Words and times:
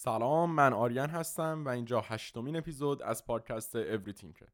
سلام 0.00 0.50
من 0.50 0.72
آریان 0.72 1.10
هستم 1.10 1.64
و 1.64 1.68
اینجا 1.68 2.00
هشتمین 2.00 2.56
اپیزود 2.56 3.02
از 3.02 3.24
پادکست 3.24 3.76
اوریتینکه 3.76 4.46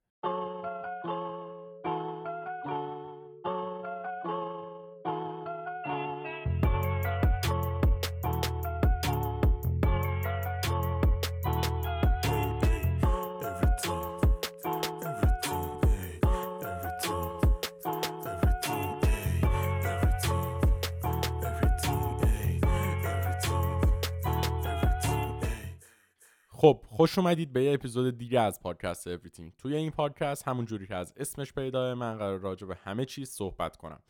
خوش 27.04 27.18
اومدید 27.18 27.52
به 27.52 27.64
یه 27.64 27.74
اپیزود 27.74 28.18
دیگه 28.18 28.40
از 28.40 28.60
پادکست 28.60 29.06
Everything 29.06 29.52
توی 29.58 29.76
این 29.76 29.90
پادکست 29.90 30.48
همون 30.48 30.64
جوری 30.64 30.86
که 30.86 30.94
از 30.94 31.14
اسمش 31.16 31.52
پیدا 31.52 31.94
من 31.94 32.18
قرار 32.18 32.38
راجع 32.38 32.66
به 32.66 32.74
همه 32.74 33.04
چیز 33.04 33.30
صحبت 33.30 33.76
کنم. 33.76 34.00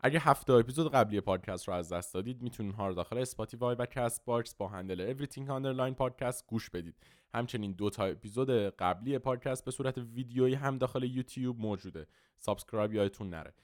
اگه 0.00 0.18
هفته 0.18 0.52
اپیزود 0.52 0.92
قبلی 0.92 1.20
پادکست 1.20 1.68
رو 1.68 1.74
از 1.74 1.92
دست 1.92 2.14
دادید 2.14 2.42
می‌تونین 2.42 2.72
ها 2.72 2.88
رو 2.88 2.94
داخل 2.94 3.18
اسپاتیفای 3.18 3.74
و 3.74 3.86
کست 3.86 4.24
باکس 4.24 4.54
با 4.54 4.68
هندل 4.68 5.00
Everything 5.00 5.50
underline 5.50 5.94
podcast 5.94 6.46
گوش 6.46 6.70
بدید. 6.70 6.94
همچنین 7.34 7.72
دو 7.72 7.90
تا 7.90 8.04
اپیزود 8.04 8.50
قبلی 8.50 9.18
پادکست 9.18 9.64
به 9.64 9.70
صورت 9.70 9.98
ویدیویی 9.98 10.54
هم 10.54 10.78
داخل 10.78 11.02
یوتیوب 11.02 11.60
موجوده. 11.60 12.06
subscribe 12.36 12.92
یادتون 12.92 13.30
نره. 13.30 13.54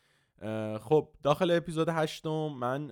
خب 0.80 1.08
داخل 1.22 1.50
اپیزود 1.50 1.88
هشتم 1.88 2.48
من 2.48 2.88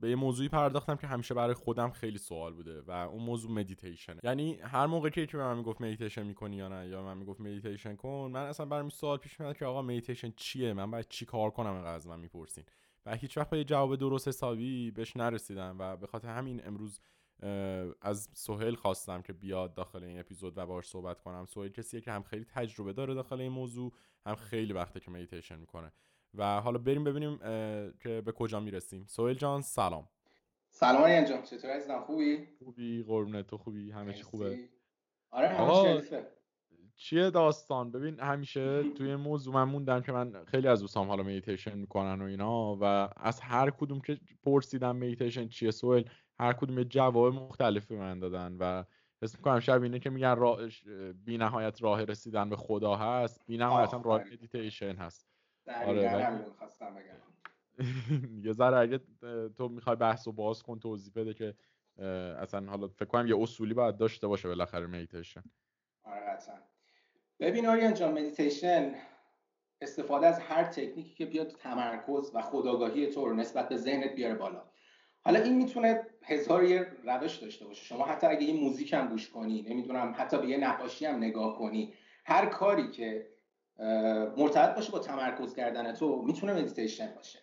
به 0.00 0.10
یه 0.10 0.16
موضوعی 0.16 0.48
پرداختم 0.48 0.96
که 0.96 1.06
همیشه 1.06 1.34
برای 1.34 1.54
خودم 1.54 1.90
خیلی 1.90 2.18
سوال 2.18 2.52
بوده 2.52 2.80
و 2.80 2.90
اون 2.90 3.22
موضوع 3.22 3.50
مدیتیشن 3.50 4.16
یعنی 4.22 4.54
هر 4.54 4.86
موقع 4.86 5.10
که 5.10 5.20
یکی 5.20 5.36
به 5.36 5.42
من 5.42 5.56
می‌گفت 5.56 5.80
مدیتیشن 5.80 6.22
می‌کنی 6.22 6.56
یا 6.56 6.68
نه 6.68 6.88
یا 6.88 7.02
من 7.02 7.16
می‌گفت 7.16 7.40
مدیتیشن 7.40 7.96
کن 7.96 8.30
من 8.32 8.46
اصلا 8.46 8.66
برام 8.66 8.88
سوال 8.88 9.18
پیش 9.18 9.40
میاد 9.40 9.56
که 9.56 9.64
آقا 9.64 9.82
مدیتیشن 9.82 10.32
چیه؟ 10.36 10.72
من 10.72 10.90
باید 10.90 11.08
چی 11.08 11.24
کار 11.24 11.50
کنم 11.50 11.72
اینقدر 11.72 11.94
از 11.94 12.06
من 12.06 12.20
می‌پرسین؟ 12.20 12.64
و 13.06 13.16
هیچ 13.16 13.38
وقت 13.38 13.50
به 13.50 13.64
جواب 13.64 13.96
درست 13.96 14.28
حسابی 14.28 14.90
بهش 14.90 15.16
نرسیدم 15.16 15.76
و 15.78 15.96
به 15.96 16.06
خاطر 16.06 16.28
همین 16.28 16.66
امروز 16.66 17.00
از 18.02 18.28
سهیل 18.32 18.74
خواستم 18.74 19.22
که 19.22 19.32
بیاد 19.32 19.74
داخل 19.74 20.04
این 20.04 20.20
اپیزود 20.20 20.58
و 20.58 20.66
باش 20.66 20.86
صحبت 20.86 21.20
کنم. 21.20 21.46
سهیل 21.46 21.72
کسیه 21.72 22.00
که 22.00 22.12
هم 22.12 22.22
خیلی 22.22 22.44
تجربه 22.44 22.92
داره 22.92 23.14
داخل 23.14 23.40
این 23.40 23.52
موضوع 23.52 23.92
هم 24.26 24.34
خیلی 24.34 24.72
وقته 24.72 25.00
که 25.00 25.10
مدیتیشن 25.10 25.58
می‌کنه. 25.58 25.92
و 26.34 26.60
حالا 26.60 26.78
بریم 26.78 27.04
ببینیم 27.04 27.38
که 28.02 28.22
به 28.24 28.32
کجا 28.32 28.60
می‌رسیم. 28.60 29.04
سهیل 29.08 29.36
جان 29.36 29.62
سلام. 29.62 30.08
سلام 30.70 31.02
آریان 31.02 31.24
جان 31.24 31.42
چطور 31.42 31.70
عزیزم؟ 31.70 32.00
خوبی؟ 32.00 32.48
خوبی 32.64 33.02
قربونت. 33.02 33.46
تو 33.46 33.58
خوبی؟ 33.58 33.90
همه 33.90 34.12
چی 34.12 34.22
خوبه؟ 34.22 34.58
آره 35.30 35.48
همه 35.48 36.02
چیه 36.96 37.30
داستان؟ 37.30 37.90
ببین 37.90 38.20
همیشه 38.20 38.82
توی 38.82 39.16
موضوع 39.16 39.54
من 39.54 39.64
موندم 39.64 40.00
که 40.00 40.12
من 40.12 40.44
خیلی 40.44 40.68
از 40.68 40.80
دوستام 40.80 41.08
حالا 41.08 41.22
مدیتیشن 41.22 41.78
می‌کنن 41.78 42.22
و 42.22 42.24
اینا 42.24 42.76
و 42.80 43.08
از 43.16 43.40
هر 43.40 43.70
کدوم 43.70 44.00
که 44.00 44.18
پرسیدم 44.42 44.96
مدیتیشن 44.96 45.48
چیه 45.48 45.70
سهیل 45.70 46.10
هر 46.38 46.52
کدوم 46.52 46.78
یه 46.78 46.84
جواب 46.84 47.34
مختلفی 47.34 47.96
من 47.96 48.18
دادن 48.18 48.56
و 48.60 48.84
حس 49.22 49.36
می‌کنم 49.36 49.60
شب 49.60 49.82
اینه 49.82 49.98
که 49.98 50.10
میگن 50.10 50.36
راه 50.36 50.58
بی 51.24 51.38
نهایت 51.38 51.82
راه 51.82 52.04
رسیدن 52.04 52.50
به 52.50 52.56
خدا 52.56 52.96
هست. 52.96 53.46
بی 53.46 53.56
نهایت 53.56 53.94
هم 53.94 54.02
راه 54.02 54.24
مدیتیشن 54.32 54.96
هست. 54.96 55.33
آره 55.68 56.44
خواستم 56.58 56.94
بگم. 56.94 57.24
یه 58.46 58.52
ذره 58.52 58.76
اگه 58.76 59.00
تو 59.56 59.68
می‌خوای 59.68 59.96
بحث 59.96 60.28
و 60.28 60.32
باز 60.32 60.62
کن 60.62 60.78
توضیح 60.78 61.12
بده 61.16 61.34
که 61.34 61.54
اصلا 62.38 62.70
حالا 62.70 62.88
فکر 62.88 63.04
کنم 63.04 63.26
یه 63.26 63.36
اصولی 63.38 63.74
باید 63.74 63.96
داشته 63.96 64.26
باشه 64.26 64.48
بالاخره 64.48 64.86
مدیتیشن 64.86 65.42
آره 66.04 66.20
قطعا 66.20 66.54
ببین 67.40 67.66
آریان 67.66 67.94
جان 67.94 68.12
مدیتیشن 68.12 68.94
استفاده 69.80 70.26
از 70.26 70.40
هر 70.40 70.64
تکنیکی 70.64 71.14
که 71.14 71.26
بیاد 71.26 71.48
تمرکز 71.48 72.30
و 72.34 72.42
خودآگاهی 72.42 73.06
تو 73.06 73.28
رو 73.28 73.34
نسبت 73.34 73.68
به 73.68 73.76
ذهنت 73.76 74.14
بیاره 74.14 74.34
بالا. 74.34 74.62
حالا 75.20 75.40
این 75.40 75.56
می‌تونه 75.56 76.06
هزار 76.22 76.64
یه 76.64 76.86
روش 77.04 77.36
داشته 77.36 77.64
باشه. 77.64 77.84
شما 77.84 78.04
حتی 78.06 78.26
اگه 78.26 78.42
یه 78.42 78.64
موزیک 78.64 78.92
هم 78.92 79.08
گوش 79.08 79.30
کنی 79.30 79.62
نمی‌دونم 79.62 80.14
حتی 80.16 80.38
به 80.38 80.46
یه 80.46 80.56
نقاشی 80.56 81.06
هم 81.06 81.16
نگاه 81.16 81.58
کنی 81.58 81.94
هر 82.26 82.46
کاری 82.46 82.90
که 82.90 83.33
مرتبط 84.36 84.74
باشه 84.74 84.92
با 84.92 84.98
تمرکز 84.98 85.54
کردن 85.54 85.92
تو 85.92 86.22
می‌تونه 86.22 86.52
مدیتیشن 86.52 87.14
باشه. 87.14 87.38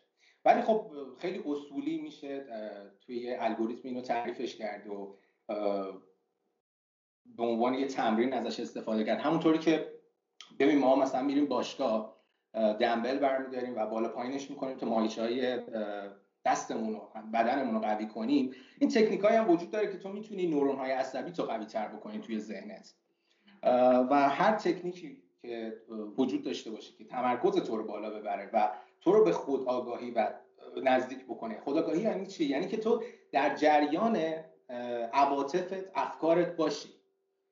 ولی 0.46 0.62
خب 0.62 0.92
خیلی 1.18 1.44
اصولی 1.46 2.02
میشه 2.02 2.46
توی 3.02 3.36
الگوریتم 3.36 3.88
اینو 3.88 4.02
تعریفش 4.02 4.56
کرد 4.56 4.88
و 4.88 5.18
به 7.26 7.44
عنوان 7.44 7.74
یه 7.74 7.88
تمرین 7.88 8.34
ازش 8.34 8.60
استفاده 8.60 9.04
کرد. 9.04 9.20
همونطوری 9.20 9.60
که 9.60 9.92
ببین 10.60 10.78
ما 10.78 10.96
مثلا 10.96 11.22
میریم 11.22 11.46
باشگاه 11.46 12.22
دمبل 12.54 13.20
برمیداریم 13.20 13.76
و 13.76 13.86
بالا 13.86 14.10
پایینش 14.10 14.50
می‌کنیم 14.50 14.78
تا 14.78 14.86
ماهیچه 14.86 15.22
های 15.22 15.60
دستمون 16.46 16.96
و 16.96 17.00
بدنمون 17.34 17.74
رو 17.74 17.82
قوی 17.82 18.08
کنیم. 18.08 18.52
این 18.80 18.90
تکنیک 18.90 19.26
هم 19.26 19.50
وجود 19.50 19.72
داره 19.72 19.92
که 19.92 19.98
تو 19.98 20.10
می‌تونی 20.10 20.48
نورون 20.48 20.76
های 20.76 20.92
عصبی 20.92 21.32
تو 21.32 21.44
قوی 21.44 21.66
تر 21.66 21.88
بکنی 21.88 22.20
توی 22.20 22.40
ذهنت. 22.40 22.94
و 24.10 24.30
هر 24.30 24.52
تکنیکی 24.52 25.24
که 25.42 25.82
وجود 26.18 26.44
داشته 26.44 26.72
باشه 26.72 26.94
که 26.94 27.06
تمرکز 27.06 27.56
تو 27.56 27.78
رو 27.78 27.84
بالا 27.84 28.10
ببره 28.10 28.50
و 28.54 28.72
تو 29.02 29.12
رو 29.12 29.24
به 29.24 29.32
خود 29.32 29.68
آگاهی 29.68 30.12
و 30.12 30.34
نزدیک 30.84 31.26
بکنه. 31.26 31.60
خود 31.60 31.78
آگاهی 31.78 32.02
یعنی 32.02 32.28
چی؟ 32.28 32.46
یعنی 32.46 32.68
که 32.68 32.78
تو 32.78 33.04
در 33.32 33.56
جریان 33.56 34.18
عواطفت 35.14 35.86
افکارت 35.96 36.56
باشی. 36.56 36.90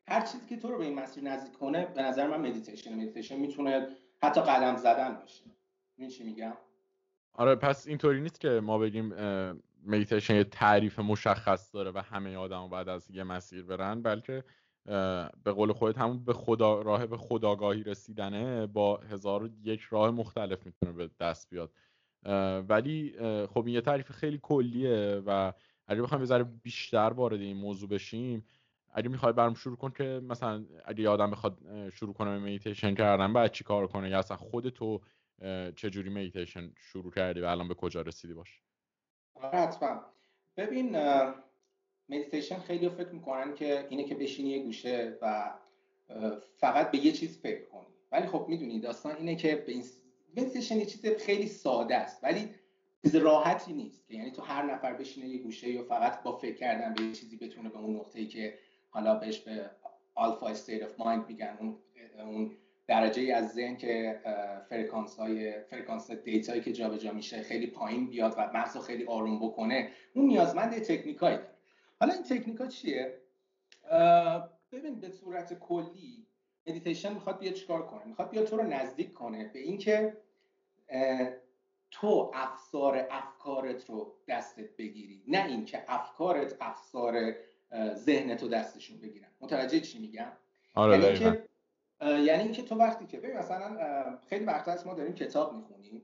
هر 0.08 0.22
چیزی 0.22 0.48
که 0.48 0.58
تو 0.58 0.68
رو 0.68 0.78
به 0.78 0.84
این 0.84 1.00
مسیر 1.00 1.24
نزدیک 1.24 1.54
کنه 1.54 1.86
به 1.86 2.02
نظر 2.02 2.28
من 2.28 2.50
مدیتیشن 2.50 2.96
مدیتیشن 2.96 3.36
می‌تونه 3.36 3.88
حتی 4.24 4.42
قدم 4.42 4.76
زدن 4.76 5.16
باشه. 5.16 5.44
این 5.98 6.10
چی 6.10 6.24
میگم؟ 6.24 6.54
آره 7.34 7.56
پس 7.56 7.88
اینطوری 7.88 8.22
نیست 8.22 8.40
که 8.40 8.50
ما 8.50 8.78
بگیم 8.78 9.14
مدیتیشن 9.86 10.36
یه 10.36 10.44
تعریف 10.44 11.00
مشخص 11.00 11.74
داره 11.74 11.92
و 11.92 11.98
همه 11.98 12.38
آدم 12.38 12.70
بعد 12.70 12.90
از 12.90 13.12
یه 13.12 13.24
مسیر 13.24 13.64
برن 13.64 14.02
بلکه 14.02 14.44
به 15.44 15.52
قول 15.52 15.74
خودت 15.74 15.98
همون 15.98 16.26
به 16.26 16.34
خدا 16.34 16.82
راه 16.82 17.06
به 17.06 17.18
خداگاهی 17.18 17.84
رسیدنه 17.84 18.68
با 18.68 18.98
هزار 18.98 19.50
یک 19.64 19.82
راه 19.82 20.12
مختلف 20.12 20.66
می‌تونه 20.66 20.92
به 20.92 21.10
دست 21.20 21.50
بیاد. 21.50 21.72
ولی 22.70 23.16
خب 23.48 23.66
این 23.66 23.76
یه 23.76 23.82
تعریف 23.82 24.12
خیلی 24.12 24.40
کلیه 24.44 25.24
و 25.26 25.54
اگه 25.88 26.02
بخوایم 26.02 26.26
یه 26.26 26.44
بیشتر 26.44 27.10
وارد 27.16 27.42
این 27.42 27.58
موضوع 27.58 27.90
بشیم 27.90 28.46
اگه 28.94 29.10
می‌خوای 29.10 29.34
برام 29.34 29.54
شروع 29.54 29.78
کن 29.78 29.92
که 29.92 30.22
مثلا 30.24 30.66
اگه 30.86 31.10
آدم 31.10 31.32
بخواد 31.32 31.60
شروع 31.90 32.14
کنه 32.14 32.40
مدیتیشن 32.40 32.96
کردن 32.96 33.34
بعد 33.34 33.52
چی 33.52 33.64
کار 33.64 33.88
کنه 33.88 34.10
یا 34.10 34.20
اصلا 34.20 34.38
خود 34.38 34.70
تو 34.70 35.02
چجوری 35.76 36.10
مدیتیشن 36.10 36.74
شروع 36.78 37.12
کردی 37.12 37.42
و 37.42 37.46
الان 37.46 37.68
به 37.68 37.74
کجا 37.74 38.02
رسیدی؟ 38.02 38.34
باش. 38.34 38.62
آره، 39.36 39.60
حتما. 39.60 40.02
ببین 40.58 40.96
مدیتیشن 42.10 42.60
خیلی 42.60 42.90
فکر 42.90 43.10
می‌کنن 43.10 43.56
که 43.56 43.86
اینه 43.90 44.04
که 44.04 44.16
بشینی 44.16 44.50
یه 44.50 44.64
گوشه 44.64 45.18
و 45.22 45.54
فقط 46.58 46.92
به 46.92 47.06
یه 47.06 47.12
چیز 47.12 47.42
فکر 47.42 47.66
کنی. 47.66 47.88
ولی 48.12 48.28
خب 48.28 48.46
می‌دونی 48.50 48.80
داستان 48.80 49.16
اینه 49.16 49.36
که 49.36 49.56
به 49.56 49.72
این 49.72 49.84
مدیتیشن 50.38 50.78
یه 50.78 50.86
چیز 50.86 51.06
خیلی 51.06 51.48
ساده 51.48 51.96
است. 51.96 52.24
ولی 52.24 52.50
چیز 53.02 53.16
راحتی 53.16 53.74
نیست 53.74 54.08
که 54.08 54.14
یعنی 54.14 54.32
تو 54.32 54.42
هر 54.42 54.74
نفر 54.74 54.94
بشینه 54.94 55.28
یه 55.28 55.38
گوشه 55.38 55.70
یا 55.70 55.84
فقط 55.84 56.24
با 56.24 56.38
فکر 56.38 56.56
کردن 56.56 56.94
به 56.94 57.02
یه 57.02 57.12
چیزی 57.12 57.38
بتونه 57.38 57.70
به 57.70 57.78
اون 57.78 57.96
نقطه‌ای 57.96 58.28
که 58.28 58.54
حالا 58.90 59.16
بهش 59.16 59.40
به 59.40 59.70
alpha 60.16 60.48
state 60.48 60.84
of 60.84 61.00
mind 61.00 61.26
میگن 61.28 61.58
اون 61.60 61.78
اون 62.20 62.52
درجه 62.88 63.34
از 63.34 63.54
ذهن 63.54 63.78
که 63.78 64.20
فرکانس 64.70 65.16
های 65.16 65.62
فرکانس 65.62 66.12
data 66.12 66.45
یی 66.45 66.62
که 66.62 66.74
جابجا 66.74 67.12
میشه 67.12 67.42
خیلی 67.42 67.68
پایین 67.68 68.10
بیاد 68.10 68.34
و 68.38 68.52
مغز 68.54 68.78
خیلی 68.78 69.06
آروم 69.06 69.40
بکنه 69.40 69.90
اون 70.16 70.26
نیازمند 70.26 70.80
تکنیکایی. 70.80 71.38
حالا 72.00 72.14
این 72.14 72.24
تکنیک 72.24 72.58
ها 72.58 72.68
چیه 72.68 73.22
ببین 74.72 75.00
به 75.00 75.10
صورت 75.10 75.54
کلی 75.54 76.28
مدیتیشن 76.68 77.14
می‌خواد 77.14 77.40
بیاد 77.40 77.54
چیکار 77.54 77.86
کنه؟ 77.86 78.06
می‌خواد 78.06 78.30
بیاد 78.30 78.46
تو 78.46 78.58
رو 78.58 78.64
نزدیک 78.64 79.14
کنه 79.14 79.48
به 79.54 79.60
اینکه 79.60 80.18
تو 81.92 82.32
افسار 82.34 83.08
افکارت 83.12 83.90
رو 83.90 84.16
دستت 84.28 84.76
بگیری 84.78 85.24
نه 85.28 85.46
اینکه 85.46 85.84
افکارت 85.88 86.56
افسار 86.62 87.36
ذهنت 87.94 88.44
رو 88.44 88.50
دستشون 88.50 89.00
بگیرن. 89.00 89.28
متوجه 89.42 89.80
چی 89.80 90.00
میگم؟ 90.00 90.32
آره 90.76 91.00
یعنی 91.00 91.20
که 91.20 91.46
یعنی 92.02 92.44
اینکه 92.44 92.64
تو 92.64 92.76
وقتی 92.76 93.06
که 93.06 93.20
ببین 93.20 93.38
مثلا 93.38 93.78
خیلی 94.30 94.46
وقتا 94.46 94.72
هست 94.72 94.88
ما 94.88 94.94
داریم 94.94 95.16
کتاب 95.16 95.54
می‌خونیم 95.54 96.02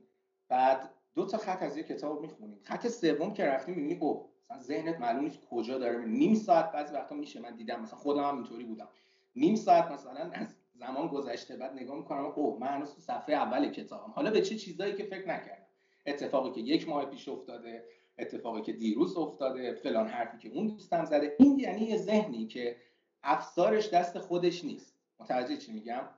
بعد 0.48 0.90
دو 1.14 1.26
تا 1.26 1.38
خط 1.38 1.62
از 1.62 1.76
یه 1.76 1.82
کتاب 1.82 2.20
می‌خونیم. 2.20 2.60
خط 2.64 2.88
سوم 2.88 3.34
که 3.34 3.44
رفتیم 3.44 3.74
می‌بینی 3.74 4.00
او 4.00 4.32
مثلا 4.50 4.62
ذهنت 4.62 5.00
معلوم 5.00 5.24
نیست 5.24 5.40
کجا 5.50 5.78
داره. 5.78 6.04
نیم 6.04 6.34
ساعت 6.34 6.72
بعضی 6.72 6.94
وقتا 6.94 7.14
میشه. 7.14 7.40
من 7.40 7.56
دیدم 7.56 7.80
مثلا 7.80 7.98
خودم 7.98 8.24
هم 8.24 8.34
اینطوری 8.34 8.64
بودم. 8.64 8.88
نیم 9.36 9.54
ساعت 9.54 9.90
مثلا 9.90 10.30
از 10.32 10.56
زمان 10.74 11.08
گذشته 11.08 11.56
بعد 11.56 11.72
نگاه 11.72 11.96
می‌کنم. 11.96 12.24
اوه 12.24 12.60
من 12.60 12.66
هنوز 12.66 12.94
تو 12.94 13.00
صفحه 13.00 13.34
اول 13.34 13.70
کتابم. 13.70 14.12
حالا 14.12 14.30
به 14.30 14.42
چه 14.42 14.54
چیزایی 14.54 14.94
که 14.94 15.04
فکر 15.04 15.28
نکردم؟ 15.28 15.66
اتفاقی 16.06 16.50
که 16.50 16.60
یک 16.60 16.88
ماه 16.88 17.04
پیش 17.04 17.28
افتاده 17.28 17.84
اتفاقی 18.18 18.62
که 18.62 18.72
دیروز 18.72 19.16
افتاده 19.16 19.74
فلان 19.74 20.08
حرفی 20.08 20.38
که 20.38 20.48
اون 20.48 20.66
دوستم 20.66 21.04
زده. 21.04 21.36
این 21.38 21.58
یعنی 21.58 21.80
یه 21.80 21.96
ذهنی 21.96 22.46
که 22.46 22.76
افسارش 23.22 23.90
دست 23.90 24.18
خودش 24.18 24.64
نیست. 24.64 24.94
متوجه 25.20 25.56
چی 25.56 25.72
میگم؟ 25.72 26.08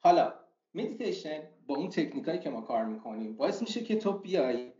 حالا 0.00 0.34
مدیتیشن 0.74 1.42
با 1.66 1.74
اون 1.74 1.88
تکنیکایی 1.88 2.38
که 2.38 2.50
ما 2.50 2.60
کار 2.60 2.84
می‌کنیم 2.84 3.36
باعث 3.36 3.60
میشه 3.60 3.84
که 3.84 3.96
تو 3.96 4.12
بیای 4.12 4.72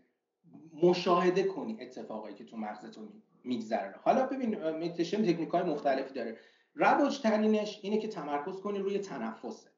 مشاهده 0.82 1.42
کنی 1.42 1.76
اتفاقایی 1.80 2.34
که 2.34 2.44
تو 2.44 2.56
مغزت 2.56 2.98
میگذره. 3.44 3.94
حالا 4.02 4.26
ببین 4.26 4.70
مدیتیشن 4.70 5.32
تکنیک 5.32 5.48
های 5.48 5.62
مختلفی 5.62 6.14
داره. 6.14 6.38
رواج 6.74 7.20
ترینش 7.20 7.80
اینه 7.82 7.98
که 7.98 8.08
تمرکز 8.08 8.60
کنی 8.60 8.78
روی 8.78 8.98
تنفست. 8.98 9.70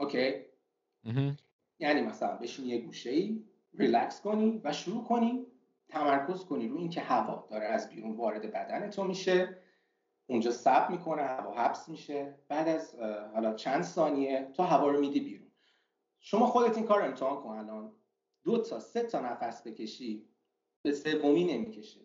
اوکی؟ 0.00 0.34
یعنی 1.78 2.00
مثلا 2.00 2.36
بشین 2.36 2.66
یه 2.66 2.78
گوشه 2.78 3.10
ای 3.10 3.44
ریلکس 3.74 4.20
کنی 4.20 4.60
و 4.64 4.72
شروع 4.72 5.04
کنی 5.04 5.46
تمرکز 5.88 6.44
کنی 6.44 6.68
روی 6.68 6.80
اینکه 6.80 7.00
هوا 7.00 7.46
داره 7.50 7.66
از 7.66 7.88
بیرون 7.88 8.16
وارد 8.16 8.52
بدن 8.52 8.90
تو 8.90 9.04
میشه. 9.04 9.58
اونجا 10.26 10.50
سب 10.50 10.90
می‌کنه 10.90 11.22
هوا 11.22 11.54
حبس 11.54 11.88
میشه. 11.88 12.34
بعد 12.48 12.68
از 12.68 12.94
حالا 13.34 13.54
چند 13.54 13.82
ثانیه 13.82 14.50
تو 14.56 14.62
هوا 14.62 14.90
رو 14.90 15.00
میدی 15.00 15.20
بیرون. 15.20 15.48
شما 16.20 16.46
خودت 16.46 16.76
این 16.76 16.86
کار 16.86 16.98
رو 16.98 17.04
امتحان 17.04 17.42
کن 17.42 17.50
الان. 17.50 17.92
دو 18.44 18.58
تا 18.58 18.80
سه 18.80 19.02
تا 19.02 19.20
نفس 19.20 19.66
بکشی 19.66 20.28
به 20.82 20.92
سومی 20.92 21.44
نمی‌کشه. 21.44 22.00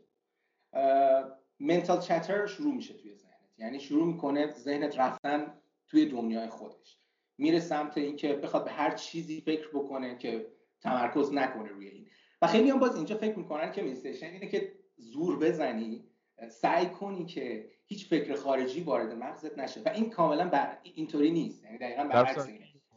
منتال 1.59 1.99
چتر 1.99 2.45
شروع 2.45 2.75
میشه 2.75 2.93
توی 2.93 3.13
ذهنت. 3.13 3.53
یعنی 3.57 3.79
شروع 3.79 4.07
می‌کنه 4.07 4.47
ذهنت 4.51 4.99
رفتن 4.99 5.53
توی 5.87 6.05
دنیای 6.05 6.49
خودش. 6.49 6.99
میره 7.37 7.59
سمت 7.59 7.97
اینکه 7.97 8.33
بخواد 8.33 8.65
به 8.65 8.71
هر 8.71 8.95
چیزی 8.95 9.41
فکر 9.41 9.69
بکنه 9.69 10.17
که 10.17 10.47
تمرکز 10.81 11.33
نکنه 11.33 11.69
روی 11.69 11.87
این. 11.87 12.07
و 12.41 12.47
خیلی 12.47 12.69
هم 12.69 12.79
باز 12.79 12.95
اینجا 12.95 13.17
فکر 13.17 13.37
می‌کنن 13.37 13.71
که 13.71 13.81
مدیتیشن 13.81 14.25
اینه 14.25 14.47
که 14.47 14.73
زور 14.97 15.39
بزنی 15.39 16.03
سعی 16.49 16.85
کنی 16.85 17.25
که 17.25 17.71
هیچ 17.85 18.09
فکر 18.09 18.35
خارجی 18.35 18.81
وارد 18.81 19.13
مغزت 19.13 19.57
نشه. 19.57 19.81
و 19.85 19.89
این 19.89 20.09
کاملا 20.09 20.49
بر... 20.49 20.77
اینطوری 20.83 21.31
نیست. 21.31 21.63
یعنی 21.63 21.77
دقیقا 21.77 22.03
برعکس 22.03 22.47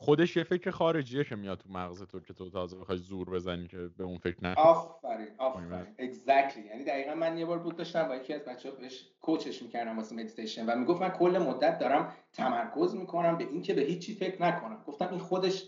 خودش 0.02 0.36
یه 0.36 0.44
فکر 0.44 0.70
خارجیه 0.70 1.24
که 1.24 1.36
میاد 1.36 1.58
تو 1.58 1.68
مغز 1.72 2.02
تو 2.02 2.20
که 2.20 2.34
تو 2.34 2.50
تازه 2.50 2.78
بخوای 2.78 2.98
زور 2.98 3.30
بزنی 3.30 3.68
که 3.68 3.90
به 3.96 4.04
اون 4.04 4.18
فکر 4.18 4.36
نکنی. 4.42 4.64
آفرین 4.64 5.28
آفرین. 5.38 5.86
Exactly 5.98 6.66
یعنی 6.66 6.84
دقیقا 6.84 7.14
من 7.14 7.38
یه 7.38 7.46
بار 7.46 7.58
بود 7.58 7.76
داشتم 7.76 8.08
با 8.08 8.16
یکی 8.16 8.34
از 8.34 8.44
بچه‌ها 8.44 8.76
بهش 8.76 9.08
coach 9.20 9.50
ش 9.50 9.62
می‌کردم 9.62 9.96
واسه 9.96 10.16
مدیتیشن 10.16 10.66
و 10.66 10.78
می‌گفت 10.78 11.02
من 11.02 11.08
کل 11.08 11.38
مدت 11.38 11.78
دارم 11.78 12.12
تمرکز 12.32 12.94
می‌کنم 12.94 13.38
به 13.38 13.44
اینکه 13.44 13.74
به 13.74 13.82
هیچی 13.82 14.14
فکر 14.14 14.42
نکنم. 14.42 14.82
گفتم 14.86 15.08
این 15.10 15.18
خودش 15.18 15.64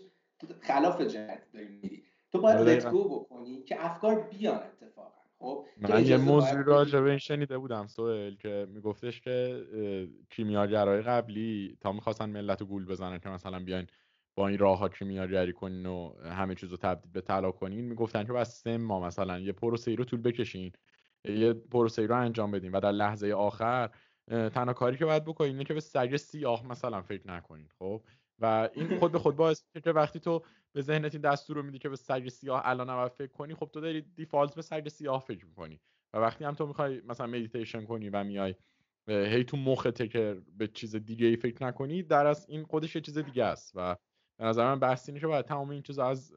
خلاف 0.61 1.01
جهت 1.01 1.53
داری 1.53 1.69
میری. 1.83 2.03
تو 2.33 2.41
باید 2.41 2.61
لت 2.61 2.87
آره، 2.87 3.05
بکنی 3.05 3.63
که 3.63 3.87
افکار 3.87 4.21
بیان 4.21 4.61
اتفاقا. 4.63 5.23
خب 5.39 5.67
من 5.77 6.07
یه 6.07 6.17
موضوع 6.17 6.63
راجع 6.63 7.01
به 7.01 7.09
این 7.09 7.19
شنیده 7.19 7.59
بودم 7.59 7.87
سوال 7.87 8.35
که 8.35 8.67
میگفتش 8.71 9.21
که 9.21 9.67
کیمیاگرای 10.31 11.03
قبلی 11.03 11.79
تا 11.81 11.93
می‌خواستن 11.93 12.31
ملت 12.31 12.61
رو 12.61 12.67
گول 12.67 12.87
بزنن 12.87 13.19
که 13.19 13.29
مثلا 13.29 13.61
بیاین 13.65 13.87
با 14.35 14.49
این 14.49 14.59
راه 14.59 14.79
ها 14.79 14.89
کیمیاگری 14.89 15.53
کنین 15.53 15.87
و 15.87 16.15
همه 16.23 16.55
چیز 16.55 16.71
رو 16.71 16.77
تبدیل 16.77 17.13
به 17.13 17.21
طلا 17.21 17.51
کنین 17.51 17.85
می‌گفتن 17.85 18.25
که 18.25 18.33
بس 18.33 18.63
سه 18.63 18.77
ما 18.77 19.01
مثلا 19.01 19.39
یه 19.39 19.53
پروسه 19.53 19.95
رو 19.95 20.05
طول 20.05 20.21
بکشین 20.21 20.73
یه 21.25 21.53
پروسه 21.53 22.07
رو 22.07 22.17
انجام 22.17 22.51
بدین 22.51 22.73
و 22.73 22.81
در 22.81 22.93
لحظه 22.93 23.33
آخر 23.33 23.91
تنها 24.29 24.73
کاری 24.73 24.97
که 24.97 25.05
باید 25.05 25.25
بکنین 25.25 25.51
اینه 25.51 25.65
که 25.65 25.75
به 25.75 25.81
سگ 25.81 26.17
سیاه 26.17 26.67
مثلا 26.67 27.03
فکر 27.03 27.29
نکنین 27.29 27.69
خب؟ 27.79 28.03
و 28.39 28.69
این 28.75 28.99
خود 28.99 29.13
به 29.13 29.19
خود 29.19 29.37
باعث 29.37 29.65
که 29.85 29.91
وقتی 29.91 30.21
تو 30.21 30.43
به 30.73 30.83
ذهنت 30.83 31.15
این 31.15 31.23
دستور 31.23 31.57
رو 31.57 31.63
میدی 31.63 31.79
که 31.79 31.89
به 31.89 31.97
سگ 31.97 32.29
سیاه 32.29 32.63
الان 32.65 32.87
باید 32.87 33.13
فکر 33.13 33.33
کنی 33.33 33.55
خب 33.55 33.71
تو 33.73 33.81
داری 33.81 34.01
default 34.01 34.55
به 34.55 34.63
سگ 34.63 34.89
سیاه 34.89 35.21
فکر 35.21 35.47
می‌کنی 35.47 35.81
و 36.15 36.19
وقتی 36.19 36.45
هم 36.45 36.55
تو 36.55 36.67
می‌خوای 36.67 37.01
مثلا 37.01 37.27
مدیتیشن 37.27 37.85
کنی 37.85 38.09
و 38.09 38.25
میای 38.25 38.55
هی 39.09 39.45
تو 39.45 39.57
مخت 39.57 40.09
که 40.09 40.43
به 40.57 40.69
چیز 40.69 40.97
دیگه 40.97 41.27
ای 41.27 41.37
فکر 41.37 41.65
نکنی 41.65 42.03
در 42.03 42.27
از 42.27 42.47
این 42.49 42.65
خودش 42.65 42.97
چیز 42.97 43.19
دیگه 43.19 43.45
است 43.45 43.73
و 43.75 43.97
به 44.43 44.49
نظر 44.49 44.65
من 44.65 44.79
بحث 44.79 45.09
اینه 45.09 45.21
که 45.21 45.27
باید 45.27 45.45
تمام 45.45 45.71
این 45.71 45.83
چیز 45.83 45.99
از 45.99 46.35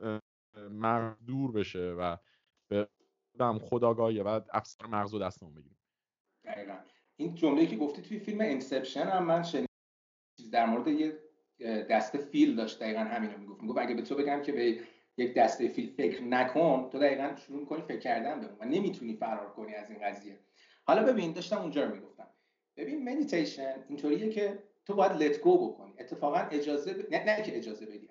مغز 0.70 1.16
دور 1.28 1.52
بشه 1.52 1.96
و 2.00 2.18
به 2.70 2.88
هم 3.40 3.60
خودآگاهی 3.60 4.24
بعد 4.24 4.50
افسار 4.54 4.86
مغز 4.86 5.14
و 5.14 5.20
دستمون 5.20 5.54
بگیریم. 5.54 5.78
دقیقا. 6.44 6.78
این 7.16 7.36
جمله 7.36 7.66
که 7.66 7.76
گفتی 7.76 8.02
توی 8.02 8.20
فیلم 8.20 8.42
انسپشن 8.42 9.02
هم 9.04 9.26
من 9.26 9.44
شنیدم. 9.44 9.68
در 10.52 10.66
مورد 10.66 10.88
یه 10.88 11.20
دسته 11.90 12.18
فیل 12.18 12.56
داشت 12.56 12.80
دقیقا 12.80 13.00
همینو 13.00 13.38
می‌گفت. 13.38 13.62
می‌گفت 13.62 13.78
اگه 13.80 13.96
به 13.96 14.02
تو 14.02 14.16
بگم 14.16 14.42
که 14.42 14.52
به 14.52 14.80
یک 15.18 15.34
دسته 15.34 15.68
فیل 15.68 15.90
فکر 15.90 16.24
نکن 16.24 16.90
تو 16.90 17.00
دقیقا 17.00 17.36
شروع 17.36 17.60
می‌کنی 17.60 17.82
فکر 17.82 18.00
کردن 18.00 18.42
به 18.42 18.48
و 18.60 18.66
نمی‌تونی 18.66 19.16
فرار 19.16 19.54
کنی 19.54 19.76
از 19.76 19.90
این 19.90 20.00
قضیه. 20.04 20.40
حالا 20.84 21.04
ببین 21.04 21.34
داشتم 21.34 21.58
اونجا 21.62 21.84
رو 21.84 21.96
می‌گفتم. 21.96 22.28
ببین 22.78 23.10
مدیتیشن 23.10 23.86
اینطوریه 23.90 24.30
که 24.30 24.64
تو 24.86 24.94
باید 24.94 25.12
let 25.12 25.40
go 25.40 25.70
بکنی. 25.70 25.94
اتفاقا 26.00 26.38
اجازه 26.38 26.94
ب... 26.94 27.14
نه, 27.14 27.26
نه 27.26 27.44
که 27.44 27.58
اجازه 27.58 27.86
بدی 27.86 28.10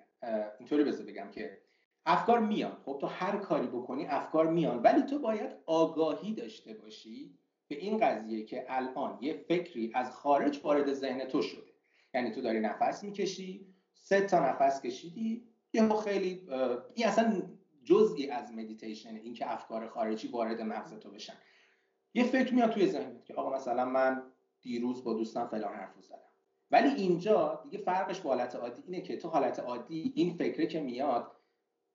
اینطوری 0.59 0.83
بذار 0.83 1.05
بگم 1.05 1.31
که 1.31 1.57
افکار 2.05 2.39
میان. 2.39 2.77
خب 2.85 2.97
تو 3.01 3.07
هر 3.07 3.37
کاری 3.37 3.67
بکنی 3.67 4.05
افکار 4.05 4.51
میان. 4.51 4.81
ولی 4.81 5.01
تو 5.01 5.19
باید 5.19 5.51
آگاهی 5.65 6.33
داشته 6.33 6.73
باشی 6.73 7.37
به 7.67 7.75
این 7.75 7.97
قضیه 7.97 8.43
که 8.43 8.65
الان 8.69 9.17
یه 9.21 9.33
فکری 9.33 9.91
از 9.93 10.11
خارج 10.11 10.61
وارد 10.63 10.93
ذهن 10.93 11.25
تو 11.25 11.41
شده. 11.41 11.71
یعنی 12.13 12.31
تو 12.31 12.41
داری 12.41 12.59
نفس 12.59 13.03
می‌کشی 13.03 13.65
سه 13.93 14.21
تا 14.21 14.39
نفس 14.39 14.81
کشیدی 14.81 15.47
یه 15.73 15.89
خیلی 15.89 16.47
این 16.93 17.07
اصلا 17.07 17.41
جزئی 17.83 18.29
از 18.29 18.51
مدیتیشن 18.51 19.15
اینکه 19.15 19.53
افکار 19.53 19.87
خارجی 19.87 20.27
وارد 20.27 20.61
مغز 20.61 20.93
تو 20.93 21.09
بشن. 21.09 21.33
یه 22.13 22.23
فکر 22.23 22.53
میاد 22.53 22.69
توی 22.69 22.87
ذهنت 22.87 23.25
که 23.25 23.33
آقا 23.33 23.55
مثلا 23.55 23.85
من 23.85 24.23
دیروز 24.61 25.03
با 25.03 25.13
دوستم 25.13 25.47
فلان 25.47 25.73
حرفو 25.73 26.01
زدم. 26.01 26.24
ولی 26.75 26.89
اینجا 26.89 27.59
دیگه 27.63 27.77
فرقش 27.83 28.21
با 28.21 28.29
حالت 28.29 28.55
عادی 28.55 28.83
اینه 28.87 29.01
که 29.01 29.17
تو 29.17 29.29
حالت 29.29 29.59
عادی 29.59 30.13
این 30.15 30.33
فکره 30.33 30.67
که 30.67 30.81
میاد 30.81 31.31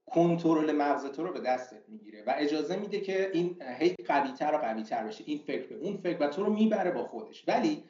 کنترل 0.06 0.72
مغز 0.72 1.06
تو 1.06 1.24
رو 1.24 1.32
به 1.32 1.40
دستت 1.40 1.88
می‌گیره 1.88 2.24
و 2.26 2.34
اجازه 2.36 2.76
میده 2.76 3.00
که 3.00 3.30
این 3.32 3.62
هی 3.78 3.94
قویتر 4.06 4.54
و 4.54 4.58
قویتر 4.58 5.04
بشه 5.04 5.24
این 5.26 5.38
فکر 5.38 5.66
به 5.66 5.74
اون 5.74 5.96
فکر 5.96 6.22
و 6.22 6.26
تو 6.26 6.44
رو 6.44 6.52
می‌بره 6.52 6.90
با 6.90 7.04
خودش. 7.04 7.48
ولی 7.48 7.84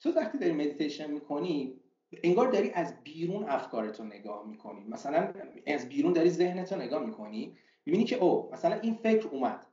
تو 0.00 0.10
وقتی 0.10 0.38
داری 0.38 0.52
مدیتیشن 0.52 1.10
می‌کنی 1.10 1.80
انگار 2.22 2.50
داری 2.50 2.70
از 2.70 2.94
بیرون 3.04 3.44
افکارتو 3.48 4.04
نگاه 4.04 4.46
می‌کنی. 4.46 4.84
مثلا 4.88 5.32
از 5.66 5.88
بیرون 5.88 6.12
داری 6.12 6.30
ذهنتو 6.30 6.76
نگاه 6.76 7.06
می‌کنی 7.06 7.56
می‌بینی 7.86 8.04
که 8.04 8.16
او 8.16 8.50
مثلا 8.52 8.80
این 8.80 8.94
فکر 8.94 9.28
اومد. 9.28 9.66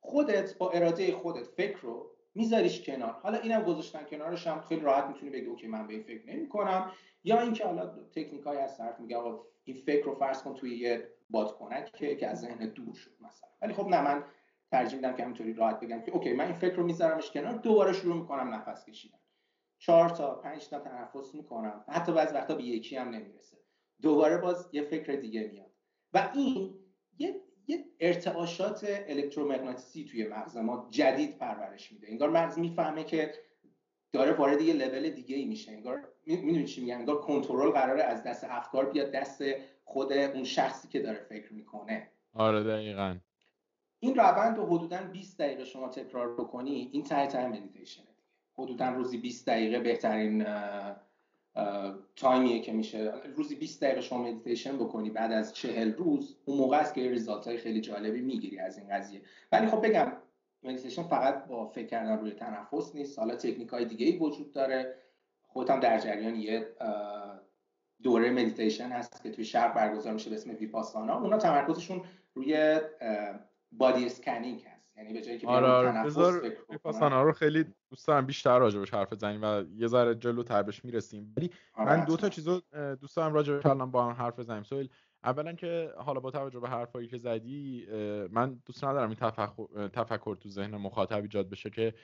خودت 0.00 0.58
با 0.58 0.70
اراده 0.70 1.12
خودت 1.12 1.46
فکر 1.46 1.78
رو 1.80 2.10
میذاریش 2.34 2.86
کنار. 2.86 3.10
حالا 3.10 3.38
اینم 3.38 3.62
گذاشتن 3.62 4.04
کنارش 4.04 4.46
هم 4.46 4.60
خیلی 4.60 4.80
راحت 4.80 5.04
می‌تونی 5.04 5.30
بگی 5.30 5.46
okay 5.46 5.66
من 5.66 5.86
به 5.86 5.94
این 5.94 6.02
فکر 6.02 6.26
نمی 6.26 6.48
کنم 6.48 6.92
یا 7.24 7.40
اینکه 7.40 7.64
حالا 7.64 7.86
تکنیک 7.86 8.42
هایی 8.42 8.58
هست 8.58 8.78
طرف 8.78 9.00
میگه 9.00 9.16
آقا 9.16 9.44
این 9.64 9.76
فکر 9.76 10.04
رو 10.04 10.14
فرض 10.14 10.42
کن 10.42 10.54
توی 10.54 10.76
یه 10.78 11.08
بادکنک 11.30 11.92
که 11.92 12.16
که 12.16 12.28
از 12.28 12.40
ذهن 12.40 12.68
دور 12.68 12.94
شد 12.94 13.10
مثلا. 13.20 13.50
ولی 13.62 13.72
خب 13.72 13.88
نه 13.88 14.00
من 14.00 14.24
ترجیح 14.70 14.96
میدم 14.96 15.14
که 15.14 15.22
همینطوری 15.22 15.52
راحت 15.52 15.80
بگم 15.80 16.02
که 16.02 16.12
okay 16.12 16.32
من 16.32 16.44
این 16.44 16.54
فکر 16.54 16.74
رو 16.74 16.84
میذارمش 16.84 17.30
کنار 17.30 17.52
دوباره 17.52 17.92
شروع 17.92 18.16
می‌کنم 18.16 18.54
نفس 18.54 18.84
کشیدن. 18.84 19.18
چهار 19.78 20.08
تا 20.08 20.34
پنج 20.34 20.68
تا 20.68 20.78
تنفس 20.78 21.34
می‌کنم. 21.34 21.84
حتی 21.88 22.12
بعضی 22.12 22.34
وقتا 22.34 22.54
به 22.54 22.62
یکی 22.62 22.96
هم 22.96 23.08
نمی‌رسه. 23.08 23.56
دوباره 24.02 24.38
باز 24.38 24.68
یه 24.72 24.82
فکر 24.82 25.12
دیگه 25.12 25.50
میاد. 25.52 25.70
و 26.12 26.30
این 26.34 26.74
یه 27.18 27.40
یه 27.70 27.84
ارتعاشات 28.00 28.86
الکترومغناطیسی 29.08 30.04
توی 30.04 30.26
مغز 30.28 30.56
ما 30.56 30.88
جدید 30.90 31.38
پرورش 31.38 31.92
میده. 31.92 32.08
انگار 32.10 32.30
مغز 32.30 32.58
می‌فهمه 32.58 33.04
که 33.04 33.34
داره 34.12 34.32
وارد 34.32 34.60
یه 34.60 34.74
لول 34.74 35.10
دیگه 35.10 35.36
ای 35.36 35.44
میشه. 35.44 35.72
انگار 35.72 36.08
می‌دونی 36.26 36.64
چی 36.64 36.80
میگم؟ 36.80 36.98
انگار 36.98 37.20
کنترل 37.20 37.70
قراره 37.70 38.02
از 38.02 38.22
دست 38.22 38.44
افکار 38.44 38.90
بیاد 38.90 39.10
دست 39.10 39.42
خود 39.84 40.12
اون 40.12 40.44
شخصی 40.44 40.88
که 40.88 41.00
داره 41.00 41.18
فکر 41.18 41.52
می‌کنه. 41.52 42.10
آره 42.34 42.62
دقیقا. 42.62 43.16
این 44.00 44.14
روند 44.14 44.56
رو 44.56 44.66
حدودا 44.66 45.02
20 45.12 45.38
دقیقه 45.38 45.64
شما 45.64 45.88
تکرار 45.88 46.34
بکنی 46.34 46.90
این 46.92 47.04
ته 47.04 47.26
ته 47.26 47.46
مدیتیشنه 47.46 48.04
حدودا 48.58 48.88
روزی 48.88 49.18
20 49.18 49.46
دقیقه 49.46 49.78
بهترین 49.78 50.46
time 52.16 52.45
یه 52.45 52.60
که 52.60 52.72
میشه. 52.72 53.12
روزی 53.36 53.54
20 53.54 53.84
دقیقه 53.84 54.00
شما 54.00 54.22
مدیتیشن 54.22 54.76
بکنی 54.76 55.10
بعد 55.10 55.32
از 55.32 55.54
چهل 55.54 55.92
روز 55.92 56.36
اون 56.44 56.58
موقع 56.58 56.76
است 56.76 56.94
که 56.94 57.10
result 57.10 57.46
های 57.46 57.56
خیلی 57.56 57.80
جالبی 57.80 58.20
می‌گیری 58.20 58.58
از 58.58 58.78
این 58.78 58.88
قضیه. 58.88 59.22
ولی 59.52 59.66
خب 59.66 59.86
بگم 59.86 60.12
مدیتیشن 60.62 61.02
فقط 61.02 61.46
با 61.46 61.66
فکر 61.66 61.86
کردن 61.86 62.18
روی 62.18 62.30
تنفس 62.30 62.94
نیست. 62.94 63.18
حالا 63.18 63.34
تکنیک 63.36 63.68
های 63.68 63.84
دیگه 63.84 64.06
ای 64.06 64.16
وجود 64.16 64.52
داره. 64.52 64.94
خودم 65.42 65.80
در 65.80 65.98
جریان 65.98 66.36
یه 66.36 66.68
دوره 68.02 68.30
مدیتیشن 68.30 68.88
هست 68.88 69.22
که 69.22 69.30
توی 69.30 69.44
شهر 69.44 69.68
برگزار 69.68 70.12
میشه 70.12 70.30
به 70.30 70.36
اسم 70.36 70.50
ویپاسانا. 70.50 71.20
اونا 71.20 71.38
تمرکزشون 71.38 72.02
روی 72.34 72.80
body 73.72 74.06
scanning 74.06 74.66
یعنی 75.00 75.12
به 75.12 75.20
جایی 75.22 75.38
که 75.38 75.46
آره 75.46 75.66
آره. 75.66 77.22
رو 77.22 77.32
خیلی 77.32 77.64
دوست 77.90 78.06
دارم 78.06 78.26
بیشتر 78.26 78.58
راجبش 78.58 78.94
حرف 78.94 79.12
بزنیم 79.12 79.40
و 79.42 79.64
یه 79.76 79.86
ذره 79.86 80.14
جلو 80.14 80.42
تر 80.42 80.62
بهش 80.62 80.84
می‌رسیم. 80.84 81.34
ولی 81.36 81.50
آره 81.74 81.96
من 81.96 82.04
دو 82.04 82.16
تا 82.16 82.28
چیزو 82.28 82.60
دوست 83.00 83.16
دارم 83.16 83.34
راجبش 83.34 83.66
الان 83.66 83.90
با 83.90 84.04
هم 84.04 84.24
حرف 84.24 84.38
بزنیم. 84.38 84.62
سهیل 84.62 84.88
اولا 85.24 85.52
که 85.52 85.92
حالا 85.96 86.20
با 86.20 86.30
توجه 86.30 86.60
به 86.60 86.68
حرفایی 86.68 87.08
که 87.08 87.18
زدی 87.18 87.86
من 88.30 88.60
دوست 88.66 88.84
ندارم 88.84 89.08
این 89.08 89.16
تفکر, 89.16 89.88
تفکر 89.88 90.36
تو 90.36 90.48
ذهن 90.48 90.76
مخاطب 90.76 91.22
ایجاد 91.22 91.50
بشه 91.50 91.70
که 91.70 91.94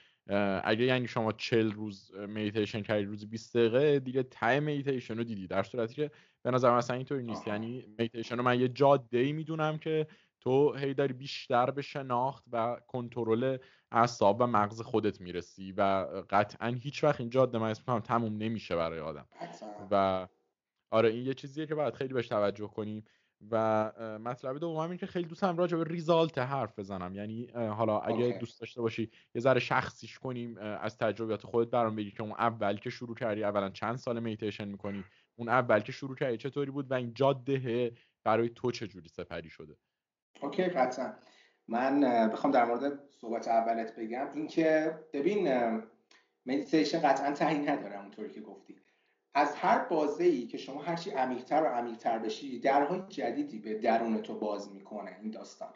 اگه 0.64 0.84
یعنی 0.84 1.08
شما 1.08 1.32
چل 1.32 1.72
روز 1.72 2.12
مدیتیشن 2.28 2.82
کردی 2.82 3.04
روزی 3.04 3.26
20 3.26 3.56
دقیقه 3.56 3.98
دیگه 4.00 4.22
ته 4.22 4.60
مدیتیشن 4.60 5.18
رو 5.18 5.24
دیدی. 5.24 5.46
در 5.46 5.62
صورتی 5.62 5.94
که 5.94 6.10
به 6.42 6.50
نظر 6.50 6.76
مثلا 6.76 6.96
اینطوری 6.96 7.22
نیست. 7.22 7.46
یعنی 7.46 7.86
مدیتیشن 7.98 8.36
رو 8.36 8.42
من 8.42 8.60
یه 8.60 8.68
جاده 8.68 9.18
ای 9.18 9.32
می‌دونم 9.32 9.78
که 9.78 10.06
تو 10.46 10.74
هی 10.74 10.94
داری 10.94 11.12
بیشتر 11.12 11.70
به 11.70 11.82
شناخت 11.82 12.44
و 12.52 12.80
کنترل 12.86 13.58
اعصاب 13.90 14.40
و 14.40 14.46
مغز 14.46 14.80
خودت 14.80 15.20
می‌رسی 15.20 15.72
و 15.72 15.82
قطعا 16.30 16.68
هیچ 16.68 17.04
وقت 17.04 17.20
این 17.20 17.30
جاده 17.30 17.58
من 17.58 17.70
اسم 17.70 18.00
تموم 18.00 18.36
نمیشه 18.36 18.76
برای 18.76 19.00
آدم. 19.00 19.26
و 19.90 20.28
آره 20.90 21.08
این 21.10 21.26
یه 21.26 21.34
چیزیه 21.34 21.66
که 21.66 21.74
باید 21.74 21.94
خیلی 21.94 22.14
بهش 22.14 22.28
توجه 22.28 22.66
کنیم. 22.66 23.04
و 23.50 23.92
مطلب 24.18 24.58
دوم 24.58 24.90
این 24.90 24.96
که 24.96 25.06
خیلی 25.06 25.28
دوستم 25.28 25.56
راجع 25.56 25.76
به 25.76 25.84
ریزالت 25.84 26.38
حرف 26.38 26.78
بزنم. 26.78 27.14
یعنی 27.14 27.46
حالا 27.54 27.98
اگه 27.98 28.38
دوست 28.40 28.60
داشته 28.60 28.80
باشی 28.80 29.10
یه 29.34 29.40
ذره 29.40 29.60
شخصیش 29.60 30.18
کنیم 30.18 30.58
از 30.58 30.98
تجربیات 30.98 31.46
خودت 31.46 31.70
برام 31.70 31.96
بگی 31.96 32.10
که 32.10 32.22
اون 32.22 32.32
اول 32.32 32.76
که 32.76 32.90
شروع 32.90 33.16
کردی 33.16 33.44
اولا 33.44 33.70
چند 33.70 33.96
سال 33.96 34.20
میتیشن 34.20 34.68
می‌کنی؟ 34.68 35.04
اون 35.36 35.48
اول 35.48 35.80
که 35.80 35.92
شروع 35.92 36.16
کردی 36.16 36.36
چطوری 36.36 36.70
بود؟ 36.70 36.90
و 36.90 36.94
این 36.94 37.14
جاده 37.14 37.92
برای 38.24 38.48
تو 38.48 38.70
چجوری 38.70 39.08
سپری 39.08 39.50
شده؟ 39.50 39.76
okay 40.42 40.62
قطعا. 40.64 41.12
من 41.68 42.00
بخوام 42.28 42.52
در 42.52 42.64
مورد 42.64 42.98
صحبت 43.20 43.48
اولت 43.48 43.96
بگم. 43.96 44.28
اینکه 44.34 44.98
ببین 45.12 45.48
مدیتیشن 46.46 47.00
قطعا 47.00 47.32
تهی 47.32 47.68
نداره 47.68 48.00
اونطوری 48.00 48.30
که 48.30 48.40
گفتی. 48.40 48.76
از 49.34 49.54
هر 49.54 49.78
بازه 49.78 50.24
ای 50.24 50.46
که 50.46 50.58
شما 50.58 50.82
هرچی 50.82 51.10
عمیقتر 51.10 51.62
و 51.62 51.66
عمیقتر 51.66 52.18
بشی 52.18 52.60
درهای 52.60 53.02
جدیدی 53.08 53.58
به 53.58 53.74
درون 53.74 54.22
تو 54.22 54.38
باز 54.38 54.72
می‌کنه 54.72 55.16
این 55.22 55.30
داستان. 55.30 55.68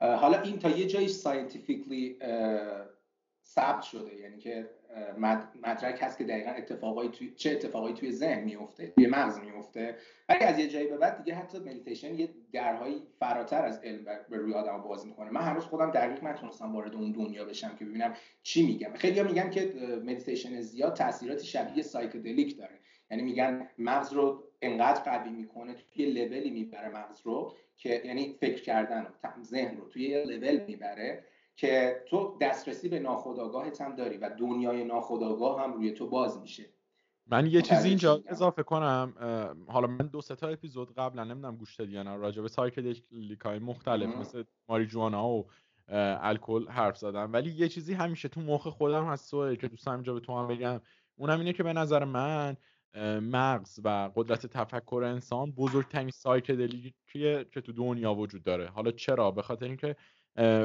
حالا 0.00 0.40
این 0.40 0.58
تا 0.58 0.70
یه 0.70 0.86
جایی 0.86 1.08
scientifically 1.08 2.18
ثبت 3.44 3.82
شده. 3.82 4.14
یعنی 4.14 4.38
که 4.38 4.70
مدرک 5.62 5.98
هست 6.02 6.18
که 6.18 6.24
دقیقا 6.24 6.50
اتفاقای 6.50 7.08
توی 7.08 7.32
چه 7.36 7.50
اتفاقایی 7.50 7.94
توی 7.94 8.12
ذهن 8.12 8.44
میفته 8.44 8.86
توی 8.86 9.06
مغز 9.06 9.38
میفته 9.38 9.96
ولی 10.28 10.38
از 10.38 10.58
یه 10.58 10.68
جایی 10.68 10.86
به 10.86 10.96
بعد 10.96 11.24
دیگه 11.24 11.34
حتی 11.34 11.58
مدیتیشن 11.58 12.14
یه 12.14 12.28
درهایی 12.52 13.02
فراتر 13.18 13.64
از 13.64 13.80
علم 13.84 14.04
به 14.30 14.36
روی 14.36 14.54
آدم 14.54 14.82
باز 14.82 15.06
می‌کنه. 15.06 15.30
من 15.30 15.40
هنوز 15.40 15.64
خودم 15.64 15.90
دقیق 15.90 16.24
نتونستم 16.24 16.74
وارد 16.74 16.94
اون 16.94 17.12
دنیا 17.12 17.44
بشم 17.44 17.76
که 17.78 17.84
ببینم 17.84 18.14
چی 18.42 18.66
میگم. 18.66 18.94
خیلی 18.94 19.22
میگن 19.22 19.50
که 19.50 19.72
مدیتیشن 20.04 20.60
زیاد 20.60 20.94
تاثیرات 20.94 21.42
شبیه 21.42 21.82
psychedelic 21.82 22.58
داره. 22.58 22.78
یعنی 23.10 23.22
میگن 23.22 23.68
مغز 23.78 24.12
رو 24.12 24.42
انقدر 24.62 25.00
قوی 25.00 25.30
می‌کنه 25.30 25.74
توی 25.94 26.06
لولی 26.06 26.50
می‌بره 26.50 26.88
مغز 26.88 27.20
رو 27.24 27.54
که 27.76 28.02
یعنی 28.04 28.36
فکر 28.40 28.62
کردن 28.62 29.06
ذهن 29.42 29.76
رو 29.76 29.88
توی 29.88 30.08
یه 30.08 30.24
لول 30.24 30.60
می‌بره. 30.66 31.24
که 31.56 32.04
تو 32.08 32.38
دسترسی 32.40 32.88
به 32.88 32.98
ناخودآگاهت 32.98 33.80
هم 33.80 33.96
داری 33.96 34.16
و 34.16 34.30
دنیای 34.38 34.84
ناخودآگاه 34.84 35.62
هم 35.62 35.72
روی 35.72 35.92
تو 35.92 36.08
باز 36.08 36.40
میشه. 36.40 36.64
من 37.26 37.46
یه 37.46 37.62
چیزی 37.62 37.88
اینجا 37.88 38.22
اضافه 38.26 38.62
کنم 38.62 39.14
حالا 39.68 39.86
من 39.86 40.06
دو 40.06 40.20
سه 40.20 40.36
تا 40.36 40.48
اپیزود 40.48 40.94
قبلا 40.94 41.24
نمی‌دونم 41.24 41.56
گوش 41.56 41.76
دادی 41.76 41.92
یا 41.92 42.02
نه 42.02 42.16
راجع 42.16 42.42
به 42.42 42.48
سایکدلیکای 42.48 43.58
مختلف 43.58 44.16
مثل 44.16 44.44
ماریجوانا 44.68 45.28
و 45.28 45.46
الکل 45.88 46.68
حرف 46.68 46.98
زدم. 46.98 47.32
ولی 47.32 47.50
یه 47.50 47.68
چیزی 47.68 47.94
همیشه 47.94 48.28
تو 48.28 48.40
مخ 48.40 48.66
خودم 48.66 49.04
هست 49.04 49.30
که 49.30 49.68
دوستم 49.70 49.92
اینجا 49.92 50.14
به 50.14 50.20
تو 50.20 50.38
هم 50.38 50.48
بگم. 50.48 50.80
اونم 51.16 51.38
اینه 51.38 51.52
که 51.52 51.62
به 51.62 51.72
نظر 51.72 52.04
من 52.04 52.56
مغز 53.20 53.80
و 53.84 54.10
قدرت 54.16 54.46
تفکر 54.46 55.04
انسان 55.06 55.52
بزرگترین 55.52 56.10
سایکدلیکیه 56.10 57.46
که 57.52 57.60
تو 57.60 57.72
دنیا 57.72 58.14
وجود 58.14 58.42
داره. 58.42 58.68
حالا 58.68 58.90
چرا؟ 58.90 59.30
به 59.30 59.42
خاطر 59.42 59.66
اینکه 59.66 59.96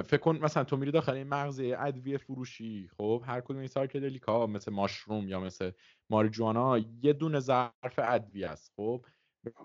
فکر 0.02 0.18
کن 0.18 0.38
مثلا 0.38 0.64
تو 0.64 0.78
میری 0.78 0.92
داخل 0.92 1.14
این 1.14 1.28
مغز 1.28 1.62
ادویه 1.64 2.18
فروشی 2.18 2.90
خب؟ 2.98 3.24
هر 3.26 3.42
کدوم 3.42 3.58
این 3.58 3.68
سایکدلیکا 3.68 4.48
مثل 4.48 4.74
ماشروم 4.74 5.28
یا 5.28 5.40
مثل 5.40 5.72
ماریجوانا 6.10 6.78
یه 6.78 7.14
دونه 7.14 7.40
ظرف 7.40 7.72
ادویه 7.98 8.50
است 8.50 8.72
خب؟ 8.76 9.06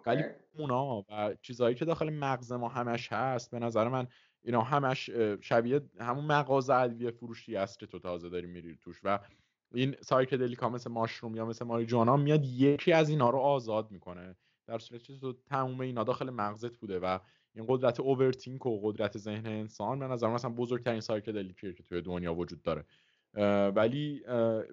ولی 0.06 0.24
اونا 0.58 1.04
و 1.08 1.34
چیزهایی 1.42 1.74
که 1.74 1.84
داخل 1.84 2.10
مغز 2.10 2.52
ما 2.52 2.68
همش 2.68 3.12
هست 3.12 3.50
به 3.50 3.58
نظر 3.58 3.88
من 3.88 4.06
اینا 4.44 4.62
همش 4.62 5.10
شبیه 5.40 5.80
همون 6.00 6.24
مغازه 6.24 6.74
ادویه 6.74 7.10
فروشی 7.10 7.56
است 7.56 7.78
که 7.78 7.86
تو 7.86 7.98
تازه 7.98 8.28
داری 8.28 8.46
میری 8.46 8.76
توش 8.76 9.00
و 9.04 9.18
این 9.74 9.96
سایکدلیکا 10.00 10.68
مثل 10.68 10.90
ماشروم 10.90 11.36
یا 11.36 11.46
مثل 11.46 11.64
ماریجوانا 11.64 12.16
میاد 12.16 12.44
یکی 12.44 12.92
از 12.92 13.08
اینا 13.08 13.30
رو 13.30 13.38
آزاد 13.38 13.90
می‌کنه 13.90 14.36
در 14.66 14.78
صورتی 14.78 15.18
تو 15.18 15.32
تموم 15.32 15.80
اینا 15.80 16.04
داخل 16.04 16.30
مغزت 16.30 16.76
بوده 16.76 16.98
و 16.98 17.18
این 17.54 17.64
قدرت 17.68 18.00
اوورتینک 18.00 18.66
و 18.66 18.80
قدرت 18.82 19.18
ذهن 19.18 19.46
انسان 19.46 19.98
به 19.98 20.06
نظر 20.06 20.28
مثلا 20.28 20.50
بزرگترین 20.50 21.00
سایکدلیکیه 21.00 21.72
که 21.72 21.82
توی 21.82 22.02
دنیا 22.02 22.34
وجود 22.34 22.62
داره. 22.62 22.84
ولی 23.70 24.22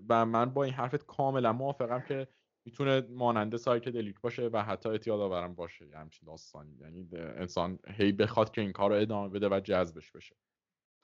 و 0.09 0.25
من 0.25 0.45
با 0.45 0.63
این 0.63 0.73
حرفت 0.73 1.05
کاملا 1.05 1.53
موافقم 1.53 2.03
که 2.07 2.27
می‌تونه 2.65 3.01
مانند 3.09 3.57
psychedelic 3.57 4.21
باشه 4.21 4.49
و 4.53 4.63
حتی 4.63 4.89
اعتیاد 4.89 5.19
آورم 5.19 5.55
باشه 5.55 5.87
یه 5.87 5.97
همچین 5.97 6.27
داستانی. 6.27 6.77
یعنی 6.81 7.09
انسان 7.13 7.79
هی 7.87 8.11
بخواد 8.11 8.51
که 8.51 8.61
این 8.61 8.71
کار 8.71 8.89
رو 8.89 9.01
ادامه 9.01 9.29
بده 9.29 9.49
و 9.49 9.59
جذبش 9.59 10.11
بشه. 10.11 10.35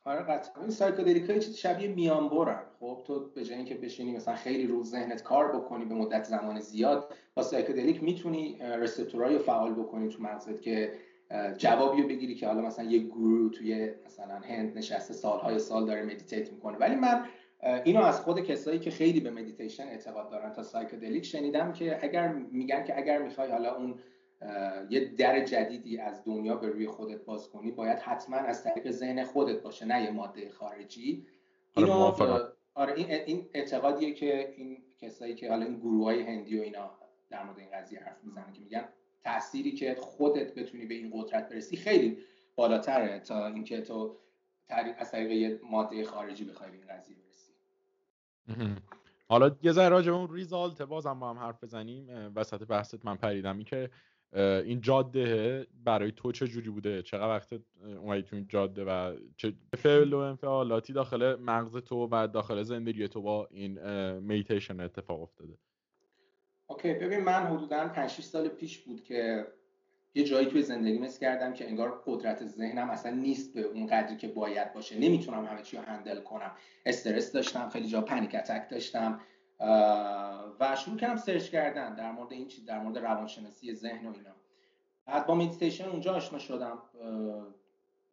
آره 0.06 0.22
قطعا. 0.22 0.62
این 0.62 0.72
psychedelic 0.72 1.30
های 1.30 1.40
چیز 1.40 1.58
شبیه 1.58 1.88
میانبرن. 1.88 2.64
خب 2.80 3.04
تو 3.08 3.30
به 3.30 3.44
جای 3.44 3.58
اینکه 3.58 3.76
بشینی 3.76 4.12
مثلا 4.12 4.36
خیلی 4.36 4.68
روز 4.68 4.92
ذهنت 4.92 5.24
کار 5.24 5.56
بکنی 5.56 5.86
به 5.86 5.96
مدت 5.96 6.24
زمان 6.24 6.60
زیاد 6.60 7.14
با 7.34 7.44
psychedelic 7.44 8.04
می‌تونی 8.04 8.60
receptor 8.60 9.22
های 9.22 9.38
فعال 9.38 9.74
بکنی 9.74 10.10
تو 10.10 10.24
مغزت 10.24 10.62
که 10.62 10.94
جوابی 11.58 12.02
رو 12.02 12.08
بگیری 12.08 12.36
که 12.36 12.48
حالا 12.48 12.62
مثلا 12.62 12.86
یه 12.86 13.00
guru 13.00 13.50
توی 13.50 13.92
مثلا 14.06 14.36
هند 14.36 14.78
نشسته 14.78 15.14
سالهای 15.14 15.60
سال 15.60 15.86
داره 15.86 16.04
meditate 16.04 16.52
می‌کنه. 16.52 16.78
ولی 16.78 16.96
من 16.96 17.26
اینو 17.86 18.02
از 18.02 18.22
خود 18.22 18.40
کسایی 18.40 18.80
که 18.80 18.92
خیلی 18.92 19.20
به 19.20 19.30
مدیتیشن 19.32 19.84
اعتقاد 19.84 20.30
دارن 20.30 20.54
تا 20.54 20.64
psychedelic 20.64 21.26
شنیدم 21.26 21.74
که 21.74 22.04
اگر 22.04 22.28
میگن 22.34 22.84
که 22.84 22.98
اگر 22.98 23.22
می‌خوای 23.22 23.52
حالا 23.52 23.76
اون 23.76 23.96
یه 24.90 25.06
در 25.18 25.46
جدیدی 25.46 25.98
از 25.98 26.24
دنیا 26.26 26.56
به 26.56 26.68
روی 26.68 26.88
خودت 26.88 27.26
باز 27.26 27.50
کنی 27.50 27.72
باید 27.72 28.00
حتما 28.00 28.38
از 28.38 28.64
طریق 28.64 28.92
ذهن 28.92 29.24
خودت 29.24 29.62
باشه 29.62 29.86
نه 29.86 30.04
یه 30.04 30.12
ماده 30.12 30.50
خارجی. 30.50 31.26
آره 31.76 31.94
آره 32.74 32.94
این, 32.94 33.12
این 33.12 33.50
اعتقادیه 33.54 34.14
که 34.14 34.54
این 34.58 34.78
کسایی 34.98 35.36
که 35.36 35.50
حالا 35.50 35.66
این 35.66 35.80
گروه 35.80 36.06
های 36.06 36.22
هندی 36.22 36.60
و 36.60 36.62
اینا 36.62 36.92
در 37.30 37.44
مورد 37.44 37.60
این 37.60 37.70
قضیه 37.74 38.00
حرف 38.00 38.24
می‌زنن 38.24 38.54
که 38.54 38.62
میگن 38.62 38.86
تأثیری 39.26 39.72
که 39.72 39.96
خودت 40.00 40.56
بتونی 40.56 40.86
به 40.86 40.94
این 40.94 41.12
قدرت 41.14 41.50
برسی 41.50 41.78
خیلی 41.78 42.18
بالاتره 42.56 43.20
تا 43.20 43.48
اینکه 43.48 43.82
تو 43.82 44.18
از 44.98 45.12
طریق 45.12 45.32
یه 45.32 45.60
ماده 45.72 46.04
خارجی 46.04 46.46
بخوای 46.46 46.72
به 46.72 46.78
این 46.78 46.86
قضیه 46.88 47.16
برسی. 47.16 47.52
حالا 49.30 49.56
یه 49.64 49.72
ذره 49.72 49.90
راجع 49.90 50.12
اون 50.12 50.34
ریزالت 50.34 50.82
بازم 50.82 51.20
با 51.20 51.30
هم 51.30 51.38
حرف 51.38 51.64
بزنیم 51.64 52.08
وسط 52.36 52.68
بحثت 52.68 53.06
من 53.06 53.16
پریدم. 53.16 53.56
این 53.58 53.66
که 53.66 53.90
این 54.66 54.82
جاده 54.82 55.68
برای 55.84 56.12
تو 56.12 56.32
چه 56.32 56.48
جوری 56.48 56.70
بوده؟ 56.70 57.02
چقدر 57.02 57.28
وقت 57.28 57.60
اومدی 57.84 58.22
تو 58.22 58.36
این 58.36 58.48
جاده 58.50 58.86
و 58.86 59.16
چه 59.38 59.54
فعل 59.78 60.14
و 60.14 60.18
انفعالاتی 60.18 60.94
داخل 60.94 61.36
مغز 61.36 61.78
تو 61.78 62.08
و 62.12 62.28
داخل 62.28 62.64
زندگی 62.64 63.08
تو 63.08 63.22
با 63.22 63.48
این 63.52 63.80
میتیشن 64.20 64.80
اتفاق 64.80 65.22
افتاده؟ 65.22 65.58
اوکی 66.68 66.94
ببین 66.94 67.20
من 67.20 67.46
حدودا 67.46 67.88
5 67.88 68.10
6 68.10 68.24
سال 68.24 68.48
پیش 68.48 68.78
بود 68.78 69.04
که 69.04 69.48
یه 70.16 70.24
جایی 70.24 70.48
توی 70.48 70.62
زندگی 70.62 71.00
حس 71.00 71.20
کردم 71.20 71.54
که 71.54 71.68
انگار 71.68 72.04
قدرت 72.06 72.46
ذهنم 72.46 72.90
اصلا 72.90 73.12
نیست 73.12 73.54
به 73.54 73.62
اون 73.62 73.88
قدری 73.88 74.18
که 74.18 74.28
باید 74.28 74.74
باشه. 74.74 75.00
نمی‌تونم 75.00 75.46
همه 75.46 75.62
چی 75.62 75.78
رو 75.78 75.84
handle 75.84 76.22
کنم. 76.22 76.52
استرس 76.86 77.32
داشتم 77.32 77.70
خیلی 77.70 77.88
جا 77.88 78.02
panic 78.02 78.36
attack 78.36 78.70
داشتم 78.70 79.20
و 80.60 80.76
شروع 80.76 80.98
کردم 80.98 81.16
search 81.16 81.50
کردن 81.50 81.96
در 81.96 82.12
مورد 82.12 82.32
این 82.32 82.48
چیز 82.48 82.66
در 82.66 82.80
مورد 82.80 82.98
روانشناسی 82.98 83.74
ذهن 83.74 84.08
و 84.08 84.14
اینا. 84.14 84.36
بعد 85.06 85.26
با 85.26 85.36
مدیتیشن 85.36 85.90
اونجا 85.90 86.14
آشنا 86.14 86.40
شدم 86.40 86.82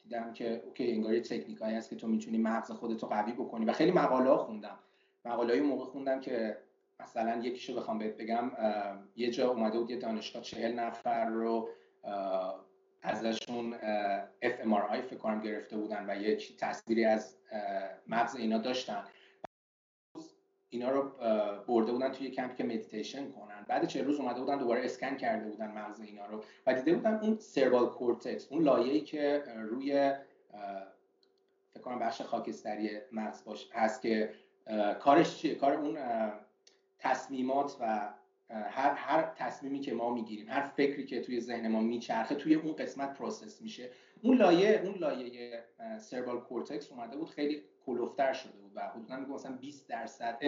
دیدم 0.02 0.32
که 0.32 0.62
okay 0.66 0.92
انگار 0.92 1.14
یه 1.14 1.20
تکنیکایی 1.20 1.76
هست 1.76 1.90
که 1.90 1.96
تو 1.96 2.08
می‌تونی 2.08 2.38
مغز 2.38 2.70
خودتو 2.70 3.06
قوی 3.06 3.32
بکنی. 3.32 3.64
و 3.64 3.72
خیلی 3.72 3.90
مقاله 3.92 4.36
خوندم. 4.36 4.78
مقاله 5.24 5.52
های 5.52 5.62
موقع 5.62 5.84
خوندم 5.84 6.20
که 6.20 6.56
مثلا 7.02 7.36
یکیشو 7.36 7.76
بخوام 7.76 7.98
بهت 7.98 8.16
بگم 8.16 8.50
یه 9.16 9.30
جا 9.30 9.50
اومده 9.50 9.78
بود 9.78 9.90
یه 9.90 9.96
دانشگاه 9.96 10.42
چهل 10.42 10.72
نفر 10.72 11.26
رو 11.26 11.68
ازشون 13.02 13.74
fMRI 14.42 15.00
فکر 15.00 15.18
کنم 15.18 15.40
گرفته 15.40 15.76
بودن 15.76 16.10
و 16.10 16.22
یه 16.22 16.36
تصویری 16.36 17.04
از 17.04 17.36
مغز 18.06 18.36
اینا 18.36 18.58
داشتن. 18.58 19.04
اینا 20.68 20.90
رو 20.90 21.02
برده 21.66 21.92
بودن 21.92 22.12
توی 22.12 22.30
کمپ 22.30 22.56
که 22.56 22.64
مدیتیشن 22.64 23.30
کنن. 23.30 23.64
بعد 23.68 23.86
چهل 23.86 24.02
روز 24.02 24.20
اومده 24.20 24.40
بودن 24.40 24.58
دوباره 24.58 24.84
اسکن 24.84 25.16
کرده 25.16 25.50
بودن 25.50 25.70
مغز 25.70 26.00
اینا 26.00 26.26
رو 26.26 26.44
و 26.66 26.74
دیده 26.74 26.94
بودن 26.94 27.14
اون 27.14 27.38
cerebral 27.38 27.86
cortex 27.86 28.52
اون 28.52 28.62
لایه‌ای 28.62 29.00
که 29.00 29.44
روی 29.56 30.12
فکر 31.70 31.82
کنم 31.82 31.98
بخش 31.98 32.22
خاکستری 32.22 32.90
مغز 33.12 33.44
باش 33.44 33.70
هست 33.72 34.02
که 34.02 34.34
کارش 35.00 35.36
چیه؟ 35.36 35.54
کار 35.54 35.72
اون 35.72 35.98
تصمیمات 37.02 37.76
و 37.80 38.14
هر 38.50 38.94
هر 38.94 39.22
تصمیمی 39.36 39.80
که 39.80 39.94
ما 39.94 40.14
می‌گیریم 40.14 40.48
هر 40.48 40.62
فکری 40.62 41.04
که 41.04 41.20
توی 41.20 41.40
ذهن 41.40 41.68
ما 41.68 41.80
میچرخه 41.80 42.34
توی 42.34 42.54
اون 42.54 42.72
قسمت 42.72 43.14
process 43.14 43.62
میشه. 43.62 43.90
اون 44.22 44.36
لایه 44.36 44.82
اون 44.84 44.94
لایه 44.94 45.64
cerebral 45.98 46.40
cortex 46.40 46.92
اومده 46.92 47.16
بود 47.16 47.30
خیلی 47.30 47.62
کلفت‌تر 47.86 48.32
شده 48.32 48.58
بود 48.58 48.72
و 48.74 48.80
حدودا 48.80 49.16
میگم 49.16 49.34
مثلا 49.34 49.56
20 49.56 49.88
درصد 49.88 50.38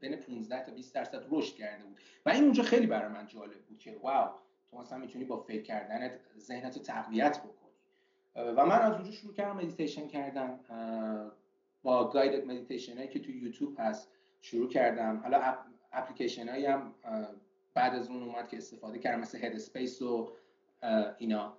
بین 0.00 0.16
15 0.16 0.64
تا 0.64 0.72
20 0.72 0.94
درصد 0.94 1.24
رشد 1.30 1.54
کرده 1.54 1.84
بود. 1.84 1.98
و 2.26 2.30
این 2.30 2.42
اونجا 2.42 2.62
خیلی 2.62 2.86
برای 2.86 3.12
من 3.12 3.26
جالب 3.26 3.64
بود 3.68 3.78
که 3.78 3.96
wow 4.02 4.30
تو 4.70 4.78
مثلا 4.78 4.98
می‌تونی 4.98 5.24
با 5.24 5.36
فکر 5.36 5.62
کردنت 5.62 6.12
ذهنت 6.38 6.76
رو 6.76 6.82
تقویت 6.82 7.38
بکنی. 7.38 7.72
و 8.34 8.66
من 8.66 8.78
از 8.78 8.92
اونجا 8.92 9.10
شروع 9.10 9.34
کردم 9.34 9.56
مدیتیشن 9.56 10.08
کردم 10.08 10.60
با 11.82 12.08
guided 12.08 12.46
meditation 12.46 13.06
که 13.06 13.18
تو 13.18 13.30
یوتیوب 13.30 13.76
هست 13.78 14.08
شروع 14.40 14.68
کردم. 14.68 15.16
حالا 15.16 15.38
اپلیکیشن 15.92 16.48
هایی 16.48 16.66
هم 16.66 16.94
بعد 17.74 17.94
از 17.94 18.08
اون 18.08 18.22
اومد 18.22 18.48
که 18.48 18.56
استفاده 18.56 18.98
کردم 18.98 19.20
مثل 19.20 19.38
Headspace 19.38 20.02
و 20.02 20.32
اینا. 21.18 21.56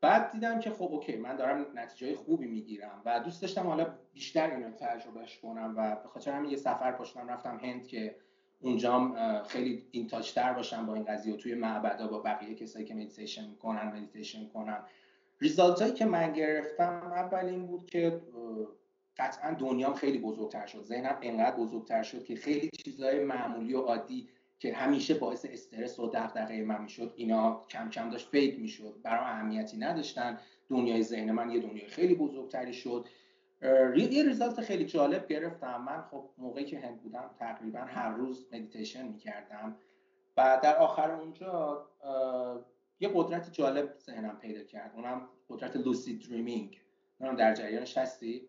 بعد 0.00 0.32
دیدم 0.32 0.60
که 0.60 0.70
خب 0.70 0.88
okay 0.92 1.16
من 1.16 1.36
دارم 1.36 1.66
نتیجه 1.74 2.16
خوبی 2.16 2.46
می‌گیرم 2.46 3.02
و 3.04 3.20
دوست 3.20 3.42
داشتم 3.42 3.66
حالا 3.66 3.94
بیشتر 4.14 4.50
اینو 4.50 4.70
تجربهش 4.70 5.38
کنم 5.38 5.74
و 5.76 5.96
به 5.96 6.08
خاطر 6.08 6.30
همین 6.30 6.50
یه 6.50 6.56
سفر 6.56 6.92
پا 6.92 6.99
شدم 6.99 7.28
رفتم 7.28 7.58
هند 7.62 7.86
که 7.86 8.16
اونجام 8.60 9.16
خیلی 9.42 9.86
این 9.90 10.06
تر 10.06 10.52
باشم 10.52 10.86
با 10.86 10.94
این 10.94 11.04
قضیه 11.04 11.34
و 11.34 11.36
توی 11.36 11.54
معبدا 11.54 12.06
با 12.06 12.18
بقیه 12.18 12.54
کسایی 12.54 12.84
که 12.84 12.94
مدیتیشن 12.94 13.48
می‌کنن 13.48 13.92
مدیتیشن 13.96 14.48
کنم 14.48 14.84
result 15.40 15.82
هایی 15.82 15.94
که 15.94 16.04
من 16.04 16.32
گرفتم 16.32 17.12
اول 17.14 17.44
این 17.44 17.66
بود 17.66 17.86
که 17.90 18.20
قطعا 19.16 19.54
دنیام 19.54 19.94
خیلی 19.94 20.18
بزرگتر 20.18 20.66
شد. 20.66 20.82
ذهنم 20.82 21.18
انقدر 21.22 21.56
بزرگتر 21.56 22.02
شد 22.02 22.24
که 22.24 22.36
خیلی 22.36 22.70
چیزهای 22.84 23.24
معمولی 23.24 23.74
و 23.74 23.80
عادی 23.80 24.28
که 24.58 24.74
همیشه 24.74 25.14
باعث 25.14 25.46
استرس 25.50 25.98
و 25.98 26.10
دغدغه 26.14 26.62
من 26.62 26.82
می‌شد 26.82 27.12
اینا 27.16 27.64
کم 27.68 27.90
کم 27.90 28.10
داشت 28.10 28.28
fade 28.28 28.58
می‌شد. 28.58 28.94
برام 29.02 29.24
اهمیتی 29.24 29.76
نداشتن. 29.76 30.38
دنیای 30.68 31.02
ذهن 31.02 31.30
من 31.30 31.50
یه 31.50 31.60
دنیای 31.60 31.86
خیلی 31.86 32.14
بزرگتری 32.14 32.72
شد. 32.72 33.06
یه 33.96 34.24
result 34.24 34.60
خیلی 34.60 34.84
جالب 34.84 35.26
گرفتم. 35.26 35.82
من 35.82 36.02
خب 36.10 36.24
موقعی 36.38 36.64
که 36.64 36.80
هند 36.80 37.02
بودم 37.02 37.30
تقریبا 37.38 37.78
هر 37.78 38.10
روز 38.10 38.46
مدیتیشن 38.52 39.08
می‌کردم. 39.08 39.76
و 40.36 40.60
در 40.62 40.76
آخر 40.76 41.10
اونجا 41.10 41.86
یه 43.00 43.10
قدرت 43.14 43.52
جالب 43.52 43.94
ذهنم 43.98 44.38
پیدا 44.38 44.62
کرد. 44.62 44.92
اونم 44.94 45.28
قدرت 45.48 45.76
lucid 45.76 46.18
dreaming 46.18 46.80
اونم 47.20 47.36
در 47.36 47.54
جریانش 47.54 47.98
هستی 47.98 48.48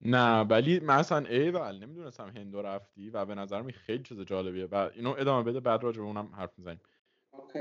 نه 0.00 0.40
ولی 0.40 0.80
من 0.80 0.96
اصلا 0.96 1.18
اینو 1.18 1.78
نمی‌دونستم 1.78 2.28
هندو 2.28 2.62
رفتی 2.62 3.10
و 3.10 3.24
به 3.24 3.34
نظرم 3.34 3.70
خیلی 3.70 4.02
چیز 4.02 4.20
جالبیه 4.20 4.66
و 4.66 4.90
اینو 4.94 5.14
ادامه 5.18 5.42
بده 5.42 5.60
بعد 5.60 5.82
راجع 5.82 6.00
به 6.00 6.06
اونم 6.06 6.34
حرف 6.36 6.58
می‌زنیم. 6.58 6.80
okay. 7.32 7.60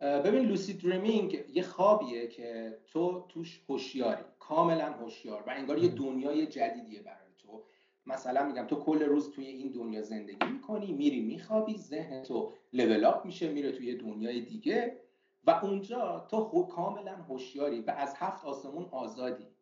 ببین 0.00 0.48
lucid 0.48 0.74
dreaming 0.74 1.44
یه 1.54 1.62
خوابیه 1.62 2.26
که 2.26 2.78
تو 2.86 3.26
توش 3.28 3.64
هوشیاری 3.68 4.22
کاملا 4.38 4.92
هوشیار 4.92 5.42
و 5.46 5.50
انگار 5.50 5.78
یه 5.78 5.88
دنیای 5.88 6.46
جدیدیه 6.46 7.02
برای 7.02 7.32
تو. 7.38 7.64
مثلا 8.06 8.46
میگم 8.46 8.66
تو 8.66 8.76
کل 8.76 9.02
روز 9.02 9.30
توی 9.30 9.46
این 9.46 9.72
دنیا 9.72 10.02
زندگی 10.02 10.46
می‌کنی 10.52 10.92
میری 10.92 11.20
میخوابی 11.20 11.78
ذهن 11.78 12.22
تو 12.22 12.52
level 12.72 13.04
up 13.04 13.24
میشه 13.24 13.52
میره 13.52 13.72
توی 13.72 13.96
دنیای 13.96 14.40
دیگه 14.40 15.00
و 15.46 15.50
اونجا 15.50 16.26
تو 16.30 16.68
کاملا 16.76 17.16
هوشیاری 17.16 17.80
و 17.80 17.90
از 17.90 18.14
هفت 18.16 18.44
آسمون 18.44 18.84
آزادی. 18.90 19.53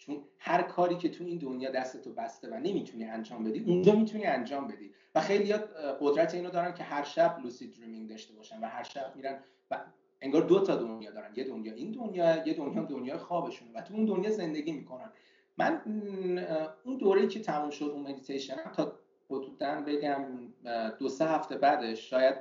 چون 0.00 0.24
هر 0.38 0.62
کاری 0.62 0.96
که 0.96 1.08
تو 1.08 1.24
این 1.24 1.38
دنیا 1.38 1.70
دستتو 1.70 2.12
بسته 2.12 2.50
و 2.50 2.54
نمی‌تونی 2.54 3.04
انجام 3.04 3.44
بدی 3.44 3.64
اونجا 3.66 3.94
می‌تونی 3.94 4.24
انجام 4.26 4.68
بدی. 4.68 4.92
و 5.14 5.20
خیلیا 5.20 5.54
قدرت 6.00 6.34
اینو 6.34 6.50
دارن 6.50 6.74
که 6.74 6.82
هر 6.82 7.04
شب 7.04 7.38
lucid 7.42 7.68
dreaming 7.68 8.10
داشته 8.10 8.34
باشن 8.34 8.60
و 8.60 8.66
هر 8.66 8.82
شب 8.82 9.12
میرن 9.16 9.38
و 9.70 9.80
انگار 10.20 10.42
دو 10.42 10.60
تا 10.60 10.76
دنیا 10.76 11.10
دارن. 11.10 11.32
یه 11.36 11.44
دنیا 11.44 11.74
این 11.74 11.90
دنیا 11.90 12.46
یه 12.46 12.54
دنیا 12.54 12.82
دنیا 12.82 13.18
خوابشون 13.18 13.68
و 13.74 13.80
تو 13.82 13.94
اون 13.94 14.04
دنیا 14.04 14.30
زندگی 14.30 14.72
می‌کنن. 14.72 15.10
من 15.58 15.82
اون 16.84 16.96
دوره‌ای 16.96 17.28
که 17.28 17.40
تموم 17.40 17.70
شد 17.70 17.84
اون 17.84 18.02
مدیتیشن 18.02 18.56
تا 18.76 18.92
حدودا 19.30 19.80
بگم 19.86 20.24
دو 20.98 21.08
سه 21.08 21.24
هفته 21.24 21.58
بعدش 21.58 22.10
شاید 22.10 22.34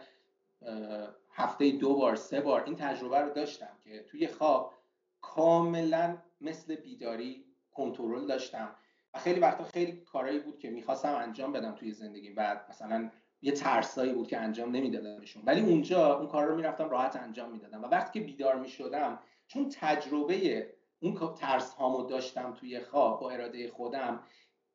هفته 1.31 1.71
دو 1.71 1.95
بار 1.95 2.15
سه 2.15 2.41
بار 2.41 2.63
این 2.63 2.75
تجربه 2.75 3.19
رو 3.19 3.29
داشتم 3.29 3.77
که 3.83 4.03
توی 4.03 4.27
خواب 4.27 4.73
کاملا 5.21 6.17
مثل 6.41 6.75
بیداری 6.75 7.45
کنترل 7.79 8.27
داشتم. 8.27 8.75
و 9.13 9.19
خیلی 9.19 9.39
وقتا 9.39 9.63
خیلی 9.63 9.91
کارهایی 9.91 10.39
بود 10.39 10.59
که 10.59 10.69
می‌خواستم 10.69 11.15
انجام 11.15 11.51
بدم 11.51 11.75
توی 11.75 11.91
زندگی 11.91 12.33
و 12.37 12.59
مثلا 12.69 13.09
یه 13.41 13.51
ترسایی 13.51 14.13
بود 14.13 14.27
که 14.27 14.37
انجام 14.37 14.71
نمیدادمشون 14.71 15.43
ولی 15.45 15.61
اونجا 15.61 16.17
اون 16.17 16.27
کار 16.27 16.45
رو 16.45 16.55
می‌رفتم 16.55 16.89
راحت 16.89 17.15
انجام 17.15 17.51
می‌دادم. 17.51 17.83
و 17.83 17.87
وقتی 17.87 18.19
که 18.19 18.25
بیدار 18.25 18.55
می‌شدم 18.55 19.19
چون 19.47 19.69
تجربه 19.71 20.67
اون 20.99 21.17
ترس 21.37 21.73
هامو 21.73 22.03
داشتم 22.03 22.53
توی 22.53 22.79
خواب 22.79 23.19
با 23.19 23.31
اراده 23.31 23.69
خودم 23.69 24.23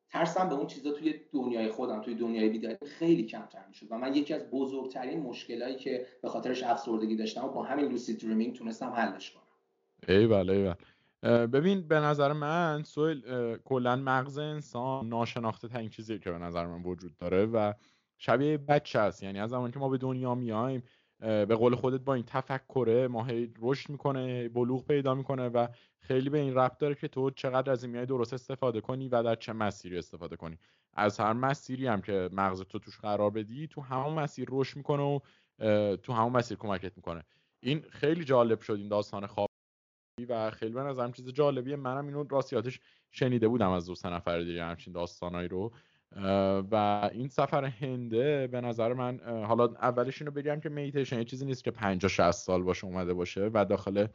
ترسم 0.09 0.49
به 0.49 0.55
اون 0.55 0.67
چیزا 0.67 0.91
توی 0.91 1.13
دنیای 1.33 1.69
خودم 1.69 2.01
توی 2.01 2.15
دنیای 2.15 2.49
بیداری 2.49 2.77
خیلی 2.85 3.23
کمتر 3.23 3.65
می‌شد. 3.67 3.87
و 3.89 3.97
من 3.97 4.15
یکی 4.15 4.33
از 4.33 4.49
بزرگترین 4.49 5.19
مشکلایی 5.19 5.75
که 5.75 6.05
به 6.21 6.29
خاطرش 6.29 6.63
افسردگی 6.63 7.15
داشتم 7.15 7.45
و 7.45 7.49
با 7.49 7.63
همین 7.63 7.85
لوسی 7.85 8.13
دریمینگ 8.13 8.55
تونستم 8.55 8.89
حلش 8.89 9.31
کنم. 9.31 9.43
ای 10.07 10.27
بله. 10.27 10.75
ببین 11.25 11.87
به 11.87 11.99
نظر 11.99 12.33
من 12.33 12.83
سویل 12.83 13.21
کلا 13.57 13.95
مغز 13.95 14.37
انسان 14.37 15.09
ناشناخته 15.09 15.67
ترین 15.67 15.89
چیزی 15.89 16.19
که 16.19 16.31
به 16.31 16.37
نظر 16.37 16.65
من 16.67 16.83
وجود 16.83 17.17
داره 17.17 17.45
و 17.45 17.73
شبیه 18.17 18.57
بچه 18.57 18.99
است. 18.99 19.23
یعنی 19.23 19.39
از 19.39 19.49
زمانی 19.49 19.73
که 19.73 19.79
ما 19.79 19.89
به 19.89 19.97
دنیا 19.97 20.35
میایم 20.35 20.83
به 21.19 21.45
قول 21.45 21.75
خودت 21.75 22.01
با 22.01 22.13
این 22.13 22.23
تفکره 22.27 23.07
ما 23.07 23.27
رشد 23.61 23.89
می‌کنه 23.89 24.49
بلوغ 24.49 24.85
پیدا 24.85 25.15
می‌کنه 25.15 25.49
و 25.49 25.67
خیلی 25.99 26.29
به 26.29 26.37
این 26.37 26.55
ربط 26.55 26.77
داره 26.77 26.95
که 26.95 27.07
تو 27.07 27.29
چقدر 27.29 27.71
از 27.71 27.83
این 27.83 28.05
درست 28.05 28.33
استفاده 28.33 28.81
کنی 28.81 29.09
و 29.09 29.23
در 29.23 29.35
چه 29.35 29.53
مسیری 29.53 29.97
استفاده 29.97 30.35
کنی. 30.35 30.57
از 30.93 31.19
هر 31.19 31.33
مسیری 31.33 31.87
هم 31.87 32.01
که 32.01 32.29
مغز 32.33 32.61
تو 32.61 32.79
توش 32.79 32.99
قرار 32.99 33.29
بدی 33.29 33.67
تو 33.67 33.81
همون 33.81 34.13
مسیر 34.13 34.47
رشد 34.51 34.77
می‌کنه 34.77 35.03
و 35.03 35.19
تو 35.95 36.13
همون 36.13 36.31
مسیر 36.31 36.57
کمکت 36.57 36.97
می‌کنه. 36.97 37.23
این 37.59 37.85
خیلی 37.89 38.23
جالب 38.23 38.61
شد 38.61 38.73
این 38.73 38.87
داستان 38.87 39.27
خواب 39.27 39.44
و 40.29 40.51
خیلی 40.51 40.73
به 40.73 40.83
نظرم 40.83 41.11
چیز 41.11 41.29
جالبیه. 41.29 41.75
منم 41.75 42.07
اینو 42.07 42.25
راستیاتش 42.29 42.79
شنیده 43.11 43.47
بودم 43.47 43.71
از 43.71 43.85
دو 43.85 43.95
سه 43.95 44.09
نفر 44.09 44.39
دیگه 44.39 44.65
همچین 44.65 44.93
داستانایی 44.93 45.47
رو. 45.47 45.73
و 46.71 47.09
این 47.13 47.27
سفر 47.27 47.65
هنده 47.65 48.47
به 48.47 48.61
نظر 48.61 48.93
من 48.93 49.19
حالا 49.45 49.63
اولش 49.65 50.21
اینو 50.21 50.31
بگم 50.31 50.59
که 50.59 50.69
میتیشن 50.69 51.17
یه 51.17 51.23
چیزی 51.23 51.45
نیست 51.45 51.63
که 51.63 51.71
50 51.71 52.09
60 52.09 52.31
سال 52.31 52.63
باشه 52.63 52.87
اومده 52.87 53.13
باشه 53.13 53.49
و 53.53 53.65
داخل 53.65 54.07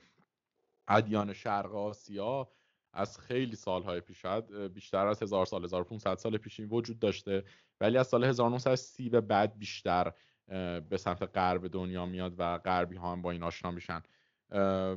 ادیان 0.88 1.32
شرق 1.32 1.74
آسیا 1.74 2.48
از 2.92 3.18
خیلی 3.18 3.56
سالهای 3.56 4.00
پیش 4.00 4.26
بیشتر 4.74 5.06
از 5.06 5.22
1000 5.22 5.46
سال 5.46 5.64
1500 5.64 6.16
سال 6.16 6.36
پیش 6.36 6.60
وجود 6.70 6.98
داشته. 6.98 7.44
ولی 7.80 7.98
از 7.98 8.06
سال 8.06 8.24
1930 8.24 9.08
به 9.08 9.20
بعد 9.20 9.58
بیشتر 9.58 10.12
به 10.88 10.96
سمت 10.96 11.22
غرب 11.22 11.68
دنیا 11.68 12.06
میاد 12.06 12.34
و 12.38 12.58
غربی 12.58 12.96
ها 12.96 13.12
هم 13.12 13.22
با 13.22 13.30
این 13.30 13.42
آشنا 13.42 13.70
میشن. 13.70 14.02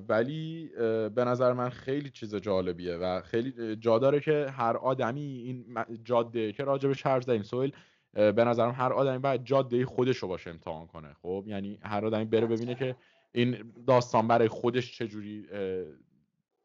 ولی 0.07 0.69
به 1.15 1.25
نظر 1.25 1.53
من 1.53 1.69
خیلی 1.69 2.09
چیز 2.09 2.35
جالبیه 2.35 2.95
و 2.95 3.21
خیلی 3.21 3.75
جا 3.75 3.99
داره 3.99 4.19
که 4.19 4.49
هر 4.49 4.77
آدمی 4.77 5.21
این 5.21 5.65
جاده 6.03 6.51
که 6.51 6.63
راجبش 6.63 7.03
حرف 7.05 7.23
زدیم 7.23 7.43
سویل 7.43 7.73
به 8.13 8.43
نظرم 8.43 8.71
هر 8.71 8.93
آدمی 8.93 9.17
باید 9.17 9.45
جاده 9.45 9.85
خودش 9.85 10.17
رو 10.17 10.27
باشه 10.27 10.49
امتحان 10.49 10.87
کنه. 10.87 11.13
خب 11.21 11.43
یعنی 11.47 11.79
هر 11.81 12.05
آدمی 12.05 12.25
بره 12.25 12.47
ببینه 12.47 12.75
که 12.75 12.95
این 13.31 13.73
داستان 13.87 14.27
برای 14.27 14.47
خودش 14.47 14.97
چجوری 14.97 15.47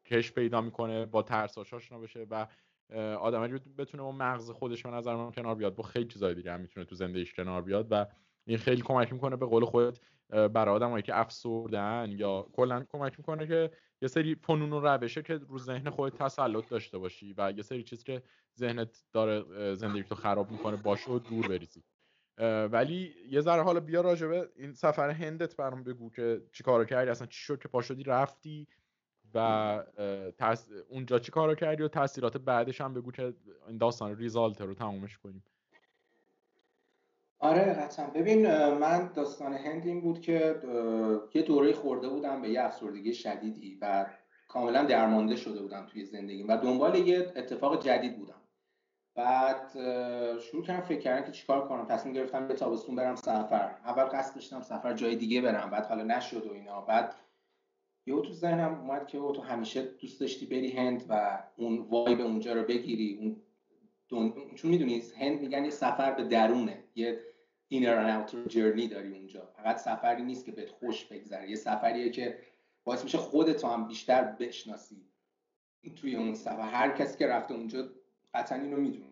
کش 0.05 0.31
پیدا 0.31 0.61
می‌کنه 0.61 1.05
با 1.05 1.21
ترساش 1.21 1.73
آشنا 1.73 1.99
بشه 1.99 2.25
و 2.31 2.47
آدمی 3.15 3.59
بتونه 3.77 4.03
با 4.03 4.11
مغز 4.11 4.51
خودش 4.51 4.83
به 4.83 4.89
نظر 4.89 5.15
من 5.15 5.31
کنار 5.31 5.55
بیاد. 5.55 5.75
با 5.75 5.83
خیلی 5.83 6.05
چیزای 6.05 6.35
دیگه 6.35 6.51
هم 6.51 6.61
می‌تونه 6.61 6.85
تو 6.85 6.95
زندگیش 6.95 7.33
کنار 7.33 7.61
بیاد 7.61 7.87
و 7.91 8.05
این 8.49 8.57
خیلی 8.57 8.81
کمک 8.81 9.13
می‌کنه 9.13 9.35
به 9.35 9.45
قول 9.45 9.65
خودت 9.65 9.99
برای 10.29 10.75
آدمایی 10.75 11.03
که 11.03 11.19
افسردن 11.19 12.15
یا 12.17 12.47
کلا 12.53 12.85
کمک 12.89 13.19
می‌کنه 13.19 13.47
که 13.47 13.71
یه 14.01 14.07
سری 14.07 14.35
فنون 14.35 14.73
و 14.73 14.87
روشه 14.87 15.21
که 15.21 15.37
رو 15.37 15.59
ذهن 15.59 15.89
خودت 15.89 16.17
تسلط 16.17 16.69
داشته 16.69 16.97
باشی 16.97 17.33
و 17.37 17.53
یه 17.57 17.63
سری 17.63 17.83
چیز 17.83 18.03
که 18.03 18.23
ذهنت 18.57 19.03
داره 19.13 19.75
زندگی 19.75 20.03
تو 20.03 20.15
خراب 20.15 20.51
می‌کنه 20.51 20.77
باشه 20.77 21.11
و 21.11 21.19
دور 21.19 21.47
بریزی. 21.47 21.83
ولی 22.71 23.13
یه 23.29 23.41
ذره 23.41 23.63
حالا 23.63 23.79
بیا 23.79 24.01
راجبه 24.01 24.49
این 24.55 24.73
سفر 24.73 25.09
هندت 25.09 25.55
برام 25.55 25.83
بگو 25.83 26.09
که 26.09 26.41
چی 26.53 26.63
کارو 26.63 26.85
کردی 26.85 27.11
اصلا 27.11 27.27
چی 27.27 27.39
شد 27.39 27.61
که 27.61 27.67
پاشدی 27.67 28.03
رفتی 28.03 28.67
و 29.33 29.37
اونجا 30.89 31.19
چی 31.19 31.31
کارو 31.31 31.55
کردی 31.55 31.83
و 31.83 31.87
تاثیرات 31.87 32.37
بعدش 32.37 32.81
هم 32.81 32.93
بگو 32.93 33.11
که 33.11 33.33
این 33.67 33.77
داستان 33.77 34.17
ریزالت 34.17 34.61
رو 34.61 34.73
تمومش 34.73 35.17
کنیم. 35.17 35.43
آره 37.39 37.73
قطعا. 37.73 38.05
ببین 38.05 38.67
من 38.73 39.11
داستان 39.15 39.53
هند 39.53 39.85
این 39.85 40.01
بود 40.01 40.21
که 40.21 40.55
یه 41.33 41.41
دوره 41.41 41.73
خورده 41.73 42.09
بودم 42.09 42.41
به 42.41 42.49
یه 42.49 42.63
افسردگی 42.63 43.13
شدیدی 43.13 43.77
و 43.81 44.05
کاملا 44.47 44.83
درمانده 44.83 45.35
شده 45.35 45.61
بودم 45.61 45.85
توی 45.85 46.05
زندگی 46.05 46.43
و 46.43 46.57
دنبال 46.57 46.95
یه 46.95 47.33
اتفاق 47.35 47.83
جدید 47.83 48.17
بودم. 48.17 48.41
بعد 49.15 49.71
شروع 50.39 50.63
کردم 50.63 50.81
فکر 50.81 50.99
کردم 50.99 51.25
که 51.25 51.31
چیکار 51.31 51.67
کنم. 51.67 51.85
تصمیم 51.85 52.13
گرفتم 52.13 52.47
به 52.47 52.53
تابستون 52.53 52.95
برم 52.95 53.15
سفر. 53.15 53.75
اول 53.85 54.03
قصد 54.03 54.35
داشتم 54.35 54.61
سفر 54.61 54.93
جای 54.93 55.15
دیگه 55.15 55.41
برم 55.41 55.69
بعد 55.69 55.85
حالا 55.85 56.03
نشد 56.03 56.47
و 56.47 56.53
اینا. 56.53 56.81
بعد 56.81 57.15
یه 58.05 58.21
تو 58.21 58.33
ذهنم 58.33 58.79
اومد 58.79 59.07
که 59.07 59.17
تو 59.17 59.41
همیشه 59.41 59.81
دوست 59.81 60.21
داشتی 60.21 60.45
بری 60.45 60.71
هند 60.71 61.05
و 61.09 61.43
اون 61.57 61.77
وایب 61.89 62.21
اونجا 62.21 62.53
رو 62.53 62.63
بگیری. 62.63 63.17
اون 63.21 63.41
دون... 64.09 64.33
چون 64.55 64.71
می‌دونی 64.71 65.03
هند 65.17 65.41
میگن 65.41 65.63
یه 65.65 65.69
سفر 65.69 66.11
به 66.11 66.23
درونه. 66.23 66.83
یه 66.95 67.19
اینر 67.71 68.07
and 68.07 68.15
اوتر 68.15 68.49
جرنی 68.49 68.87
داری 68.87 69.11
اونجا. 69.11 69.45
فقط 69.57 69.77
سفری 69.77 70.23
نیست 70.23 70.45
که 70.45 70.51
بهت 70.51 70.69
خوش 70.69 71.05
بگذره. 71.05 71.49
یه 71.49 71.55
سفریه 71.55 72.09
که 72.09 72.39
باعث 72.83 73.03
میشه 73.03 73.17
خودت 73.17 73.65
هم 73.65 73.87
بیشتر 73.87 74.23
بشناسی 74.23 75.05
توی 75.95 76.15
اون 76.15 76.35
سفر. 76.35 76.69
هر 76.69 76.89
کسی 76.89 77.17
که 77.17 77.27
رفته 77.27 77.53
اونجا 77.53 77.89
قطعا 78.33 78.57
اینو 78.57 78.77
می‌دونه. 78.77 79.05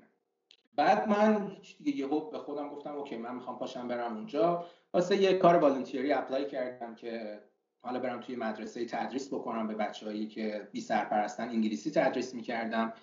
بعد 0.75 1.09
من 1.09 1.51
دیگه 1.83 1.97
یهو 1.97 2.29
به 2.29 2.37
خودم 2.39 2.69
گفتم 2.69 2.95
okay 2.95 3.17
من 3.17 3.35
می‌خوام 3.35 3.59
پاشم 3.59 3.87
برم 3.87 4.15
اونجا. 4.15 4.65
واسه 4.93 5.17
یه 5.17 5.33
کار 5.33 5.55
volunteer 5.55 6.06
ی 6.06 6.11
apply 6.11 6.47
کردم 6.47 6.95
که 6.95 7.41
حالا 7.81 7.99
برم 7.99 8.19
توی 8.19 8.35
مدرسه 8.35 8.85
تدریس 8.85 9.33
بکنم 9.33 9.67
به 9.67 9.73
بچههایی 9.73 10.27
که 10.27 10.67
بی 10.71 10.81
سرپرستن 10.81 11.49
انگلیسی 11.49 11.91
تدریس 11.91 12.33
می‌کردم. 12.33 12.93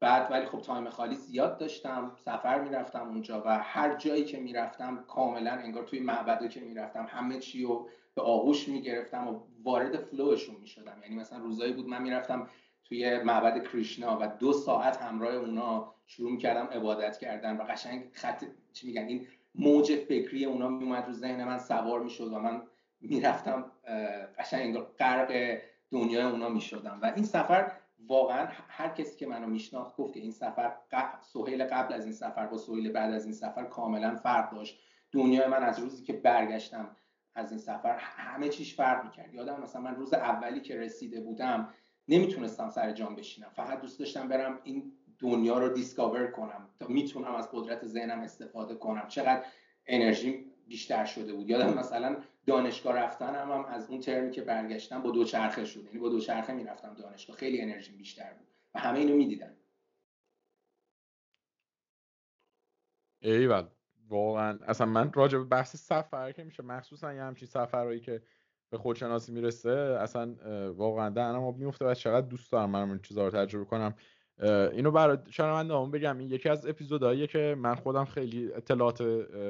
بعد 0.00 0.32
ولی 0.32 0.46
خب 0.46 0.60
time 0.60 0.88
خالی 0.88 1.14
زیاد 1.14 1.58
داشتم 1.58 2.12
سفر 2.24 2.60
می‌رفتم 2.60 3.08
اونجا 3.08 3.42
و 3.46 3.58
هر 3.58 3.94
جایی 3.94 4.24
که 4.24 4.40
می‌رفتم 4.40 5.04
کاملا 5.08 5.50
انگار 5.50 5.84
توی 5.84 6.00
معبده 6.00 6.48
که 6.48 6.60
می‌رفتم 6.60 7.06
همه 7.10 7.38
چی 7.38 7.62
رو 7.62 7.88
به 8.14 8.22
آغوش 8.22 8.68
می‌گرفتم 8.68 9.28
و 9.28 9.40
وارد 9.62 9.96
فلوشون 9.96 10.56
می‌شدم. 10.60 10.96
یعنی 11.02 11.16
مثلا 11.16 11.38
روزایی 11.38 11.72
بود 11.72 11.88
من 11.88 12.02
می‌رفتم 12.02 12.48
توی 12.84 13.18
معبد 13.18 13.68
کریشنا 13.68 14.18
و 14.20 14.26
دو 14.26 14.52
ساعت 14.52 14.96
همراه 14.96 15.34
اونا 15.34 15.94
شروع 16.06 16.30
می‌کردم 16.30 16.66
عبادت 16.66 17.18
کردن 17.18 17.56
و 17.56 17.62
قشنگ 17.62 18.04
خط 18.12 18.44
چی 18.72 18.86
میگن؟ 18.86 19.02
این 19.02 19.26
موج 19.54 19.96
فکری 19.96 20.44
اونا 20.44 20.68
میومد 20.68 21.06
رو 21.06 21.12
ذهن 21.12 21.44
من 21.44 21.58
سوار 21.58 22.00
می‌شد 22.00 22.32
و 22.32 22.38
من 22.38 22.62
می‌رفتم 23.00 23.72
قشنگ 24.38 24.78
غرق 24.78 25.58
دنیای 25.90 26.24
اونا 26.24 26.48
می‌شدم. 26.48 26.98
و 27.02 27.12
این 27.16 27.24
سفر 27.24 27.72
واقعا 28.08 28.48
هر 28.68 28.88
کسی 28.88 29.16
که 29.16 29.26
منو 29.26 29.46
میشناخت 29.46 29.96
گفت 29.96 30.14
که 30.14 30.20
این 30.20 30.30
سفر 30.30 30.72
سهیل 31.20 31.64
قبل 31.64 31.94
از 31.94 32.04
این 32.04 32.14
سفر 32.14 32.46
با 32.46 32.58
سهیل 32.58 32.92
بعد 32.92 33.12
از 33.12 33.24
این 33.24 33.34
سفر 33.34 33.64
کاملا 33.64 34.14
فرق 34.14 34.54
داشت. 34.54 34.80
دنیای 35.12 35.46
من 35.46 35.62
از 35.62 35.78
روزی 35.78 36.04
که 36.04 36.12
برگشتم 36.12 36.96
از 37.34 37.50
این 37.50 37.60
سفر 37.60 37.96
همه 37.98 38.48
چیش 38.48 38.76
فرق 38.76 39.04
می‌کرد. 39.04 39.34
یادم 39.34 39.62
مثلا 39.62 39.82
من 39.82 39.96
روز 39.96 40.14
اولی 40.14 40.60
که 40.60 40.76
رسیده 40.76 41.20
بودم 41.20 41.74
نمی‌تونستم 42.08 42.70
سر 42.70 42.92
جام 42.92 43.16
بشینم. 43.16 43.48
فقط 43.48 43.80
دوست 43.80 43.98
داشتم 43.98 44.28
برم 44.28 44.60
این 44.64 44.92
دنیا 45.18 45.58
رو 45.58 45.68
دیسکاور 45.68 46.26
کنم 46.26 46.68
تا 46.80 46.86
می‌تونم 46.86 47.34
از 47.34 47.48
قدرت 47.52 47.86
ذهنم 47.86 48.20
استفاده 48.20 48.74
کنم. 48.74 49.08
چقدر 49.08 49.44
انرژی 49.86 50.52
بیشتر 50.68 51.04
شده 51.04 51.32
بود. 51.32 51.50
یادم 51.50 51.78
مثلا 51.78 52.16
دانشگاه 52.46 52.96
رفتنم 52.96 53.52
هم 53.52 53.64
از 53.64 53.90
اون 53.90 54.00
ترمی 54.00 54.30
که 54.30 54.42
برگشتم 54.42 55.02
با 55.02 55.10
دوچرخه 55.10 55.64
شد. 55.64 55.84
یعنی 55.84 55.98
با 55.98 56.08
دوچرخه 56.08 56.52
می‌رفتم 56.52 56.94
دانشگاه. 56.94 57.36
خیلی 57.36 57.60
انرژی 57.60 57.92
بیشتر 57.92 58.32
بود. 58.32 58.48
و 58.74 58.80
همه 58.80 58.98
اینو 58.98 59.16
می‌دیدن. 59.16 59.56
ایول 63.20 63.66
واقعا 64.08 64.58
اصلا 64.62 64.86
من 64.86 65.12
راجع 65.12 65.38
به 65.38 65.44
بحث 65.44 65.76
سفر 65.76 66.32
که 66.32 66.44
میشه 66.44 66.62
مخصوصا 66.62 67.14
یه 67.14 67.22
همچین 67.22 67.48
سفرهایی 67.48 68.00
که 68.00 68.22
به 68.70 68.78
خودشناسی 68.78 69.32
می‌رسه 69.32 69.70
اصلا 70.00 70.34
واقعا 70.72 71.10
دهنم 71.10 71.44
آب 71.44 71.56
میفته 71.56 71.84
و 71.84 71.94
چقدر 71.94 72.26
دوست 72.26 72.52
دارم 72.52 72.70
من 72.70 72.88
این 72.90 72.98
چیزا 72.98 73.28
رو 73.28 73.30
تجربه 73.30 73.64
کنم. 73.64 73.94
اینو 74.72 74.90
برای 74.90 75.18
شنوندهام 75.30 75.90
بگم. 75.90 76.18
این 76.18 76.30
یکی 76.30 76.48
از 76.48 76.66
اپیزودهاییه 76.66 77.26
که 77.26 77.56
من 77.58 77.74
خودم 77.74 78.04
خیلی 78.04 78.52
اطلاعات 78.52 79.02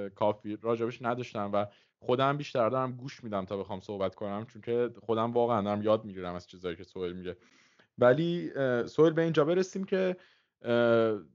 کافی 0.09 0.59
راجبش 0.63 1.03
نداشتم 1.03 1.51
و 1.53 1.67
خودم 2.07 2.37
بیشتر 2.37 2.69
دارم 2.69 2.93
گوش 2.93 3.25
میدم 3.25 3.45
تا 3.45 3.57
بخوام 3.57 3.81
صحبت 3.81 4.14
کنم 4.14 4.47
چون 4.47 4.62
که 4.62 4.90
خودم 5.03 5.33
واقعا 5.33 5.62
دارم 5.62 5.83
یاد 5.83 6.05
می‌گیرم 6.05 6.35
از 6.35 6.47
چیزایی 6.47 6.77
که 6.77 6.85
سوهل 6.85 7.12
میگه. 7.12 7.37
ولی 7.99 8.51
سوهل 8.87 9.12
به 9.12 9.23
اینجا 9.23 9.45
برسیم 9.45 9.85
که 9.85 10.17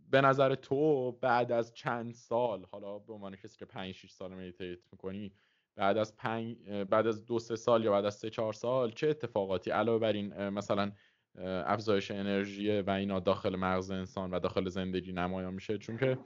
به 0.09 0.21
نظر 0.23 0.55
تو 0.55 1.11
بعد 1.11 1.51
از 1.51 1.73
چند 1.73 2.13
سال 2.13 2.65
حالا 2.71 2.99
به 2.99 3.13
عنوان 3.13 3.35
کسی 3.35 3.57
که 3.57 3.65
5 3.65 3.93
6 3.93 4.11
سال 4.11 4.33
مدیتیت 4.33 4.79
می‌کنی 4.91 5.33
بعد 5.75 5.97
از 5.97 6.17
پنج 6.17 6.57
بعد 6.89 7.07
از 7.07 7.25
دو 7.25 7.39
سه 7.39 7.55
سال 7.55 7.83
یا 7.83 7.91
بعد 7.91 8.05
از 8.05 8.15
سه 8.15 8.29
چهار 8.29 8.53
سال 8.53 8.91
چه 8.91 9.07
اتفاقاتی؟ 9.07 9.71
علاوه 9.71 9.99
بر 9.99 10.13
این 10.13 10.49
مثلا 10.49 10.91
افزایش 11.65 12.11
انرژی 12.11 12.81
و 12.81 12.89
اینا 12.89 13.19
داخل 13.19 13.55
مغز 13.55 13.91
انسان 13.91 14.31
و 14.31 14.39
داخل 14.39 14.69
زندگی 14.69 15.13
نمایان 15.13 15.53
میشه. 15.53 15.77
چون 15.77 15.97
که 15.97 16.17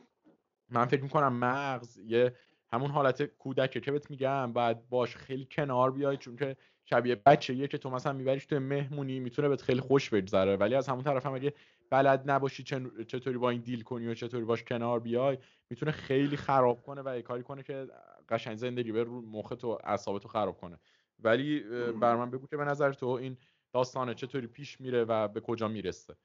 من 0.69 0.85
فکر 0.85 1.03
می‌کنم 1.03 1.33
مغز 1.33 1.97
یه 1.97 2.35
همون 2.73 2.91
حالت 2.91 3.23
کودکه 3.23 3.79
که 3.79 3.91
بهت 3.91 4.09
میگم 4.09 4.53
بعد 4.53 4.89
باش 4.89 5.15
خیلی 5.15 5.47
کنار 5.51 5.91
بیای 5.91 6.17
چون 6.17 6.35
که 6.35 6.55
شبیه 6.85 7.15
بچه 7.15 7.55
یه 7.55 7.67
که 7.67 7.77
تو 7.77 7.89
مثلا 7.89 8.13
میبریش 8.13 8.45
تو 8.45 8.59
مهمونی 8.59 9.19
می‌تونه 9.19 9.49
بهت 9.49 9.61
خیلی 9.61 9.81
خوش 9.81 10.09
بگذره. 10.09 10.55
ولی 10.55 10.75
از 10.75 10.89
همون 10.89 11.03
طرف 11.03 11.25
هم 11.25 11.33
اگه 11.33 11.53
بلد 11.89 12.31
نباشی 12.31 12.63
چطوری 13.07 13.37
با 13.37 13.49
این 13.49 13.61
deal 13.61 13.81
کنی 13.81 14.07
و 14.07 14.13
چطوری 14.13 14.45
باش 14.45 14.63
کنار 14.63 14.99
بیای 14.99 15.37
می‌تونه 15.69 15.91
خیلی 15.91 16.37
خراب 16.37 16.81
کنه 16.81 17.01
و 17.01 17.21
کاری 17.21 17.43
کنه 17.43 17.63
که 17.63 17.87
قشنگ 18.29 18.57
زندگی 18.57 18.91
به 18.91 19.03
رو 19.03 19.21
مخ 19.21 19.49
تو 19.49 19.79
اعصاب 19.83 20.19
تو 20.19 20.27
خراب 20.27 20.57
کنه. 20.57 20.79
ولی 21.19 21.59
بر 21.91 22.15
من 22.15 22.31
بگو 22.31 22.47
که 22.47 22.57
به 22.57 22.65
نظر 22.65 22.93
تو 22.93 23.07
این 23.07 23.37
داستانه 23.73 24.13
چطوری 24.13 24.47
پیش 24.47 24.81
میره 24.81 25.03
و 25.03 25.27
به 25.27 25.41
کجا 25.41 25.67
می‌رسه؟ 25.67 26.15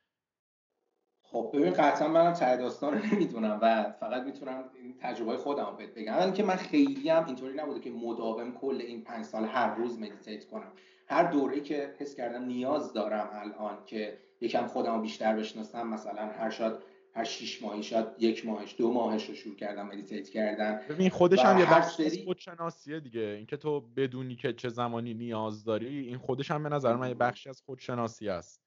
خب 1.32 1.50
ببین 1.54 1.72
قطعا 1.72 2.08
منم 2.08 2.32
ته 2.32 2.56
داستان 2.56 2.94
رو 2.94 3.06
نمی‌دونم 3.06 3.58
و 3.62 3.92
فقط 4.00 4.22
می‌تونم 4.22 4.64
این 4.82 4.94
تجربه 5.00 5.36
خودم 5.36 5.74
بهت 5.78 5.94
بگم. 5.94 6.32
که 6.32 6.44
من 6.44 6.56
خیلی 6.56 7.08
هم 7.08 7.26
اینطوری 7.26 7.54
نبوده 7.54 7.80
که 7.80 7.90
مداوم 7.90 8.52
کل 8.52 8.80
این 8.80 9.04
پنج 9.04 9.24
سال 9.24 9.44
هر 9.44 9.74
روز 9.74 9.98
meditate 9.98 10.46
کنم. 10.46 10.72
هر 11.06 11.30
دوره 11.30 11.60
که 11.60 11.94
حس 11.98 12.14
کردم 12.14 12.44
نیاز 12.44 12.92
دارم 12.92 13.30
الان 13.32 13.78
که 13.86 14.18
یکم 14.40 14.66
خودم 14.66 14.94
رو 14.94 15.00
بیشتر 15.00 15.36
بشناسم 15.36 15.86
مثلا 15.86 16.26
هر 16.26 16.50
شاید 16.50 16.72
هر 17.14 17.24
شیش 17.24 17.62
ماهی 17.62 17.82
شاید 17.82 18.06
یک 18.18 18.46
ماهش 18.46 18.74
دو 18.78 18.92
ماهش 18.92 19.28
رو 19.28 19.34
شروع 19.34 19.56
کردم 19.56 19.86
meditate 19.86 20.28
کردن. 20.28 20.80
ببین 20.88 21.10
خودش 21.10 21.38
هم 21.38 21.58
یه 21.58 21.66
بخش 21.66 22.00
خودشناسیه 22.24 23.00
دیگه. 23.00 23.20
اینکه 23.20 23.56
تو 23.56 23.80
بدونی 23.80 24.36
که 24.36 24.52
چه 24.52 24.68
زمانی 24.68 25.14
نیاز 25.14 25.64
داری 25.64 25.98
این 25.98 26.18
خودش 26.18 26.50
هم 26.50 26.62
به 26.62 26.68
نظر 26.68 26.96
من 26.96 27.08
یه 27.08 27.14
بخشی 27.14 27.48
از 27.48 27.62
خودشناسی 27.62 28.28
است. 28.28 28.62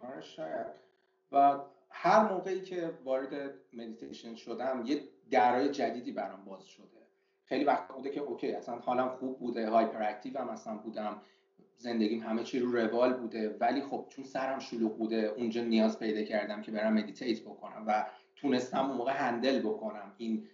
آره 0.00 0.20
شاید. 0.20 0.89
و 1.32 1.60
هر 1.90 2.32
موقعی 2.32 2.60
که 2.60 2.90
وارد 3.04 3.54
مدیتیشن 3.72 4.34
شدم 4.34 4.82
یه 4.86 5.00
درای 5.30 5.68
جدیدی 5.68 6.12
برام 6.12 6.44
باز 6.44 6.64
شده. 6.64 7.00
خیلی 7.44 7.64
وقت 7.64 7.88
بوده 7.88 8.10
که 8.10 8.20
okay 8.20 8.52
اصلا 8.52 8.76
حالم 8.76 9.08
خوب 9.08 9.38
بوده 9.38 9.70
hyperactive 9.70 10.38
هم 10.38 10.48
اصلا 10.48 10.76
بودم 10.76 11.22
زندگیم 11.76 12.22
همه 12.22 12.42
چی 12.42 12.58
رو 12.58 12.72
روال 12.72 13.12
بوده 13.12 13.56
ولی 13.60 13.80
خب 13.80 14.06
چون 14.08 14.24
سرم 14.24 14.58
شلوغ 14.58 14.98
بوده 14.98 15.16
اونجا 15.16 15.64
نیاز 15.64 15.98
پیدا 15.98 16.22
کردم 16.22 16.62
که 16.62 16.72
برم 16.72 16.92
meditate 16.92 17.40
بکنم 17.40 17.84
و 17.86 18.06
تونستم 18.36 18.86
اون 18.86 18.96
موقع 18.96 19.12
handle 19.12 19.58
بکنم 19.58 20.14
این 20.16 20.46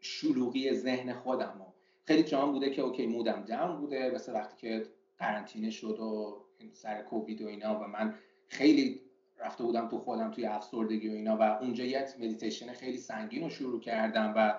شلوغی 0.00 0.74
ذهن 0.74 1.12
خودم 1.12 1.60
و 1.60 1.64
خیلی 2.04 2.22
جام 2.22 2.52
بوده 2.52 2.70
که 2.70 2.82
okay 2.82 3.06
mood 3.06 3.36
م 3.36 3.44
down 3.44 3.76
بوده 3.76 4.10
مثل 4.10 4.32
وقتی 4.32 4.56
که 4.56 4.86
قرنطینه 5.18 5.70
شد 5.70 6.00
و 6.00 6.44
سر 6.72 7.02
کووید 7.02 7.42
و 7.42 7.46
اینا 7.46 7.80
و 7.80 7.82
من 7.86 8.14
خیلی 8.48 9.00
رفته 9.38 9.64
بودم 9.64 9.88
تو 9.88 9.98
خودم 9.98 10.30
توی 10.30 10.46
افسردگی 10.46 11.08
و 11.08 11.12
اینا 11.12 11.36
و 11.36 11.42
اونجا 11.42 11.84
یه 11.84 12.06
مدیتیشن 12.18 12.72
خیلی 12.72 12.98
سنگین 12.98 13.42
رو 13.42 13.50
شروع 13.50 13.80
کردم 13.80 14.32
و 14.36 14.54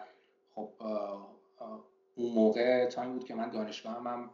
خب 0.52 0.70
اون 2.16 2.34
موقع 2.34 2.86
time 2.86 3.14
بود 3.14 3.24
که 3.24 3.36
من 3.36 3.50
دانشگاه 3.50 3.94
هم 3.94 4.30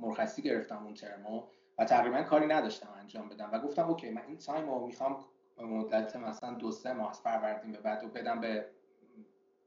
مرخصی 0.00 0.42
گرفتم 0.42 0.84
اون 0.84 0.94
ترمو 0.94 1.42
و 1.78 1.84
تقریبا 1.84 2.22
کاری 2.22 2.46
نداشتم 2.46 2.88
انجام 3.00 3.28
بدم 3.28 3.50
و 3.52 3.58
گفتم 3.58 3.88
okay 3.88 4.10
من 4.10 4.22
این 4.26 4.38
time 4.38 4.70
رو 4.70 4.86
می‌خوام 4.86 5.24
مدت 5.58 6.16
مثلا 6.16 6.54
دو 6.54 6.70
سه 6.70 6.92
ماه 6.92 7.10
از 7.10 7.20
فروردین 7.20 7.72
به 7.72 7.78
بعد 7.78 8.04
و 8.04 8.08
بدم 8.08 8.40
به 8.40 8.66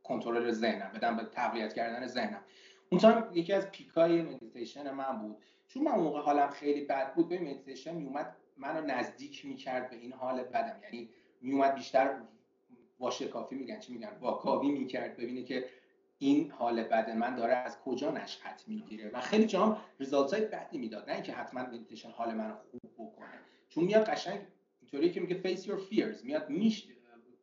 کنترل 0.04 0.52
ذهنم 0.52 0.92
بدم 0.96 1.18
به 1.18 1.24
تقویت 1.24 1.74
کردن 1.74 2.08
ذهنم. 2.08 2.42
اون 2.90 3.02
time 3.02 3.24
یکی 3.34 3.54
از 3.54 3.72
peak 3.72 4.12
ای 4.12 4.22
مدیتیشن 4.22 4.92
من 4.92 5.20
بود. 5.20 5.38
چون 5.68 5.84
من 5.84 5.92
اون 5.92 6.04
موقع 6.04 6.22
حالم 6.22 6.50
خیلی 6.50 6.86
بد 6.86 7.14
بود 7.14 7.30
به 7.30 7.40
مدیتیشن 7.40 7.96
میومد 7.96 8.36
منو 8.62 8.82
نزدیک 8.82 9.46
می‌کرد 9.46 9.90
به 9.90 9.96
این 9.96 10.14
حال 10.14 10.44
بدم. 10.44 10.80
یعنی 10.84 11.10
میومد 11.42 11.76
بیشتر 11.76 12.22
واشکافی 13.00 13.56
میگن 13.56 13.80
چی 13.80 13.94
میگن؟ 13.94 14.18
واکاوی 14.20 14.72
می‌کرد 14.72 15.18
ببینه 15.18 15.44
که 15.44 15.66
این 16.18 16.52
حال 16.52 16.84
بد 16.84 17.10
من 17.10 17.36
داره 17.36 17.54
از 17.54 17.80
کجا 17.80 18.12
نشأت 18.12 18.64
می‌گیره؟ 18.68 19.10
و 19.10 19.22
خیلی 19.22 19.46
جام 19.46 19.78
result 20.00 20.34
های 20.34 20.46
بدی 20.46 20.78
می‌داد. 20.78 21.10
نه 21.10 21.14
اینکه 21.16 21.34
حتما 21.34 21.62
مدیتیشن 21.62 22.10
حال 22.10 22.34
من 22.34 22.54
خوب 22.72 22.82
بکنه. 22.94 23.40
چون 23.70 23.84
میاد 23.84 24.06
قشنگ 24.06 24.40
اینطوری 24.82 25.12
که 25.12 25.20
میگه 25.20 25.42
face 25.42 25.60
your 25.60 25.80
fears. 25.92 26.24
میاد 26.24 26.50
میش 26.50 26.88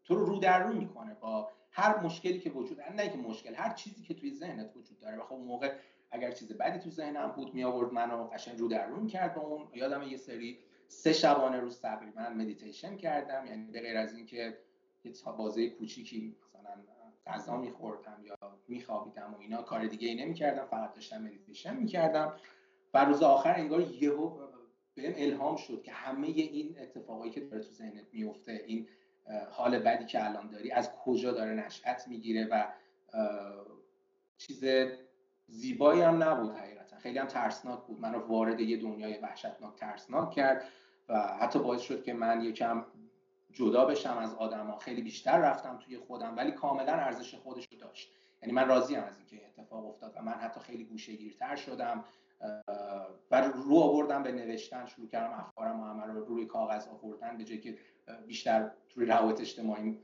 تو 0.04 0.14
رو 0.14 0.26
رو 0.26 0.38
در 0.38 0.62
رو 0.62 0.74
می‌کنه 0.74 1.14
با 1.14 1.50
هر 1.70 2.00
مشکلی 2.00 2.38
که 2.38 2.50
وجود 2.50 2.80
نه 2.80 3.08
که 3.08 3.18
مشکل 3.18 3.54
هر 3.54 3.74
چیزی 3.74 4.02
که 4.02 4.14
توی 4.14 4.34
ذهنت 4.34 4.76
وجود 4.76 4.98
داره. 4.98 5.18
و 5.18 5.22
خب 5.22 5.34
موقع 5.34 5.74
اگر 6.10 6.30
چیز 6.30 6.52
بدی 6.52 6.78
تو 6.78 6.90
ذهنم 6.90 7.32
بود 7.36 7.54
می 7.54 7.64
آورد 7.64 7.92
منو 7.92 8.24
قشنگ 8.24 8.58
رو 8.58 8.68
در 8.68 8.86
رو 8.86 9.00
می‌کرد 9.00 9.34
با 9.34 9.42
اون. 9.42 9.68
یادم 9.74 10.02
یه 10.02 10.16
سری 10.16 10.58
سه 10.88 11.12
شبانه 11.12 11.60
روز 11.60 11.80
تقریبا 11.80 12.28
مدیتیشن 12.28 12.96
کردم 12.96 13.46
یعنی 13.46 13.70
به 13.70 13.80
غیر 13.80 13.96
از 13.96 14.14
اینکه 14.14 14.58
یه 15.04 15.12
بازه 15.38 15.70
کوچیکی 15.70 16.36
مثلا 16.48 16.82
غذا 17.26 17.56
میخوردم 17.56 18.20
یا 18.24 18.36
میخوابیدم 18.68 19.34
و 19.34 19.40
اینا 19.40 19.62
کار 19.62 19.86
دیگه 19.86 20.08
ای 20.08 20.14
نمی‌کردم 20.14 20.64
فقط 20.64 20.94
داشتم 20.94 21.22
مدیتیشن 21.22 21.76
می‌کردم. 21.76 22.36
و 22.94 23.04
روز 23.04 23.22
آخر 23.22 23.54
انگار 23.54 23.80
یهو 23.80 24.48
بهم 24.94 25.12
الهام 25.16 25.56
شد 25.56 25.82
که 25.82 25.92
همه 25.92 26.26
این 26.26 26.76
اتفاقایی 26.78 27.30
که 27.30 27.40
داره 27.40 27.62
تو 27.62 27.70
ذهنت 27.70 28.06
میفته 28.12 28.52
این 28.66 28.88
حال 29.50 29.78
بدی 29.78 30.04
که 30.04 30.24
الان 30.24 30.50
داری 30.50 30.72
از 30.72 30.92
کجا 30.92 31.32
داره 31.32 31.54
نشأت 31.54 32.08
می‌گیره 32.08 32.48
و 32.50 32.72
چیز 34.38 34.64
زیبایی 35.46 36.00
هم 36.00 36.22
نبود 36.22 36.50
حقیقتا. 36.56 36.77
خیلی 36.98 37.18
هم 37.18 37.26
ترسناک 37.26 37.80
بود. 37.86 38.00
منو 38.00 38.18
وارد 38.18 38.60
یه 38.60 38.76
دنیای 38.76 39.18
وحشتناک 39.18 39.76
ترسناک 39.76 40.30
کرد 40.30 40.64
و 41.08 41.36
حتی 41.40 41.58
باعث 41.58 41.80
شد 41.80 42.04
که 42.04 42.12
من 42.12 42.40
یکم 42.40 42.84
جدا 43.52 43.84
بشم 43.84 44.18
از 44.18 44.34
آدما. 44.34 44.78
خیلی 44.78 45.02
بیشتر 45.02 45.38
رفتم 45.38 45.78
توی 45.78 45.98
خودم 45.98 46.36
ولی 46.36 46.52
کاملا 46.52 46.92
ارزش 46.92 47.34
خودش 47.34 47.66
رو 47.72 47.78
داشت. 47.78 48.10
یعنی 48.42 48.54
من 48.54 48.68
راضیم 48.68 49.02
از 49.02 49.16
اینکه 49.16 49.46
اتفاق 49.46 49.86
افتاد 49.86 50.12
و 50.16 50.22
من 50.22 50.32
حتی 50.32 50.60
خیلی 50.60 50.84
گوشه 50.84 51.12
گیرتر 51.12 51.56
شدم 51.56 52.04
و 53.30 53.40
رو 53.40 53.76
آوردم 53.76 54.22
به 54.22 54.32
نوشتن 54.32 54.86
شروع 54.86 55.08
کردم 55.08 55.32
افکارم 55.32 55.80
همه 55.80 56.12
رو 56.12 56.24
روی 56.24 56.46
کاغذ 56.46 56.88
آوردن 56.88 57.36
به 57.36 57.44
جایی 57.44 57.60
که 57.60 57.78
بیشتر 58.26 58.70
توی 58.88 59.06
روابط 59.06 59.40
اجتماعی 59.40 59.98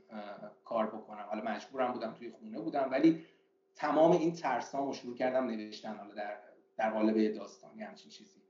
کار 0.65 0.87
بکنم. 0.87 1.25
حالا 1.29 1.41
مجبورم 1.43 1.91
بودم 1.91 2.13
توی 2.13 2.29
خونه 2.29 2.59
بودم 2.59 2.87
ولی 2.91 3.25
تمام 3.75 4.11
این 4.11 4.33
ترسام 4.33 4.87
رو 4.87 4.93
شروع 4.93 5.15
کردم 5.15 5.45
نوشتن. 5.45 5.95
حالا 5.95 6.13
در 6.13 6.37
در 6.77 6.89
قالب 6.89 7.33
داستانی 7.35 7.83
همچین 7.83 8.11
چیزی. 8.11 8.41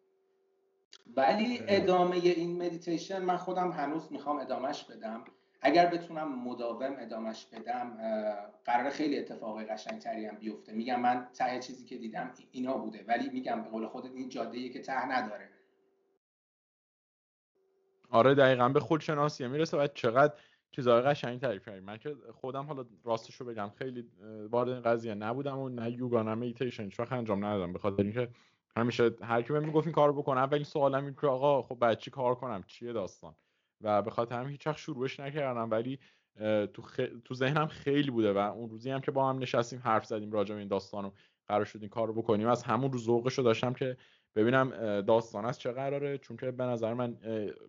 ولی 1.15 1.59
ادامه 1.67 2.15
این 2.15 2.65
مدیتیشن 2.65 3.21
من 3.21 3.37
خودم 3.37 3.71
هنوز 3.71 4.11
می‌خوام 4.11 4.39
ادامهش 4.39 4.83
بدم. 4.83 5.25
اگر 5.61 5.85
بتونم 5.85 6.43
مداوم 6.43 6.95
ادامش 6.99 7.45
بدم 7.45 7.97
قرار 8.65 8.89
خیلی 8.89 9.19
اتفاقای 9.19 9.65
قشنگتری 9.65 10.25
هم 10.25 10.35
بیفته. 10.35 10.73
میگم 10.73 11.01
من 11.01 11.27
ته 11.33 11.59
چیزی 11.59 11.85
که 11.85 11.97
دیدم 11.97 12.33
اینا 12.51 12.77
بوده 12.77 13.05
ولی 13.07 13.29
میگم 13.29 13.63
به 13.63 13.69
قول 13.69 13.87
خودت 13.87 14.15
این 14.15 14.29
جاده 14.29 14.69
که 14.69 14.81
ته 14.81 15.05
نداره. 15.05 15.49
آره 18.09 18.35
دقیقا. 18.35 18.69
به 18.69 18.79
خودشناسیه 18.79 19.47
می‌رسه 19.47 19.77
و 19.77 19.87
چقدر 19.87 20.33
چیزهای 20.75 21.01
قشنگ 21.01 21.39
تعریف 21.39 21.65
کردی. 21.65 21.79
من 21.79 21.97
که 21.97 22.15
خودم 22.33 22.65
حالا 22.65 22.85
راستش 23.03 23.35
رو 23.35 23.45
بگم 23.45 23.69
خیلی 23.77 24.05
وارد 24.49 24.69
این 24.69 24.81
قضیه 24.81 25.13
نبودم 25.13 25.59
و 25.59 25.69
نه 25.69 25.91
یوگا 25.91 26.23
نه 26.23 26.35
میتیشن 26.35 26.89
چون 26.89 27.07
انجام 27.11 27.45
ندادم. 27.45 27.73
به 27.73 27.79
خاطر 27.79 28.03
اینکه 28.03 28.29
همیشه 28.77 29.11
هر 29.21 29.41
کی 29.41 29.53
بهم 29.53 29.65
می‌گفت 29.65 29.87
این 29.87 29.95
کارو 29.95 30.13
بکنم 30.13 30.37
اولین 30.37 30.63
سوالم 30.63 31.05
این 31.05 31.15
که 31.21 31.27
آقا 31.27 31.61
خب 31.61 31.75
بعد 31.75 31.97
چی 31.97 32.11
کار 32.11 32.35
کنم؟ 32.35 32.63
چیه 32.67 32.93
داستان؟ 32.93 33.35
و 33.81 34.01
به 34.01 34.11
خاطر 34.11 34.39
هم 34.39 34.49
هیچ 34.49 34.67
وقت 34.67 34.77
شروعش 34.77 35.19
نکردم. 35.19 35.71
ولی 35.71 35.99
تو, 36.73 36.81
خ... 36.81 36.99
تو 37.25 37.33
ذهنم 37.33 37.67
خیلی 37.67 38.11
بوده 38.11 38.33
و 38.33 38.37
اون 38.37 38.69
روزی 38.69 38.89
هم 38.91 39.01
که 39.01 39.11
با 39.11 39.29
هم 39.29 39.39
نشستیم 39.39 39.81
حرف 39.83 40.05
زدیم 40.05 40.31
راجع 40.31 40.53
به 40.53 40.59
این 40.59 40.67
داستان 40.67 41.11
قرار 41.47 41.65
شد 41.65 41.79
این 41.81 41.89
کار 41.89 42.07
رو 42.07 42.13
بکنیم. 42.13 42.47
از 42.47 42.63
همون 42.63 42.91
روز 42.91 43.05
ذوقش 43.05 43.33
رو 43.33 43.43
داشتم 43.43 43.73
که 43.73 43.97
ببینم 44.35 45.01
داستان 45.01 45.45
از 45.45 45.59
چه 45.59 45.71
قراره. 45.71 46.17
چون 46.17 46.37
که 46.37 46.51
به 46.51 46.63
نظر 46.63 46.93
من 46.93 47.17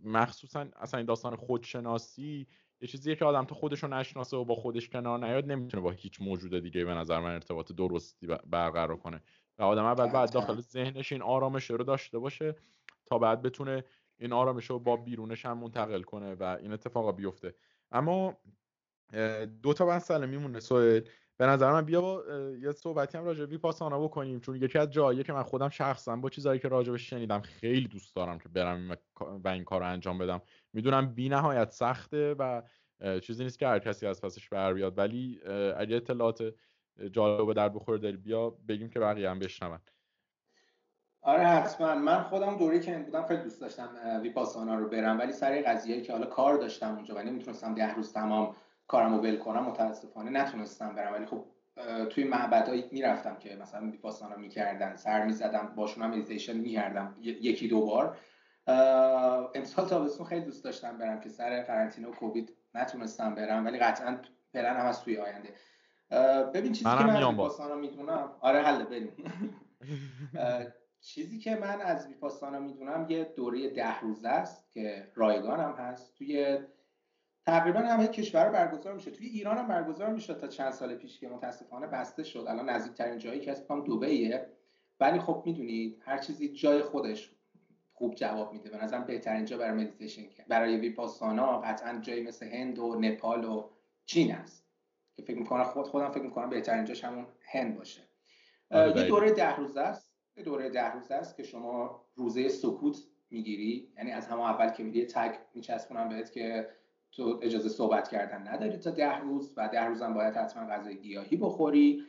مخصوصا 0.04 0.66
اصلا 0.76 0.98
این 0.98 1.06
داستان 1.06 1.36
خودشناسی 1.36 2.46
یه 2.80 2.88
چیزیه 2.88 3.16
که 3.16 3.24
آدم 3.24 3.44
تو 3.44 3.54
خودش 3.54 3.82
رو 3.82 3.88
نشناسه 3.88 4.36
و 4.36 4.44
با 4.44 4.54
خودش 4.54 4.88
کنار 4.88 5.18
نیاد 5.18 5.44
نمی‌تونه 5.52 5.82
با 5.82 5.90
هیچ 5.90 6.20
موجود 6.20 6.58
دیگه 6.62 6.84
به 6.84 6.94
نظر 6.94 7.20
من 7.20 7.34
ارتباط 7.34 7.72
درستی 7.72 8.26
برقرار 8.26 8.96
کنه. 8.96 9.22
و 9.58 9.62
آدم 9.62 9.84
اول 9.84 10.12
بعد 10.12 10.32
داخل 10.32 10.60
ذهنش 10.60 11.12
این 11.12 11.22
آرامش 11.22 11.70
رو 11.70 11.84
داشته 11.84 12.18
باشه 12.18 12.56
تا 13.06 13.18
بعد 13.18 13.42
بتونه 13.42 13.84
این 14.18 14.32
آرامش 14.32 14.70
رو 14.70 14.78
با 14.78 14.96
بیرونش 14.96 15.46
هم 15.46 15.58
منتقل 15.58 16.02
کنه 16.02 16.34
و 16.34 16.42
این 16.60 16.72
اتفاقا 16.72 17.12
بیفته. 17.12 17.54
اما 17.90 18.36
دو 19.62 19.72
تا 19.72 19.86
مسئله 19.86 20.26
میمونه 20.26 20.60
سوال 20.60 21.08
به 21.38 21.46
نظر 21.46 21.72
من 21.72 21.84
بیا 21.84 22.00
با 22.00 22.22
یه 22.62 22.72
صحبتی 22.72 23.18
هم 23.18 23.24
راجع 23.24 23.44
ویپاسانا 23.44 24.00
بکنیم 24.00 24.40
چون 24.40 24.56
یکی 24.56 24.78
از 24.78 24.90
جاییه 24.90 25.22
که 25.22 25.32
من 25.32 25.42
خودم 25.42 25.68
شخصا 25.68 26.16
با 26.16 26.28
چیزایی 26.30 26.60
که 26.60 26.68
راجبش 26.68 27.10
شنیدم 27.10 27.40
خیلی 27.40 27.88
دوست 27.88 28.16
دارم 28.16 28.38
که 28.38 28.48
برم 28.48 28.96
و 29.44 29.48
این 29.48 29.64
کار 29.64 29.80
رو 29.80 29.86
انجام 29.86 30.18
بدم. 30.18 30.40
می‌دونم 30.72 31.14
بی 31.14 31.28
نهایت 31.28 31.70
سخته 31.70 32.34
و 32.38 32.62
چیزی 33.22 33.44
نیست 33.44 33.58
که 33.58 33.66
هر 33.66 33.78
کسی 33.78 34.06
از 34.06 34.20
پسش 34.20 34.48
بر 34.48 34.74
بیاد 34.74 34.98
ولی 34.98 35.40
اگه 35.76 35.96
اطلاعات 35.96 36.54
جالب 37.12 37.52
در 37.52 37.68
بخور 37.68 37.98
داری 37.98 38.16
بیا 38.16 38.50
بگیم 38.50 38.90
که 38.90 39.00
بقیه 39.00 39.30
هم 39.30 39.38
بشنون. 39.38 39.78
آره 41.22 41.46
حتما. 41.46 41.94
من 41.94 42.22
خودم 42.22 42.58
دوره 42.58 42.80
که 42.80 42.98
بودم 42.98 43.26
خیلی 43.26 43.42
دوست 43.42 43.60
داشتم 43.60 44.20
ویپاسانا 44.22 44.74
رو 44.74 44.88
برم 44.88 45.18
ولی 45.18 45.32
سر 45.32 45.62
قضیه 45.66 46.00
که 46.00 46.12
حالا 46.12 46.26
کار 46.26 46.56
داشتم 46.56 46.94
اونجا 46.94 47.14
و 47.14 47.18
نمی‌تونستم 47.18 47.74
ده 47.74 47.94
روز 47.94 48.12
تمام 48.12 48.56
کارمو 48.88 49.18
ول 49.18 49.36
کنم 49.36 49.64
متاسفانه 49.64 50.30
نتونستم 50.30 50.94
برم. 50.94 51.12
ولی 51.12 51.26
خب 51.26 51.44
توی 52.08 52.24
معبدایی 52.24 52.88
می‌رفتم 52.92 53.36
که 53.36 53.56
مثلا 53.56 53.90
ویپاسانا 53.90 54.36
می‌کردن 54.36 54.96
سر 54.96 55.24
می‌زدم 55.24 55.72
باشون 55.76 56.04
هم 56.04 56.10
مدیتیشن 56.10 56.56
می‌کردم 56.56 57.16
یکی 57.20 57.68
دو 57.68 57.86
بار. 57.86 58.18
امسال 59.54 59.88
تابستون 59.88 60.26
خیلی 60.26 60.44
دوست 60.44 60.64
داشتم 60.64 60.98
برم 60.98 61.20
که 61.20 61.28
سر 61.28 61.62
قرنطینه 61.62 62.08
و 62.08 62.12
کووید 62.12 62.52
نتونستم 62.74 63.34
برم 63.34 63.64
ولی 63.64 63.78
قطعا 63.78 64.18
پلن 64.54 64.76
هم 64.76 64.86
از 64.86 65.02
توی 65.02 65.18
آینده. 65.18 65.54
ببین 66.52 66.72
چیزی 66.72 66.90
که 66.98 67.04
من 67.04 67.24
ویپاسانا 67.28 67.74
می‌دونم. 67.74 68.30
آره 68.40 68.62
حل 68.62 68.84
بریم. 68.84 69.12
چیزی 71.00 71.38
که 71.38 71.56
من 71.56 71.80
از 71.80 72.06
ویپاسانا 72.06 72.60
می‌دونم 72.60 73.06
یه 73.08 73.32
دوره 73.36 73.68
ده 73.68 74.00
روزه 74.00 74.28
است 74.28 74.72
که 74.72 75.10
رایگان 75.14 75.60
هم 75.60 75.72
هست. 75.72 76.14
توی 76.18 76.58
تقریبا 77.46 77.80
همه 77.80 78.06
کشور 78.06 78.48
برگزار 78.48 78.94
میشه. 78.94 79.10
توی 79.10 79.26
ایران 79.26 79.58
هم 79.58 79.68
برگزار 79.68 80.10
میشه 80.10 80.34
تا 80.34 80.46
چند 80.46 80.72
سال 80.72 80.94
پیش 80.94 81.20
که 81.20 81.28
متاسفانه 81.28 81.86
بسته 81.86 82.22
شد. 82.22 82.44
الان 82.48 82.70
نزدیکترین 82.70 83.18
جایی 83.18 83.40
که 83.40 83.50
هست 83.50 83.68
دبیه. 83.68 84.46
ولی 85.00 85.20
خب 85.20 85.42
می‌دونید 85.46 86.02
هر 86.04 86.18
چیزی 86.18 86.48
جای 86.48 86.82
خودش 86.82 87.32
خوب 87.92 88.14
جواب 88.14 88.52
میده. 88.52 88.70
به 88.70 88.84
نظرم 88.84 89.04
بهترین 89.04 89.44
جا 89.44 89.58
برای 89.58 89.84
مدیتیشن 89.84 90.22
برای 90.48 90.76
ویپاسانا 90.76 91.60
قطعا 91.60 91.98
جایی 92.00 92.22
مثل 92.22 92.46
هند 92.46 92.78
و 92.78 93.00
نپال 93.00 93.44
و 93.44 93.70
چین 94.06 94.34
است 94.34 94.66
که 95.16 95.22
فکر 95.22 95.38
می‌کنم 95.38 95.64
خود 95.64 95.86
خودم 95.86 96.10
فکر 96.10 96.22
می‌کنم 96.22 96.50
بهترین 96.50 96.84
جاش 96.84 97.04
همون 97.04 97.26
هند 97.52 97.78
باشه. 97.78 98.00
آره، 98.70 99.00
یه 99.00 99.08
دوره 99.08 99.30
ده 99.30 99.56
روزه 99.56 99.80
است. 99.80 100.12
یه 100.36 100.44
دوره 100.44 100.70
ده 100.70 100.92
روزه 100.92 101.14
است 101.14 101.36
که 101.36 101.42
شما 101.42 102.06
روزه 102.14 102.48
سکوت 102.48 102.98
می‌گیری. 103.30 103.92
یعنی 103.96 104.12
از 104.12 104.26
همون 104.26 104.46
اول 104.46 104.68
که 104.68 104.82
میری 104.82 105.06
تگ 105.06 105.34
میچسبونم 105.54 106.08
بهت 106.08 106.32
که 106.32 106.68
تو 107.16 107.40
اجازه 107.42 107.68
صحبت 107.68 108.08
کردن 108.08 108.48
نداری 108.48 108.76
تا 108.76 108.90
ده 108.90 109.18
روز 109.18 109.52
و 109.56 109.68
ده 109.68 109.84
روزم 109.84 110.14
باید 110.14 110.34
حتما 110.34 110.66
غذای 110.66 110.96
گیاهی 110.96 111.36
بخوری. 111.36 112.02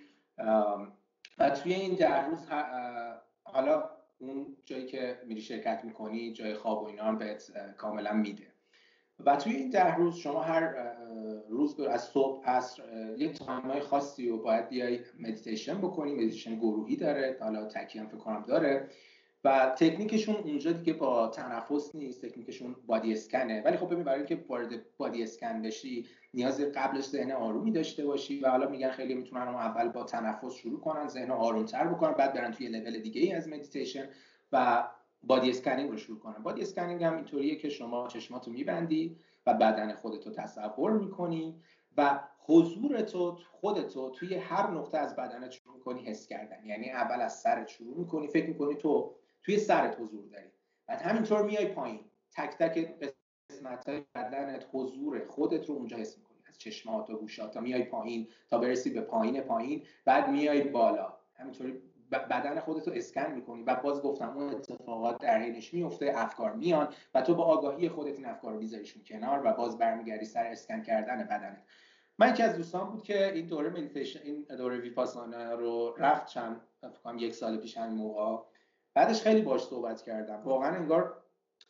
و 1.38 1.50
توی 1.50 1.74
این 1.74 1.96
ده 1.96 2.26
روز 2.26 2.48
حالا 3.44 3.90
اون 4.20 4.58
جایی 4.66 4.86
که 4.86 5.18
میری 5.26 5.42
شرکت 5.42 5.82
می‌کنی 5.84 6.34
جای 6.34 6.54
خواب 6.54 6.84
و 6.84 6.86
اینا 6.86 7.04
هم 7.04 7.18
بهت 7.18 7.52
کاملا 7.78 8.14
میده. 8.14 8.48
و 9.20 9.36
توی 9.36 9.54
این 9.54 9.70
ده 9.70 9.96
روز 9.96 10.16
شما 10.16 10.42
هر 10.42 10.94
روز 11.50 11.80
از 11.80 12.04
صبح 12.04 12.50
عصر 12.50 12.84
یه 13.18 13.34
time 13.34 13.70
ای 13.70 13.80
خاصی 13.80 14.30
رو 14.30 14.42
باید 14.42 14.70
بیای 14.70 15.00
مدیتیشن 15.20 15.78
بکنی. 15.78 16.14
مدیتیشن 16.14 16.56
گروهی 16.56 16.96
داره 16.96 17.38
حالا 17.42 17.66
تکی 17.66 18.00
هم 18.00 18.08
فکر 18.08 18.18
کنم 18.18 18.44
داره. 18.48 18.90
و 19.48 19.76
تکنیکشون 19.78 20.36
اونجا 20.36 20.72
دیگه 20.72 20.94
با 20.94 21.28
تنفس 21.28 21.96
نیست 21.96 22.26
تکنیکشون 22.26 22.76
body 22.88 23.14
scan 23.14 23.52
ه 23.52 23.62
ولی 23.62 23.78
خب 23.78 23.90
ببین 23.90 24.04
برای 24.04 24.18
اینکه 24.18 24.46
وارد 24.50 24.98
body 24.98 25.24
scan 25.24 25.62
بشی 25.62 26.08
نیاز 26.34 26.62
قبلش 26.62 27.04
ذهن 27.04 27.32
آرومی 27.32 27.72
داشته 27.72 28.06
باشی 28.06 28.40
و 28.40 28.50
حالا 28.50 28.70
میگن 28.70 28.90
خیلی 28.90 29.14
می‌تونن 29.14 29.42
اول 29.42 29.90
با 29.90 30.04
تنفس 30.04 30.54
شروع 30.54 30.80
کنن 30.80 31.08
ذهن 31.08 31.32
آرومتر 31.32 31.88
بکنن 31.88 32.12
بعد 32.12 32.34
برن 32.34 32.52
توی 32.52 32.68
لول 32.68 33.00
دیگه 33.00 33.22
ای 33.22 33.34
از 33.34 33.48
مدیتیشن 33.48 34.10
و 34.52 34.88
body 35.24 35.50
scanning 35.50 35.90
رو 35.90 35.98
شروع 35.98 36.20
کنن. 36.20 36.44
body 36.44 36.62
scanning 36.62 37.04
هم 37.04 37.16
اینطوریه 37.16 37.56
که 37.56 37.70
شما 37.70 38.08
چشماتو 38.08 38.52
میبندی 38.52 39.18
و 39.46 39.54
بدن 39.54 39.94
خودتو 39.94 40.32
تصور 40.32 40.92
می‌کنی 40.92 41.56
و 41.98 42.20
حضور 42.40 43.02
تو 43.02 43.38
خودتو 43.52 44.10
توی 44.10 44.36
هر 44.36 44.72
نقطه 44.72 44.98
از 44.98 45.16
بدنت 45.16 45.52
شروع 45.52 45.76
می‌کنی 45.76 46.02
حس 46.02 46.28
کردن. 46.28 46.66
یعنی 46.66 46.90
اول 46.90 47.22
از 47.22 47.40
سرت 47.40 47.68
شروع 47.68 47.98
می‌کنی 47.98 48.28
فکر 48.28 48.48
می‌کنی 48.48 48.76
تو 48.76 49.16
توی 49.48 49.58
سرت 49.58 49.98
حضور 50.00 50.26
داری. 50.26 50.48
بعد 50.88 51.02
همینطور 51.02 51.44
میای 51.44 51.66
پایین. 51.66 52.00
تک 52.32 52.58
تک 52.58 52.96
قسمت 53.50 53.90
های 53.90 54.04
بدنت 54.16 54.66
حضور 54.74 55.26
خودت 55.26 55.70
رو 55.70 55.76
اونجا 55.76 55.98
حس 55.98 56.18
می‌کنی. 56.18 56.38
از 56.48 56.58
چشمات 56.58 57.10
و 57.10 57.18
گوشات. 57.18 57.52
تا 57.52 57.60
میای 57.60 57.84
پایین 57.84 58.28
تا 58.50 58.58
برسی 58.58 58.90
به 58.90 59.02
پایین 59.02 59.42
پایین 59.42 59.84
بعد 60.06 60.30
میای 60.30 60.62
بالا. 60.62 61.14
همینطوری 61.34 61.82
بدن 62.12 62.60
خودت 62.60 62.88
رو 62.88 62.94
اسکن 62.94 63.32
می‌کنی. 63.32 63.64
و 63.64 63.76
باز 63.76 64.02
گفتم 64.02 64.38
اون 64.38 64.50
اتفاقات 64.50 65.22
در 65.22 65.40
حینش 65.42 65.74
میفته 65.74 66.14
افکار 66.16 66.54
میان 66.54 66.94
و 67.14 67.22
تو 67.22 67.36
با 67.36 67.44
آگاهی 67.44 67.90
خودت 67.90 68.16
این 68.16 68.26
افکار 68.26 68.54
رو 68.54 68.60
میذاریشون 68.60 69.04
کنار 69.04 69.42
و 69.46 69.54
باز 69.54 69.78
برمیگردی 69.78 70.26
سر 70.26 70.46
اسکن 70.46 70.82
کردن 70.82 71.24
بدنت. 71.24 71.64
من 72.20 72.30
یکی 72.30 72.44
از 72.44 72.56
دوستان 72.58 72.90
بود 72.90 73.04
که 73.04 73.34
این 73.34 73.48
دوره 73.48 73.70
مدیتیشن 73.70 74.20
این 74.24 74.46
دوره 74.58 74.78
ویپاسانا 74.78 75.54
رو 75.54 75.96
رفت 75.98 76.26
چند 76.26 76.62
یک 77.18 77.34
سال 77.34 77.58
پیش 77.58 77.78
همین 77.78 77.98
موقع 77.98 78.44
بعدش 78.98 79.22
خیلی 79.22 79.42
باش 79.42 79.62
صحبت 79.62 80.02
کردم. 80.02 80.42
واقعا 80.44 80.76
انگار 80.76 81.24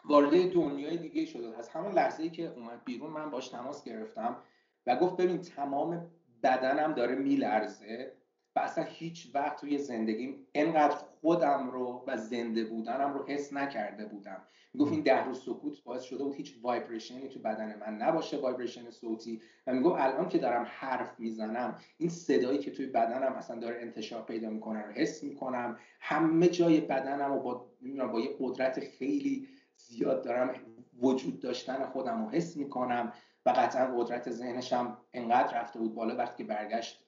وارد 0.06 0.52
دنیای 0.52 0.98
دیگه 0.98 1.26
شده 1.26 1.58
از 1.58 1.70
همون 1.70 1.92
لحظه 1.92 2.24
ای 2.24 2.30
که 2.30 2.54
اومد 2.56 2.84
بیرون 2.86 3.10
من 3.10 3.30
باش 3.32 3.48
تماس 3.48 3.84
گرفتم 3.84 4.38
و 4.86 4.96
گفت 4.96 5.18
ببین 5.18 5.42
تمام 5.42 6.12
بدنم 6.44 6.94
داره 6.94 7.16
میلرزه 7.16 8.14
و 8.56 8.60
اصلا 8.60 8.84
هیچ 8.84 9.32
وقت 9.34 9.62
توی 9.62 9.78
زندگیم 9.78 10.48
انقدر 10.54 10.98
خودم 11.28 11.70
رو 11.70 12.04
و 12.08 12.18
زنده 12.18 12.64
بودنم 12.64 13.14
رو 13.14 13.26
حس 13.28 13.54
نکرده 13.54 14.06
بودم. 14.06 14.42
می‌گفت 14.74 14.92
این 14.92 15.02
ده 15.02 15.26
روز 15.26 15.42
سکوت 15.44 15.84
باعث 15.84 16.02
شده 16.02 16.24
بود 16.24 16.36
هیچ 16.36 16.56
vibration 16.62 17.21
ی 17.21 17.28
تو 17.28 17.40
بدن 17.40 17.80
من 17.80 17.98
نباشه 17.98 18.38
vibration 18.38 18.90
صوتی. 18.90 19.42
و 19.68 19.74
می‌گفت 19.74 19.96
الان 20.00 20.30
که 20.30 20.38
دارم 20.38 20.68
حرف 20.70 21.20
می‌زنم 21.20 21.80
این 21.98 22.10
صدایی 22.10 22.58
که 22.58 22.72
توی 22.72 22.86
بدنم 22.86 23.34
اصلا 23.34 23.60
داره 23.60 23.82
انتشار 23.82 24.24
پیدا 24.24 24.50
می‌کنه 24.50 24.82
رو 24.82 24.92
حس 24.92 25.24
می‌کنم. 25.24 25.78
همه 26.00 26.48
جای 26.48 26.82
بدنم 26.82 27.34
رو 27.34 27.40
با 27.40 27.66
با 28.12 28.20
یه 28.20 28.36
قدرت 28.40 28.80
خیلی 28.80 29.48
زیاد 29.78 30.24
دارم 30.24 30.54
وجود 31.02 31.40
داشتن 31.40 31.86
خودم 31.86 32.26
رو 32.26 32.32
حس 32.32 32.58
می‌کنم. 32.58 33.14
و 33.46 33.50
قطعا 33.50 33.98
قدرت 33.98 34.32
ذهنشم 34.32 34.98
انقدر 35.14 35.62
رفته 35.62 35.80
بود 35.80 35.96
بالا 35.96 36.16
وقتی 36.16 36.44
برگشت 36.44 37.04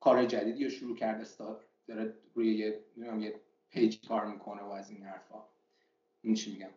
کار 0.00 0.24
جدیدی 0.24 0.64
رو 0.64 0.70
شروع 0.70 0.96
استاد 1.02 1.64
داره 1.88 2.14
روی 2.34 2.54
یه 2.54 2.84
یه 2.96 3.40
پیج 3.70 4.08
کار 4.08 4.26
می‌کنه 4.26 4.62
و 4.62 4.70
از 4.70 4.90
این 4.90 5.02
حرفا. 5.02 5.44
این 6.20 6.34
چی 6.34 6.52
میگم؟ 6.52 6.70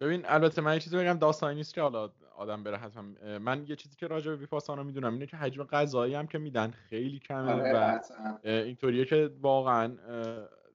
ببین 0.00 0.22
البته 0.24 0.62
من 0.62 0.74
یه 0.74 0.80
چیزی 0.80 0.96
بگم 0.96 1.18
داستانی 1.18 1.54
نیست 1.54 1.74
که 1.74 1.80
حالا 1.80 2.12
آدم 2.36 2.62
بره 2.62 2.76
حتما. 2.76 3.38
من 3.38 3.66
یه 3.66 3.76
چیزی 3.76 3.96
که 3.96 4.06
راجع 4.06 4.30
به 4.30 4.36
ویپاسانا 4.36 4.82
می‌دونم 4.82 5.12
اینه 5.12 5.26
که 5.26 5.36
حجم 5.36 5.64
غذایی 5.64 6.14
هم 6.14 6.26
که 6.26 6.38
میدن 6.38 6.70
خیلی 6.70 7.18
کمه 7.18 7.52
آره، 7.52 7.72
و 7.74 8.00
اینطوریه 8.44 9.04
که 9.04 9.30
واقعا 9.40 9.96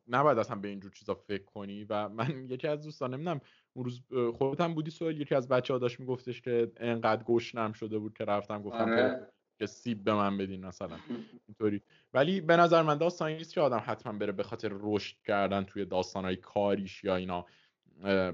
نباید 0.07 0.37
اصلا 0.37 0.55
به 0.55 0.67
اینجور 0.67 0.91
چیزا 0.91 1.13
فکر 1.13 1.43
کنی. 1.43 1.85
و 1.89 2.09
من 2.09 2.45
یکی 2.49 2.67
از 2.67 2.83
دوستان 2.83 3.13
نمی‌دونم 3.13 3.41
اون 3.73 3.85
روز 3.85 4.01
خودت 4.37 4.61
هم 4.61 4.73
بودی 4.73 4.91
سوال 4.91 5.21
یکی 5.21 5.35
از 5.35 5.47
بچه 5.47 5.73
ها 5.73 5.79
داشت 5.79 5.99
میگفتش 5.99 6.41
که 6.41 6.71
انقدر 6.77 7.23
گشنم 7.23 7.71
شده 7.71 7.99
بود 7.99 8.13
که 8.13 8.25
رفتم 8.25 8.61
گفتم 8.63 8.91
آره. 8.91 9.27
که 9.59 9.65
سیب 9.65 10.03
به 10.03 10.13
من 10.13 10.37
بدین 10.37 10.65
مثلا. 10.65 10.95
اینطوری. 11.47 11.81
ولی 12.13 12.41
به 12.41 12.57
نظر 12.57 12.81
من 12.81 12.97
داستانی 12.97 13.35
نیست 13.35 13.53
که 13.53 13.61
آدم 13.61 13.83
حتما 13.85 14.13
بره 14.13 14.31
به 14.31 14.43
خاطر 14.43 14.71
رشد 14.79 15.15
کردن 15.25 15.63
توی 15.63 15.85
داستانهای 15.85 16.35
کاریش 16.35 17.03
یا 17.03 17.15
اینا 17.15 17.45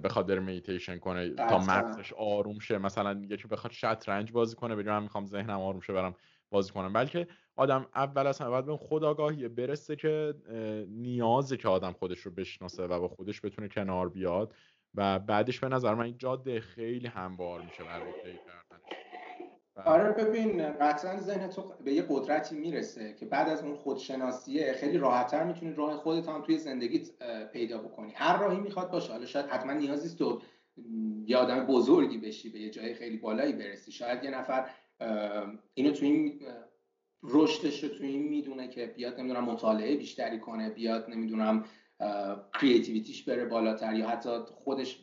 بخواد 0.04 0.28
بره 0.28 0.40
میتیشن 0.40 0.98
کنه 0.98 1.30
تا 1.30 1.58
مغزش 1.58 2.14
آروم 2.14 2.60
شه. 2.60 2.78
مثلا 2.78 3.26
یکی 3.30 3.48
بخواد 3.48 3.72
شطرنج 3.72 4.32
بازی 4.32 4.56
کنه 4.56 4.76
بگه 4.76 4.92
من 4.92 5.04
می‌خوام 5.04 5.26
ذهنم 5.26 5.60
آروم 5.60 5.80
شه 5.80 5.94
برم 5.94 6.16
بازی 6.50 6.72
کنم. 6.72 6.94
بلکه 6.94 7.28
آدم 7.56 7.88
اول 7.96 8.28
از 8.28 8.40
همه 8.40 8.50
باید 8.50 8.66
به 8.66 8.78
خداگاهی 8.78 9.48
برسه 9.48 9.96
که 9.96 10.34
نیازه 10.90 11.58
که 11.58 11.68
آدم 11.68 11.92
خودش 11.92 12.20
رو 12.20 12.32
بشناسه 12.32 12.84
و 12.84 13.00
با 13.00 13.08
خودش 13.08 13.42
بتونه 13.42 13.68
کنار 13.68 14.10
بیاد. 14.10 14.54
و 14.96 15.20
بعدش 15.20 15.60
به 15.60 15.70
نظر 15.70 15.94
من 15.94 16.06
این 16.06 16.18
جاده 16.18 16.60
خیلی 16.60 17.08
هموار 17.08 17.62
میشه 17.62 17.84
برای 17.84 18.14
طی 18.24 18.40
آره 19.76 20.12
ببین 20.12 20.70
قطعا 20.72 21.20
ذهن 21.20 21.50
تو 21.50 21.74
به 21.84 21.94
یه 21.94 22.06
قدرتی 22.10 22.56
می‌رسه 22.56 23.14
که 23.14 23.26
بعد 23.26 23.50
از 23.50 23.64
اون 23.64 23.76
خودشناسیه 23.76 24.74
خیلی 24.74 24.98
راحتتر 24.98 25.44
می‌تونی 25.44 25.74
راه 25.74 25.98
خودت 25.98 26.30
هم 26.30 26.42
توی 26.42 26.58
زندگیت 26.58 27.10
پیدا 27.54 27.78
بکنی. 27.78 28.12
هر 28.16 28.40
راهی 28.40 28.60
می‌خواد 28.60 28.92
باشه. 28.92 29.12
حالا 29.12 29.26
شاید 29.26 29.46
حتما 29.46 29.74
نیازی 29.74 30.18
تو 30.18 30.42
یه 31.26 31.38
آدم 31.38 31.66
بزرگی 31.66 32.18
بشی 32.18 32.50
به 32.50 32.60
یه 32.60 32.70
جای 32.70 32.94
خیلی 32.94 33.18
بالایی 33.18 33.54
برسی. 33.54 33.92
شاید 33.92 34.24
یه 34.24 34.30
نفر 34.30 34.70
اینو 35.74 35.92
توی 35.92 36.08
این 36.08 36.42
رشدش 37.24 37.84
رو 37.84 37.90
توی 37.90 38.08
این 38.08 38.24
می‌دونه 38.24 38.68
که 38.68 38.86
بیاد 38.86 39.20
نمی‌دونم 39.20 39.44
مطالعه 39.44 39.96
بیشتری 39.98 40.40
کنه 40.40 40.70
بیاد 40.70 41.10
نمی‌دونم 41.10 41.66
کریتیویتیش 42.62 43.24
بره 43.24 43.46
بالاتر 43.46 43.94
یا 43.94 44.08
حتی 44.08 44.30
خودش 44.56 45.00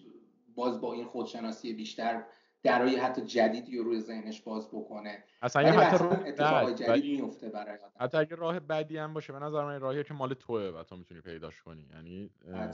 باز 0.55 0.81
با 0.81 0.93
این 0.93 1.05
خودشناسی 1.05 1.73
بیشتر 1.73 2.25
درای 2.63 2.97
حتی 2.97 3.23
جدیدی 3.23 3.79
رو 3.79 3.85
روی 3.85 4.01
ذهنش 4.01 4.41
باز 4.41 4.69
بکنه. 4.69 5.25
اصلا 5.43 5.63
حتی 5.63 6.05
راه 6.05 6.27
اتفاق 6.27 6.75
جدید 6.75 7.21
میفته 7.21 7.49
برای 7.49 7.79
آدم. 7.79 7.93
حتی 8.01 8.19
اگه 8.19 8.37
راه 8.37 8.61
بعدی 8.61 8.99
هم 8.99 9.15
باشه 9.15 9.33
به 9.33 9.39
نظر 9.39 9.65
من 9.65 9.81
راهیه 9.81 10.05
که 10.05 10.15
مال 10.15 10.35
توه 10.35 10.63
و 10.63 10.83
تو 10.83 10.97
می‌تونی 10.97 11.21
پیداش 11.21 11.63
کنی. 11.63 11.89
یعنی 11.95 12.31
آره. 12.55 12.71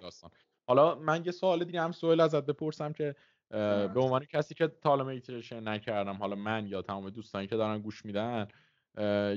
داستان. 0.00 0.30
حالا 0.66 0.94
من 0.94 1.24
یه 1.24 1.32
سوال 1.32 1.64
دیگه 1.64 1.80
هم 1.80 1.92
سوال 1.92 2.20
ازت 2.20 2.46
بپرسم 2.46 2.92
که 2.92 3.14
به 3.94 4.00
عنوان 4.00 4.24
کسی 4.24 4.54
که 4.54 4.68
تالا 4.68 5.04
میتیشن 5.04 5.68
نکردم 5.68 6.16
حالا 6.16 6.36
من 6.36 6.66
یا 6.66 6.82
تمام 6.82 7.10
دوستانی 7.10 7.46
که 7.46 7.56
دارن 7.56 7.78
گوش 7.78 8.04
میدن 8.04 8.48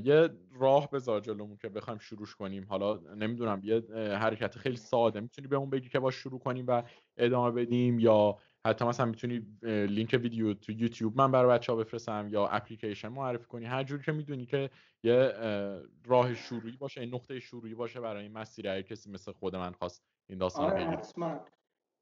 یه 0.03 0.29
راه 0.60 0.89
بذار 0.89 1.19
جلومون 1.19 1.57
که 1.57 1.69
بخوایم 1.69 1.99
شروع 1.99 2.27
کنیم. 2.39 2.65
حالا 2.69 2.97
نمی‌دونم 2.97 3.62
یه 3.63 3.84
حرکت 3.95 4.57
خیلی 4.57 4.77
ساده. 4.77 5.19
می‌تونی 5.19 5.47
به 5.47 5.55
اون 5.55 5.69
بگی 5.69 5.89
که 5.89 5.99
با 5.99 6.12
شروع 6.12 6.39
کنیم 6.39 6.65
و 6.67 6.84
ادامه 7.17 7.51
بدیم 7.51 7.99
یا 7.99 8.38
حتی 8.67 8.86
مثلا 8.86 9.06
می‌تونی 9.06 9.45
لینک 9.63 10.19
ویدیو 10.24 10.54
تو 10.54 10.71
یوتیوب 10.71 11.17
من 11.17 11.32
برای 11.32 11.58
بچه 11.58 11.71
ها 11.71 11.78
بفرستم 11.78 12.28
یا 12.32 12.47
اپلیکیشن 12.47 13.08
معرفی 13.08 13.45
کنی 13.45 13.65
هر 13.65 13.84
جوری 13.84 14.04
که 14.04 14.12
می‌دونی 14.12 14.45
که 14.45 14.69
یه 15.04 15.34
راه 16.06 16.34
شروعی 16.34 16.78
باشه 16.78 17.02
این 17.02 17.13
نقطه 17.13 17.39
شروعی 17.39 17.76
باشه 17.76 18.00
برای 18.00 18.24
این 18.24 18.32
مسیر 18.32 18.67
هر 18.67 18.82
کسی 18.82 19.12
مثل 19.12 19.32
خود 19.32 19.56
من 19.56 19.71
خواست 19.71 20.04
این 20.30 20.39
داستان 20.39 20.71
آره 20.71 21.02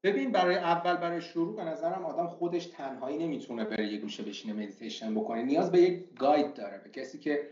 ببین 0.02 0.32
برای 0.32 0.56
اول 0.56 0.96
برای 0.96 1.20
شروع 1.20 1.56
به 1.56 1.64
نظرم 1.64 2.04
آدم 2.04 2.26
خودش 2.26 2.66
تنهایی 2.66 3.18
نمی‌تونه 3.18 3.64
بره 3.64 3.92
یه 3.92 3.98
گوشه 3.98 4.22
بشینه 4.22 4.54
مدیتیشن 4.54 5.14
بکنه. 5.14 5.42
نیاز 5.42 5.72
به 5.72 5.78
یک 5.78 6.14
guide 6.14 6.54
داره 6.54 6.78
به 6.78 6.90
کسی 6.90 7.18
که 7.18 7.50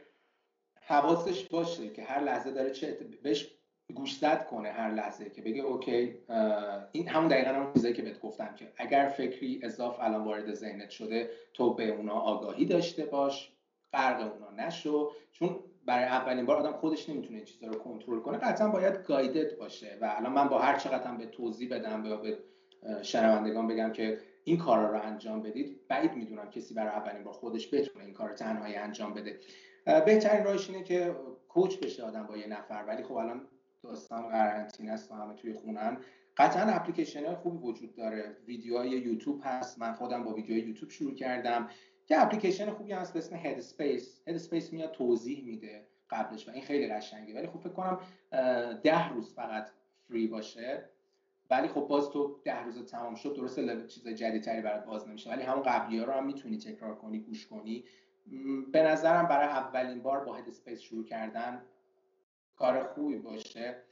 حواسش 0.82 1.48
باشه 1.48 1.88
که 1.88 2.04
هر 2.04 2.20
لحظه 2.20 2.52
داره 2.52 2.70
چه 2.70 2.98
بهش 3.22 3.57
گوشزد 3.94 4.46
کنه 4.46 4.70
هر 4.70 4.90
لحظه 4.90 5.30
که 5.30 5.42
بگه 5.42 5.62
okay 5.62 6.14
این 6.92 7.08
همون 7.08 7.28
دقیقا 7.28 7.50
همون 7.50 7.72
چیزایی 7.72 7.94
که 7.94 8.02
بهت 8.02 8.20
گفتم 8.20 8.54
که 8.54 8.72
اگر 8.76 9.08
فکری 9.08 9.60
اضاف 9.62 10.00
الان 10.00 10.24
وارد 10.24 10.54
ذهنت 10.54 10.90
شده 10.90 11.30
تو 11.54 11.74
به 11.74 11.88
اونا 11.88 12.12
آگاهی 12.12 12.64
داشته 12.64 13.04
باش 13.04 13.52
غرق 13.92 14.32
اونا 14.32 14.66
نشو. 14.66 15.10
چون 15.32 15.56
برای 15.86 16.04
اولین 16.04 16.46
بار 16.46 16.56
آدم 16.56 16.72
خودش 16.72 17.08
نمی‌تونه 17.08 17.40
چیزا 17.40 17.66
رو 17.66 17.78
کنترل 17.78 18.20
کنه 18.20 18.38
قطعا 18.38 18.68
باید 18.68 19.02
گایدد 19.04 19.58
باشه. 19.58 19.98
و 20.00 20.14
الان 20.16 20.32
من 20.32 20.48
با 20.48 20.58
هر 20.58 20.78
چقدر 20.78 21.12
به 21.12 21.26
توضیح 21.26 21.70
بدم 21.70 22.02
به 22.02 22.38
شنوندگان 23.02 23.66
بگم 23.66 23.92
که 23.92 24.18
این 24.44 24.58
کارا 24.58 24.90
رو 24.90 25.02
انجام 25.02 25.42
بدید 25.42 25.80
بعید 25.88 26.12
می‌دونم 26.12 26.50
کسی 26.50 26.74
برای 26.74 26.90
اولین 26.90 27.24
بار 27.24 27.34
خودش 27.34 27.74
بتونه 27.74 28.04
این 28.04 28.14
کار 28.14 28.32
تنهایی 28.32 28.74
انجام 28.74 29.14
بده. 29.14 29.40
بهترین 29.84 30.44
راهش 30.44 30.70
اینه 30.70 30.82
که 30.82 31.14
کوچ 31.48 31.78
بشه 31.78 32.02
آدم 32.02 32.26
با 32.26 32.36
یه 32.36 32.46
نفر 32.46 32.84
ولی 32.88 33.02
خب 33.02 33.14
الان 33.14 33.46
داستان 33.82 34.28
قرنطینه 34.28 34.92
است 34.92 35.10
و 35.10 35.14
همه 35.14 35.34
توی 35.34 35.52
خونن 35.52 35.98
قطعا 36.36 36.62
اپلیکیشن 36.62 37.24
های 37.24 37.34
خوبی 37.34 37.58
وجود 37.66 37.94
داره. 37.94 38.36
ویدیوهای 38.46 38.90
یوتیوب 38.90 39.40
هست. 39.44 39.78
من 39.78 39.92
خودم 39.92 40.24
با 40.24 40.34
ویدیوهای 40.34 40.68
یوتیوب 40.68 40.90
شروع 40.90 41.14
کردم. 41.14 41.68
که 42.06 42.22
اپلیکیشن 42.22 42.70
خوبی 42.70 42.92
هست 42.92 43.12
به 43.12 43.18
اسم 43.18 43.36
Headspace 43.36 44.22
هد 44.26 44.72
میاد 44.72 44.90
توضیح 44.90 45.44
میده 45.44 45.86
قبلش 46.10 46.48
و 46.48 46.50
این 46.50 46.62
خیلی 46.62 46.88
قشنگه. 46.88 47.34
ولی 47.34 47.46
خب 47.46 47.58
فکر 47.58 47.72
کنم 47.72 48.00
ده 48.82 49.08
روز 49.08 49.34
فقط 49.34 49.70
free 50.08 50.26
باشه. 50.26 50.90
ولی 51.50 51.68
خب 51.68 51.80
باز 51.80 52.10
تو 52.10 52.40
ده 52.44 52.64
روز 52.64 52.86
تمام 52.86 53.14
شد 53.14 53.34
درست 53.34 53.86
چیز 53.86 54.08
جدیدتری 54.08 54.62
برات 54.62 54.84
باز 54.84 55.08
نمیشه. 55.08 55.30
ولی 55.30 55.42
همون 55.42 55.62
قبلی 55.62 55.98
ها 55.98 56.04
رو 56.04 56.12
هم 56.12 56.26
می‌تونی 56.26 56.58
تکرار 56.58 56.94
کنی 56.94 57.18
گوش 57.18 57.46
کنی. 57.46 57.84
به 58.72 58.82
نظرم 58.82 59.28
برای 59.28 59.48
اولین 59.48 60.02
بار 60.02 60.24
با 60.24 60.34
Headspace 60.34 60.80
شروع 60.80 61.04
کردن 61.04 61.62
کار 62.58 62.84
خوبی 62.84 63.18
باشه. 63.18 63.82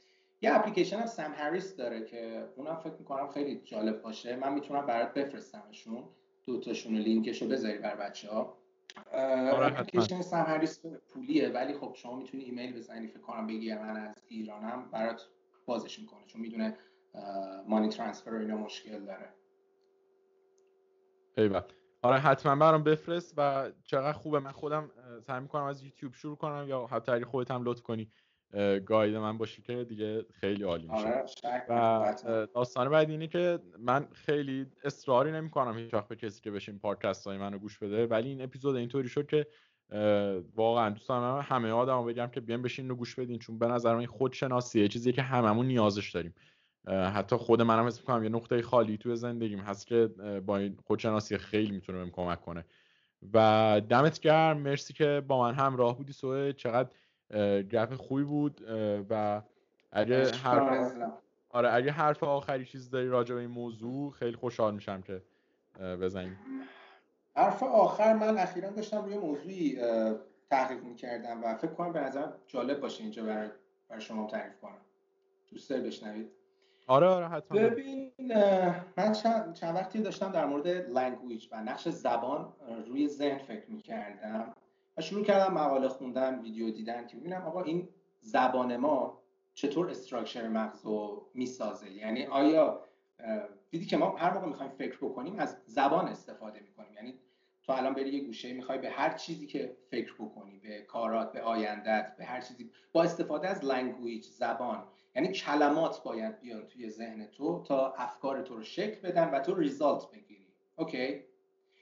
یه 0.41 0.55
اپلیکیشن 0.55 0.97
هم 0.97 1.05
سم 1.05 1.33
هریس 1.35 1.75
داره 1.75 2.05
که 2.05 2.49
اونم 2.55 2.75
فکر 2.75 2.95
می‌کنم 2.99 3.27
خیلی 3.27 3.61
جالب 3.65 4.01
باشه. 4.01 4.35
من 4.35 4.53
می‌تونم 4.53 4.85
برات 4.85 5.13
بفرستمشون. 5.13 6.03
دوتاشون 6.45 6.95
لینکش 6.95 7.41
رو 7.41 7.47
بذاری 7.47 7.77
بر 7.77 7.95
بچه 7.95 8.29
ها 8.29 8.57
آره، 9.11 9.79
اپلیکیشن 9.79 10.21
سم 10.21 10.43
هریس 10.47 10.85
پولیه 10.85 11.49
ولی 11.49 11.73
خب 11.73 11.93
شما 11.95 12.15
می‌تونی 12.15 12.43
ایمیل 12.43 12.77
بزنی 12.77 13.07
فکر 13.07 13.19
کنم 13.19 13.47
بگی 13.47 13.73
من 13.73 13.97
از 13.97 14.15
ایرانم 14.27 14.89
برات 14.91 15.27
بازش 15.65 15.99
می‌کنه 15.99 16.25
چون 16.27 16.41
می‌دونه 16.41 16.77
مانی 17.67 17.89
ترانسفر 17.89 18.33
و 18.33 18.39
اینا 18.39 18.57
مشکل 18.57 19.05
داره. 19.05 19.29
ایوه 21.37 21.61
آره 22.01 22.17
حتما 22.17 22.55
برام 22.55 22.83
بفرست 22.83 23.33
و 23.37 23.71
چقدر 23.83 24.13
خوبه. 24.13 24.39
من 24.39 24.51
خودم 24.51 24.91
سعی 25.21 25.41
می‌کنم 25.41 25.63
از 25.63 25.83
یوتیوب 25.83 26.13
شروع 26.13 26.37
کنم 26.37 26.65
یا 26.67 26.85
حتی 26.85 27.11
اگه 27.11 27.25
خودت 27.25 27.51
هم 27.51 27.63
لطف 27.63 27.81
کنی. 27.81 28.11
گاید 28.85 29.15
من 29.15 29.37
باشی 29.37 29.61
که 29.61 29.83
دیگه 29.83 30.25
خیلی 30.39 30.63
عالی 30.63 30.87
میشه. 30.87 31.07
آره 31.07 31.25
و 31.69 32.47
داستان 32.53 32.89
بعد 32.89 33.09
اینه 33.09 33.27
که 33.27 33.59
من 33.79 34.07
خیلی 34.13 34.65
اصراری 34.83 35.31
نمی 35.31 35.49
کنم 35.49 35.77
هیچ 35.77 35.93
وقت 35.93 36.07
به 36.07 36.15
کسی 36.15 36.41
که 36.41 36.51
بشین 36.51 36.79
پادکست 36.79 37.27
های 37.27 37.37
منو 37.37 37.57
گوش 37.57 37.79
بده 37.79 38.07
ولی 38.07 38.29
این 38.29 38.41
اپیزود 38.41 38.75
اینطوری 38.75 39.09
شد 39.09 39.27
که 39.27 39.47
واقعا 40.55 40.89
دوست 40.89 41.09
دارم 41.09 41.45
همه 41.49 41.71
آدم 41.71 42.05
بگم 42.05 42.27
که 42.27 42.41
بیان 42.41 42.61
بشین 42.61 42.89
رو 42.89 42.95
گوش 42.95 43.15
بدین 43.15 43.39
چون 43.39 43.59
به 43.59 43.67
نظر 43.67 43.95
من 43.95 44.05
خودشناسیه 44.05 44.87
چیزی 44.87 45.13
که 45.13 45.21
هممون 45.21 45.65
نیازش 45.65 46.11
داریم. 46.11 46.33
حتی 46.87 47.35
خود 47.35 47.61
منم 47.61 47.87
حس 47.87 47.99
می‌کنم 47.99 48.23
یه 48.23 48.29
نقطه 48.29 48.61
خالی 48.61 48.97
توی 48.97 49.15
زندگیم 49.15 49.59
هست 49.59 49.87
که 49.87 50.07
با 50.45 50.57
این 50.57 50.77
خودشناسی 50.85 51.37
خیلی 51.37 51.71
می‌تونه 51.71 51.97
بهم 51.97 52.11
کمک 52.11 52.41
کنه. 52.41 52.65
و 53.33 53.81
دمت 53.89 54.19
گرم 54.19 54.57
مرسی 54.57 54.93
که 54.93 55.23
با 55.27 55.41
من 55.41 55.53
همراه 55.53 55.97
بودی 55.97 56.13
سوه 56.13 56.53
چقدر 56.53 56.89
گپ 57.71 57.95
خوبی 57.95 58.23
بود 58.23 58.61
و 59.09 59.41
اگه 59.91 60.31
هر 60.31 60.89
آره 61.49 61.73
اگه 61.73 61.91
حرف 61.91 62.23
آخری 62.23 62.65
چیز 62.65 62.89
داری 62.89 63.07
راجع 63.07 63.35
به 63.35 63.41
این 63.41 63.49
موضوع 63.49 64.11
خیلی 64.11 64.35
خوشحال 64.35 64.75
میشم 64.75 65.01
که 65.01 65.21
بزنیم. 65.79 66.39
حرف 67.35 67.63
آخر 67.63 68.13
من 68.13 68.37
اخیرا 68.37 68.69
داشتم 68.69 69.05
روی 69.05 69.17
موضوعی 69.17 69.77
تحقیق 70.49 70.83
می‌کردم 70.83 71.43
و 71.43 71.55
فکر 71.55 71.71
کنم 71.71 71.93
به 71.93 71.99
نظر 71.99 72.27
جالب 72.47 72.79
باشه 72.79 73.03
اینجا 73.03 73.23
برای 73.23 73.49
بر 73.89 73.99
شما 73.99 74.27
تعریف 74.27 74.59
کنم. 74.61 74.81
دوست 75.51 75.69
داری 75.69 75.81
بشنوید؟ 75.81 76.31
آره 76.87 77.07
آره 77.07 77.27
حتما. 77.27 77.59
ببین 77.59 78.11
من 78.97 79.11
چند, 79.11 79.53
چند 79.53 79.75
وقتی 79.75 80.01
داشتم 80.01 80.31
در 80.31 80.45
مورد 80.45 80.67
لنگویج 80.67 81.47
و 81.51 81.63
نقش 81.63 81.89
زبان 81.89 82.53
روی 82.87 83.07
ذهن 83.07 83.37
فکر 83.37 83.71
می‌کردم. 83.71 84.53
و 84.97 85.01
شروع 85.01 85.23
کردم 85.23 85.53
مقاله 85.53 85.87
خوندن 85.87 86.39
ویدیو 86.39 86.71
دیدن 86.71 87.07
که 87.07 87.17
ببینم 87.17 87.41
آقا 87.41 87.61
این 87.61 87.89
زبان 88.21 88.77
ما 88.77 89.21
چطور 89.53 89.89
structure 89.89 90.47
مغز 90.47 90.85
رو 90.85 91.27
می‌سازه؟ 91.33 91.91
یعنی 91.91 92.25
آیا 92.25 92.83
دیدی 93.69 93.85
که 93.85 93.97
ما 93.97 94.15
هر 94.17 94.33
موقع 94.33 94.47
می‌خوایم 94.47 94.71
فکر 94.71 94.97
بکنیم 94.97 95.39
از 95.39 95.57
زبان 95.65 96.07
استفاده 96.07 96.59
می‌کنیم. 96.59 96.93
یعنی 96.93 97.19
تو 97.63 97.73
الان 97.73 97.93
بری 97.93 98.09
یه 98.09 98.23
گوشه 98.23 98.53
می‌خوای 98.53 98.77
به 98.77 98.89
هر 98.89 99.13
چیزی 99.13 99.47
که 99.47 99.77
فکر 99.91 100.13
بکنی 100.13 100.59
به 100.59 100.81
کارات 100.81 101.31
به 101.31 101.41
آیندت 101.41 102.15
به 102.17 102.25
هر 102.25 102.41
چیزی 102.41 102.71
با 102.91 103.03
استفاده 103.03 103.47
از 103.47 103.65
language 103.65 104.25
زبان. 104.25 104.87
یعنی 105.15 105.31
کلمات 105.31 106.03
باید 106.03 106.39
بیان 106.39 106.65
توی 106.65 106.89
ذهن 106.89 107.25
تو 107.25 107.63
تا 107.63 107.93
افکار 107.93 108.41
تو 108.41 108.55
رو 108.55 108.63
شکل 108.63 109.09
بدن 109.09 109.31
و 109.31 109.39
تو 109.39 109.55
result 109.55 110.11
بگیری. 110.11 110.47
Okay؟ 110.75 111.23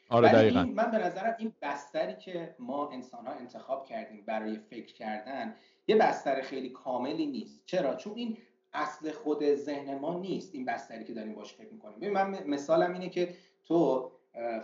آره 0.09 0.39
این 0.39 0.61
من 0.61 0.91
به 0.91 0.97
نظرم 0.97 1.35
این 1.39 1.53
بستری 1.61 2.15
که 2.15 2.55
ما 2.59 2.89
انسان 2.89 3.25
ها 3.25 3.33
انتخاب 3.33 3.85
کردیم 3.85 4.23
برای 4.25 4.57
فکر 4.57 4.93
کردن 4.93 5.55
یه 5.87 5.95
بستر 5.95 6.41
خیلی 6.41 6.69
کاملی 6.69 7.25
نیست. 7.25 7.61
چرا؟ 7.65 7.95
چون 7.95 8.13
این 8.15 8.37
اصل 8.73 9.11
خود 9.11 9.55
ذهن 9.55 9.97
ما 9.97 10.19
نیست 10.19 10.55
این 10.55 10.65
بستری 10.65 11.03
که 11.03 11.13
داریم 11.13 11.35
باش 11.35 11.53
فکر 11.53 11.73
می‌کنیم. 11.73 11.97
ببین 11.97 12.13
من 12.13 12.43
مثالم 12.47 12.93
اینه 12.93 13.09
که 13.09 13.33
تو 13.63 14.11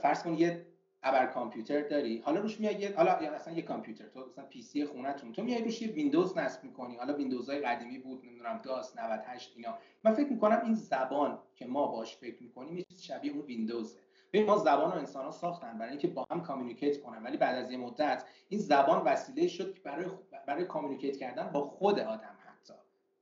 فرض 0.02 0.24
کن 0.24 0.34
یه 0.34 0.66
ابر 1.04 1.26
کامپیوتر 1.26 1.82
داری 1.82 2.18
حالا 2.18 2.40
روش 2.40 2.60
میای 2.60 2.76
یه 2.76 2.94
حالا 2.96 3.24
یا 3.24 3.34
مثلا 3.34 3.54
یه 3.54 3.62
کامپیوتر 3.62 4.08
تو 4.08 4.26
مثلا 4.26 4.46
PC 4.46 4.86
خونتون 4.86 5.32
تو 5.32 5.44
میای 5.44 5.64
روش 5.64 5.82
یه 5.82 5.88
ویندوز 5.88 6.38
نصب 6.38 6.64
می‌کنی. 6.64 6.96
حالا 6.96 7.14
ویندوزهای 7.14 7.60
قدیمی 7.60 7.98
بود 7.98 8.26
نمی‌دونم 8.26 8.58
DOS 8.64 8.98
98 8.98 9.54
اینا. 9.56 9.78
من 10.04 10.14
فکر 10.14 10.30
می‌کنم 10.30 10.62
این 10.66 10.74
زبان 10.74 11.40
که 11.56 11.66
ما 11.66 11.88
باش 11.88 12.18
فکر 12.18 12.44
می‌کنیم 12.44 12.86
شبیه 12.98 13.32
اون 13.32 13.42
ویندوزه. 13.42 14.00
ببین 14.34 14.46
ما 14.46 14.58
زبان 14.58 14.92
و 14.92 14.96
انسان 14.96 15.26
ها 15.26 15.32
ساختن 15.32 15.78
برای 15.78 15.90
اینکه 15.90 16.08
با 16.08 16.26
هم 16.32 16.44
communicate 16.44 17.02
کنن. 17.02 17.24
ولی 17.24 17.38
بعد 17.38 17.56
از 17.56 17.72
یه 17.72 17.78
مدت 17.78 18.24
این 18.50 18.60
زبان 18.60 19.04
وسیله 19.04 19.48
شد 19.48 19.82
برای 19.84 20.06
برای 20.48 20.66
communicate 20.66 21.18
کردن 21.18 21.50
با 21.52 21.64
خود 21.64 22.00
آدم 22.00 22.38
حتی. 22.46 22.74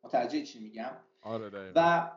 متوجه 0.03 0.43
چی 0.43 0.59
میگم؟ 0.59 0.91
آره 1.21 1.71
و 1.75 2.11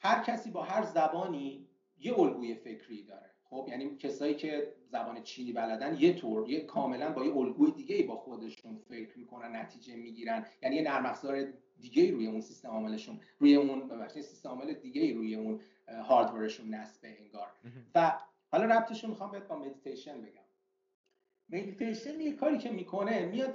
هر 0.00 0.22
کسی 0.22 0.50
با 0.50 0.62
هر 0.62 0.84
زبانی 0.84 1.68
یه 1.98 2.18
الگوی 2.18 2.54
فکری 2.54 3.02
داره. 3.02 3.30
خب 3.44 3.66
یعنی 3.68 3.96
کسایی 3.96 4.34
که 4.34 4.74
زبان 4.86 5.22
چینی 5.22 5.52
بلدن 5.52 5.96
یه 6.00 6.14
طور 6.14 6.50
یه 6.50 6.60
کاملا 6.60 7.12
با 7.12 7.24
یه 7.24 7.36
الگوی 7.36 7.70
دیگه 7.70 8.06
با 8.06 8.16
خودشون 8.16 8.78
فکر 8.88 9.18
می‌کنن 9.18 9.56
نتیجه 9.56 9.96
می‌گیرن. 9.96 10.46
یعنی 10.62 10.76
یه 10.76 10.82
نرم 10.82 11.06
افزار 11.06 11.44
دیگه 11.80 12.10
روی 12.10 12.26
اون 12.26 12.40
سیستم 12.40 12.68
عاملشون 12.68 13.20
روی 13.38 13.54
اون 13.54 13.88
ببخشید 13.88 14.22
سیستم 14.22 14.48
عامل 14.48 14.72
دیگه 14.72 15.14
روی 15.14 15.34
اون 15.34 15.60
hardware 15.88 16.45
شون 16.45 16.74
نصبه 16.74 17.16
انگار. 17.20 17.48
و 17.94 18.18
حالا 18.54 18.64
ربطش 18.64 19.04
رو 19.04 19.10
می‌خوام 19.10 19.30
بهت 19.30 19.48
با 19.48 19.56
مدیتیشن 19.56 20.20
بگم. 20.20 20.42
مدیتیشن 21.48 22.20
یه 22.20 22.32
کاری 22.32 22.58
که 22.58 22.70
می‌کنه 22.70 23.26
میاد 23.26 23.54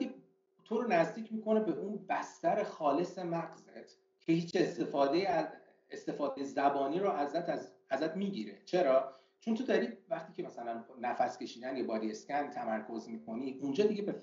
تو 0.63 0.81
رو 0.81 0.87
نزدیک 0.87 1.33
می‌کنه 1.33 1.59
به 1.59 1.71
اون 1.71 2.05
بستر 2.09 2.63
خالص 2.63 3.19
مغزت 3.19 3.97
که 4.21 4.33
هیچ 4.33 4.55
استفاده 4.55 5.29
از 5.29 5.47
استفاده 5.91 6.43
زبانی 6.43 6.99
رو 6.99 7.09
ازت 7.09 7.49
از 7.49 7.71
ازت 7.89 8.15
می‌گیره. 8.15 8.57
چرا؟ 8.65 9.15
چون 9.39 9.55
تو 9.55 9.63
داری 9.63 9.97
وقتی 10.09 10.33
که 10.33 10.43
مثلا 10.43 10.83
نفس 11.01 11.37
کشیدن 11.37 11.77
یا 11.77 11.83
body 11.83 12.11
scan 12.11 12.49
تمرکز 12.49 13.09
می‌کنی 13.09 13.59
اونجا 13.61 13.85
دیگه 13.85 14.01
به 14.01 14.21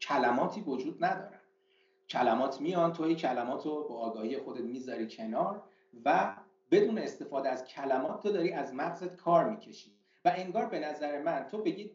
کلماتی 0.00 0.60
وجود 0.60 1.04
ندارن 1.04 1.40
کلمات 2.08 2.60
میان 2.60 2.92
تو 2.92 3.14
کلمات 3.14 3.66
رو 3.66 3.88
با 3.88 3.98
آگاهی 3.98 4.38
خودت 4.38 4.60
می‌ذاری 4.60 5.08
کنار 5.08 5.62
و 6.04 6.36
بدون 6.70 6.98
استفاده 6.98 7.48
از 7.48 7.64
کلمات 7.64 8.22
تو 8.22 8.32
داری 8.32 8.52
از 8.52 8.74
مغزت 8.74 9.16
کار 9.16 9.50
می‌کشی. 9.50 9.97
و 10.28 10.32
انگار 10.36 10.66
به 10.66 10.78
نظر 10.78 11.22
من 11.22 11.46
تو 11.50 11.62
بگی 11.62 11.90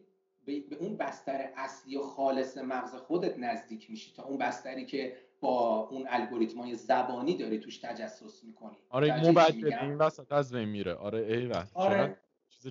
به 0.46 0.76
اون 0.80 0.96
بستر 0.96 1.48
اصلی 1.56 1.96
و 1.96 2.02
خالص 2.02 2.58
مغز 2.58 2.94
خودت 2.94 3.38
نزدیک 3.38 3.90
میشی 3.90 4.12
تا 4.16 4.22
اون 4.22 4.38
بستری 4.38 4.86
که 4.86 5.16
با 5.40 5.88
اون 5.90 6.06
الگوریتمای 6.08 6.74
زبانی 6.74 7.36
داری 7.36 7.58
توش 7.58 7.78
تجسس 7.78 8.44
می‌کنی. 8.44 8.76
آره 8.90 9.14
این 9.14 9.30
مبدل 9.30 9.74
این 9.74 9.94
وسط 9.94 10.32
از 10.32 10.52
بین 10.52 10.68
میره. 10.68 10.94
آره 10.94 11.18
ای 11.18 11.52
آره. 11.74 12.16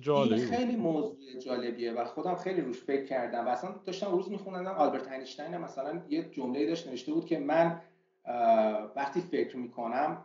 این 0.06 0.46
خیلی 0.46 0.76
موضوع 0.76 1.38
جالبیه 1.44 1.92
و 1.92 2.04
خودم 2.04 2.36
خیلی 2.36 2.60
روش 2.60 2.82
فکر 2.82 3.04
کردم 3.04 3.46
و 3.46 3.48
اصلا 3.48 3.74
داشتم 3.84 4.10
روز 4.10 4.30
میخوندم. 4.30 4.74
آلبرت 4.74 5.12
اینشتین 5.12 5.56
مثلا 5.56 6.02
یه 6.08 6.22
جمله 6.22 6.66
داشت 6.66 6.88
نوشته 6.88 7.12
بود 7.12 7.26
که 7.26 7.38
من 7.38 7.80
وقتی 8.96 9.20
فکر 9.20 9.56
می‌کنم 9.56 10.24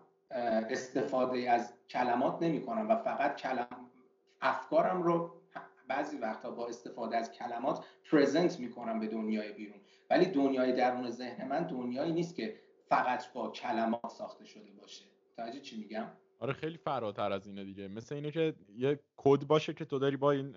استفاده 0.70 1.52
از 1.52 1.74
کلمات 1.90 2.38
نمی‌کنم 2.42 2.90
و 2.90 2.96
فقط 2.96 3.36
کلم 3.36 3.79
افکارم 4.42 5.04
رو 5.04 5.42
بعضی 5.88 6.18
وقتا 6.18 6.52
با 6.52 6.68
استفاده 6.68 7.18
از 7.18 7.32
کلمات 7.32 7.86
پرزنت 8.12 8.60
می‌کنم 8.60 9.00
به 9.00 9.08
دنیای 9.08 9.54
بیرون. 9.54 9.80
ولی 10.10 10.26
دنیای 10.26 10.74
درون 10.74 11.10
ذهن 11.10 11.48
من 11.48 11.68
دنیایی 11.68 12.12
نیست 12.12 12.36
که 12.36 12.60
فقط 12.88 13.34
با 13.34 13.50
کلمات 13.50 14.10
ساخته 14.10 14.46
شده 14.46 14.72
باشه. 14.82 15.06
توجه 15.38 15.60
چی 15.60 15.78
میگم؟ 15.78 16.08
آره 16.40 16.54
خیلی 16.54 16.78
فراتر 16.78 17.32
از 17.32 17.48
اینه 17.48 17.64
دیگه. 17.64 17.88
مثل 17.88 18.16
اینه 18.16 18.32
که 18.32 18.56
یه 18.76 19.00
کد 19.18 19.44
باشه 19.44 19.74
که 19.74 19.86
تو 19.86 20.00
داری 20.00 20.18
با 20.18 20.32
این 20.32 20.56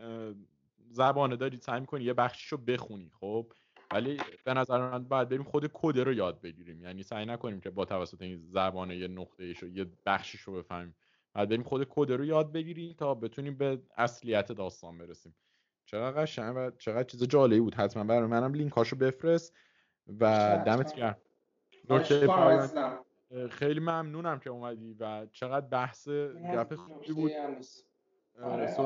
زبانه 0.91 1.37
داری 1.37 1.57
سعی 1.57 1.81
می‌کنی 1.81 2.05
یه 2.05 2.13
بخشیشو 2.13 2.57
بخونی 2.57 3.11
خب؟ 3.21 3.53
ولی 3.93 4.21
به 4.45 4.55
نظر 4.55 4.79
من 4.79 5.05
باید 5.05 5.29
بریم 5.29 5.43
خود 5.43 5.71
کد 5.73 5.99
رو 5.99 6.13
یاد 6.13 6.41
بگیریم. 6.41 6.83
یعنی 6.83 7.03
سعی 7.03 7.27
نکنیم 7.27 7.61
که 7.61 7.71
با 7.71 7.85
توسط 7.85 8.23
این 8.23 8.47
زبانه 8.49 8.97
یه 8.97 9.09
نقطه 9.09 9.45
ایشو 9.45 9.69
یه 9.69 9.87
بخشیشو 10.07 10.53
بفهمیم. 10.53 10.95
بریم 11.35 11.63
خود 11.63 11.87
کد 11.91 12.13
رو 12.13 12.25
یاد 12.25 12.53
بگیریم 12.53 12.95
تا 12.99 13.15
بتونیم 13.15 13.57
به 13.57 13.83
اصلیت 13.97 14.53
داستان 14.53 14.99
برسیم. 14.99 15.35
چقدر 15.85 16.23
قشنگ 16.23 16.57
و 16.57 16.71
چقدر 16.71 17.03
چیز 17.03 17.23
جالبی 17.23 17.61
بود. 17.61 17.75
حتما 17.75 18.05
برای 18.05 18.27
منم 18.29 18.55
لینکاشو 18.55 18.97
بفرست 18.97 19.55
و 20.21 20.63
دمت 20.67 20.95
گرم. 20.95 21.17
خیلی 23.51 23.81
ممنونم 23.81 24.39
که 24.39 24.51
اومدی 24.51 24.95
و 25.01 25.27
چقدر 25.33 25.67
بحث 25.67 26.09
گپ 26.09 26.75
خوبی 26.75 27.13
بود. 27.13 27.33
آره, 28.43 28.77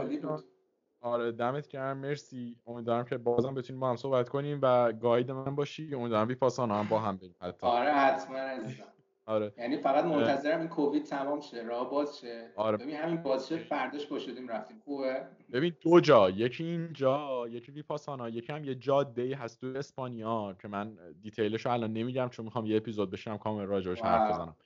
آره 1.00 1.32
دمت 1.32 1.68
گرم. 1.68 1.98
مرسی. 1.98 2.60
امیدوارم 2.66 3.04
که 3.04 3.18
بازم 3.18 3.54
بتونیم 3.54 3.80
با 3.80 3.90
هم 3.90 3.96
صحبت 3.96 4.28
کنیم 4.28 4.58
و 4.62 4.92
گاید 4.92 5.30
من 5.30 5.54
باشی. 5.54 5.94
امیدوارم 5.94 6.34
پاسان 6.34 6.70
هم 6.70 6.88
با 6.88 6.98
هم 6.98 7.16
بریم 7.16 7.34
حتی. 7.40 7.66
آره 7.66 7.92
حتما 7.92 8.38
عزیزم. 8.38 8.84
آره. 9.26 9.52
یعنی 9.58 9.76
فقط 9.76 10.04
منتظرم 10.04 10.60
این 10.60 10.68
کووید 10.68 11.04
تمام 11.04 11.40
شه 11.40 11.62
راه 11.62 11.90
باز 11.90 12.18
شه. 12.20 12.50
آره. 12.56 12.76
ببین 12.76 12.96
همین 12.96 13.22
باز 13.22 13.48
شه 13.48 13.58
فرداش 13.58 14.06
با 14.06 14.18
شدیم 14.18 14.48
رفتیم. 14.48 14.82
خوبه؟ 14.84 15.26
ببین 15.52 15.72
دو 15.80 16.00
جا 16.00 16.30
یکی 16.30 16.64
اینجا 16.64 17.48
یکی 17.48 17.72
ویپاسانا 17.72 18.28
یکی 18.28 18.52
هم 18.52 18.64
یه 18.64 18.74
جاده 18.74 19.22
ای 19.22 19.32
هست 19.32 19.60
تو 19.60 19.66
اسپانیا 19.66 20.56
که 20.62 20.68
من 20.68 20.98
دیتیلش 21.22 21.66
رو 21.66 21.72
الان 21.72 21.92
نمیگم 21.92 22.28
چون 22.28 22.44
می‌خوام 22.44 22.66
یه 22.66 22.76
اپیزود 22.76 23.10
بشم 23.10 23.36
کامل 23.36 23.64
راجعش 23.66 24.00
حرف 24.00 24.34
بزنم. 24.34 24.56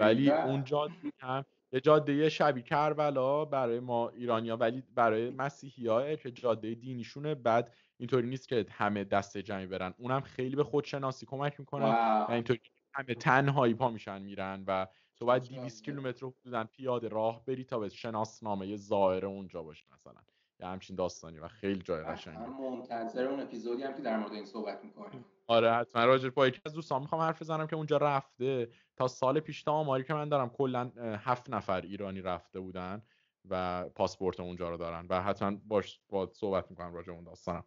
ولی 0.00 0.30
اون 0.30 0.64
جاده 0.64 0.92
هم 1.18 1.44
یه 1.72 1.80
جاده 1.80 2.28
شبیه 2.28 2.62
کربلا 2.62 3.44
برای 3.44 3.80
ما 3.80 4.08
ایرانیا 4.08 4.56
ولی 4.56 4.82
برای 4.94 5.30
مسیحی 5.30 6.16
که 6.16 6.30
جاده 6.30 6.74
دینیشونه. 6.74 7.34
بعد 7.34 7.74
اینطوری 7.96 8.28
نیست 8.28 8.48
که 8.48 8.66
همه 8.70 9.04
دست 9.04 9.38
جمعی 9.38 9.66
برن. 9.66 9.94
اونم 9.98 10.20
خیلی 10.20 10.56
به 10.56 10.64
خودشناسی 10.64 11.26
کمک 11.26 11.60
می‌کنه. 11.60 12.30
اینطوری 12.30 12.60
همه 12.94 13.14
تنهایی 13.14 13.74
پا 13.74 13.88
میشن 13.90 14.22
میرن 14.22 14.64
و 14.66 14.86
تو 15.16 15.26
باید 15.26 15.42
200 15.42 15.84
کیلومتر 15.84 16.26
حدودا 16.26 16.64
پیاده 16.64 17.08
راه 17.08 17.44
بری 17.44 17.64
تا 17.64 17.78
به 17.78 17.88
شناسنامه 17.88 18.76
ظاهر 18.76 19.26
اونجا 19.26 19.62
باشه 19.62 19.86
مثلا. 19.92 20.20
یا 20.60 20.68
همچین 20.68 20.96
داستانی 20.96 21.38
و 21.38 21.48
خیلی 21.48 21.82
جای 21.82 22.04
قشنگه 22.04 22.48
منتظر 22.48 23.24
اون 23.24 23.40
اپیزودی 23.40 23.82
هم 23.82 23.94
که 23.94 24.02
در 24.02 24.18
مورد 24.18 24.32
این 24.32 24.44
صحبت 24.44 24.84
می‌کنیم. 24.84 25.24
آره 25.46 25.72
حتما. 25.72 26.04
راجر 26.04 26.30
با 26.30 26.46
یکی 26.46 26.60
از 26.66 26.72
دوستان 26.72 27.02
می‌خوام 27.02 27.20
حرف 27.20 27.42
بزنم 27.42 27.66
که 27.66 27.76
اونجا 27.76 27.96
رفته. 27.96 28.68
تا 28.96 29.08
سال 29.08 29.40
پیش 29.40 29.62
تا 29.62 29.72
آماری 29.72 30.04
که 30.04 30.14
من 30.14 30.28
دارم 30.28 30.50
کلا 30.50 30.90
هفت 30.98 31.50
نفر 31.50 31.80
ایرانی 31.80 32.20
رفته 32.20 32.60
بودن 32.60 33.02
و 33.50 33.84
پاسپورت 33.88 34.40
اونجا 34.40 34.70
رو 34.70 34.76
دارن 34.76 35.06
و 35.10 35.22
حتما 35.22 35.56
باش 35.66 36.00
با 36.08 36.30
صحبت 36.32 36.70
می‌کنم 36.70 36.94
راجع 36.94 37.12
اون 37.12 37.24
داستانم. 37.24 37.64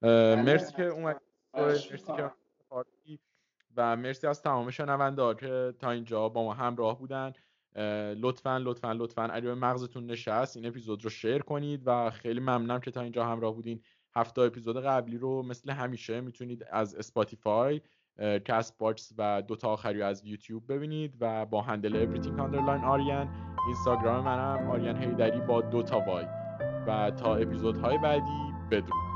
بله، 0.00 0.42
مرسی 0.42 0.72
که 0.72 0.84
اومد 0.84 1.20
مرسی 1.54 1.88
که 2.16 2.30
و 3.76 3.96
مرسی 3.96 4.26
از 4.26 4.42
تمام 4.42 4.70
شنونده 4.70 5.34
که 5.34 5.74
تا 5.78 5.90
اینجا 5.90 6.28
با 6.28 6.44
ما 6.44 6.54
همراه 6.54 6.98
بودن. 6.98 7.32
لطفا 8.16 8.58
لطفا 8.58 8.92
لطفا 8.92 9.22
اگه 9.22 9.46
به 9.46 9.54
مغزتون 9.54 10.06
نشست. 10.06 10.56
این 10.56 10.66
اپیزود 10.66 11.04
رو 11.04 11.10
شیر 11.10 11.38
کنید 11.38 11.82
و 11.86 12.10
خیلی 12.10 12.40
ممنونم 12.40 12.80
که 12.80 12.90
تا 12.90 13.00
اینجا 13.00 13.24
همراه 13.24 13.54
بودین. 13.54 13.80
هفته 14.14 14.42
اپیزود 14.42 14.84
قبلی 14.84 15.18
رو 15.18 15.42
مثل 15.42 15.70
همیشه 15.70 16.20
می‌تونید 16.20 16.64
از 16.70 16.94
اسپاتیفای 16.94 17.80
کست 18.44 18.78
باکس 18.78 19.12
و 19.18 19.42
دوتا 19.42 19.68
آخری 19.68 20.02
از 20.02 20.26
یوتیوب 20.26 20.72
ببینید 20.72 21.14
و 21.20 21.46
با 21.46 21.62
handle 21.62 22.06
everything 22.06 22.38
underline 22.38 22.84
آریان 22.84 23.28
اینستاگرام 23.66 24.24
منم 24.24 24.70
آریان 24.70 24.96
حیدری 24.96 25.40
با 25.40 25.60
دوتا 25.60 26.00
y. 26.00 26.24
و 26.86 27.10
تا 27.10 27.36
اپیزودهای 27.36 27.98
بعدی 27.98 28.52
بدرود. 28.70 29.11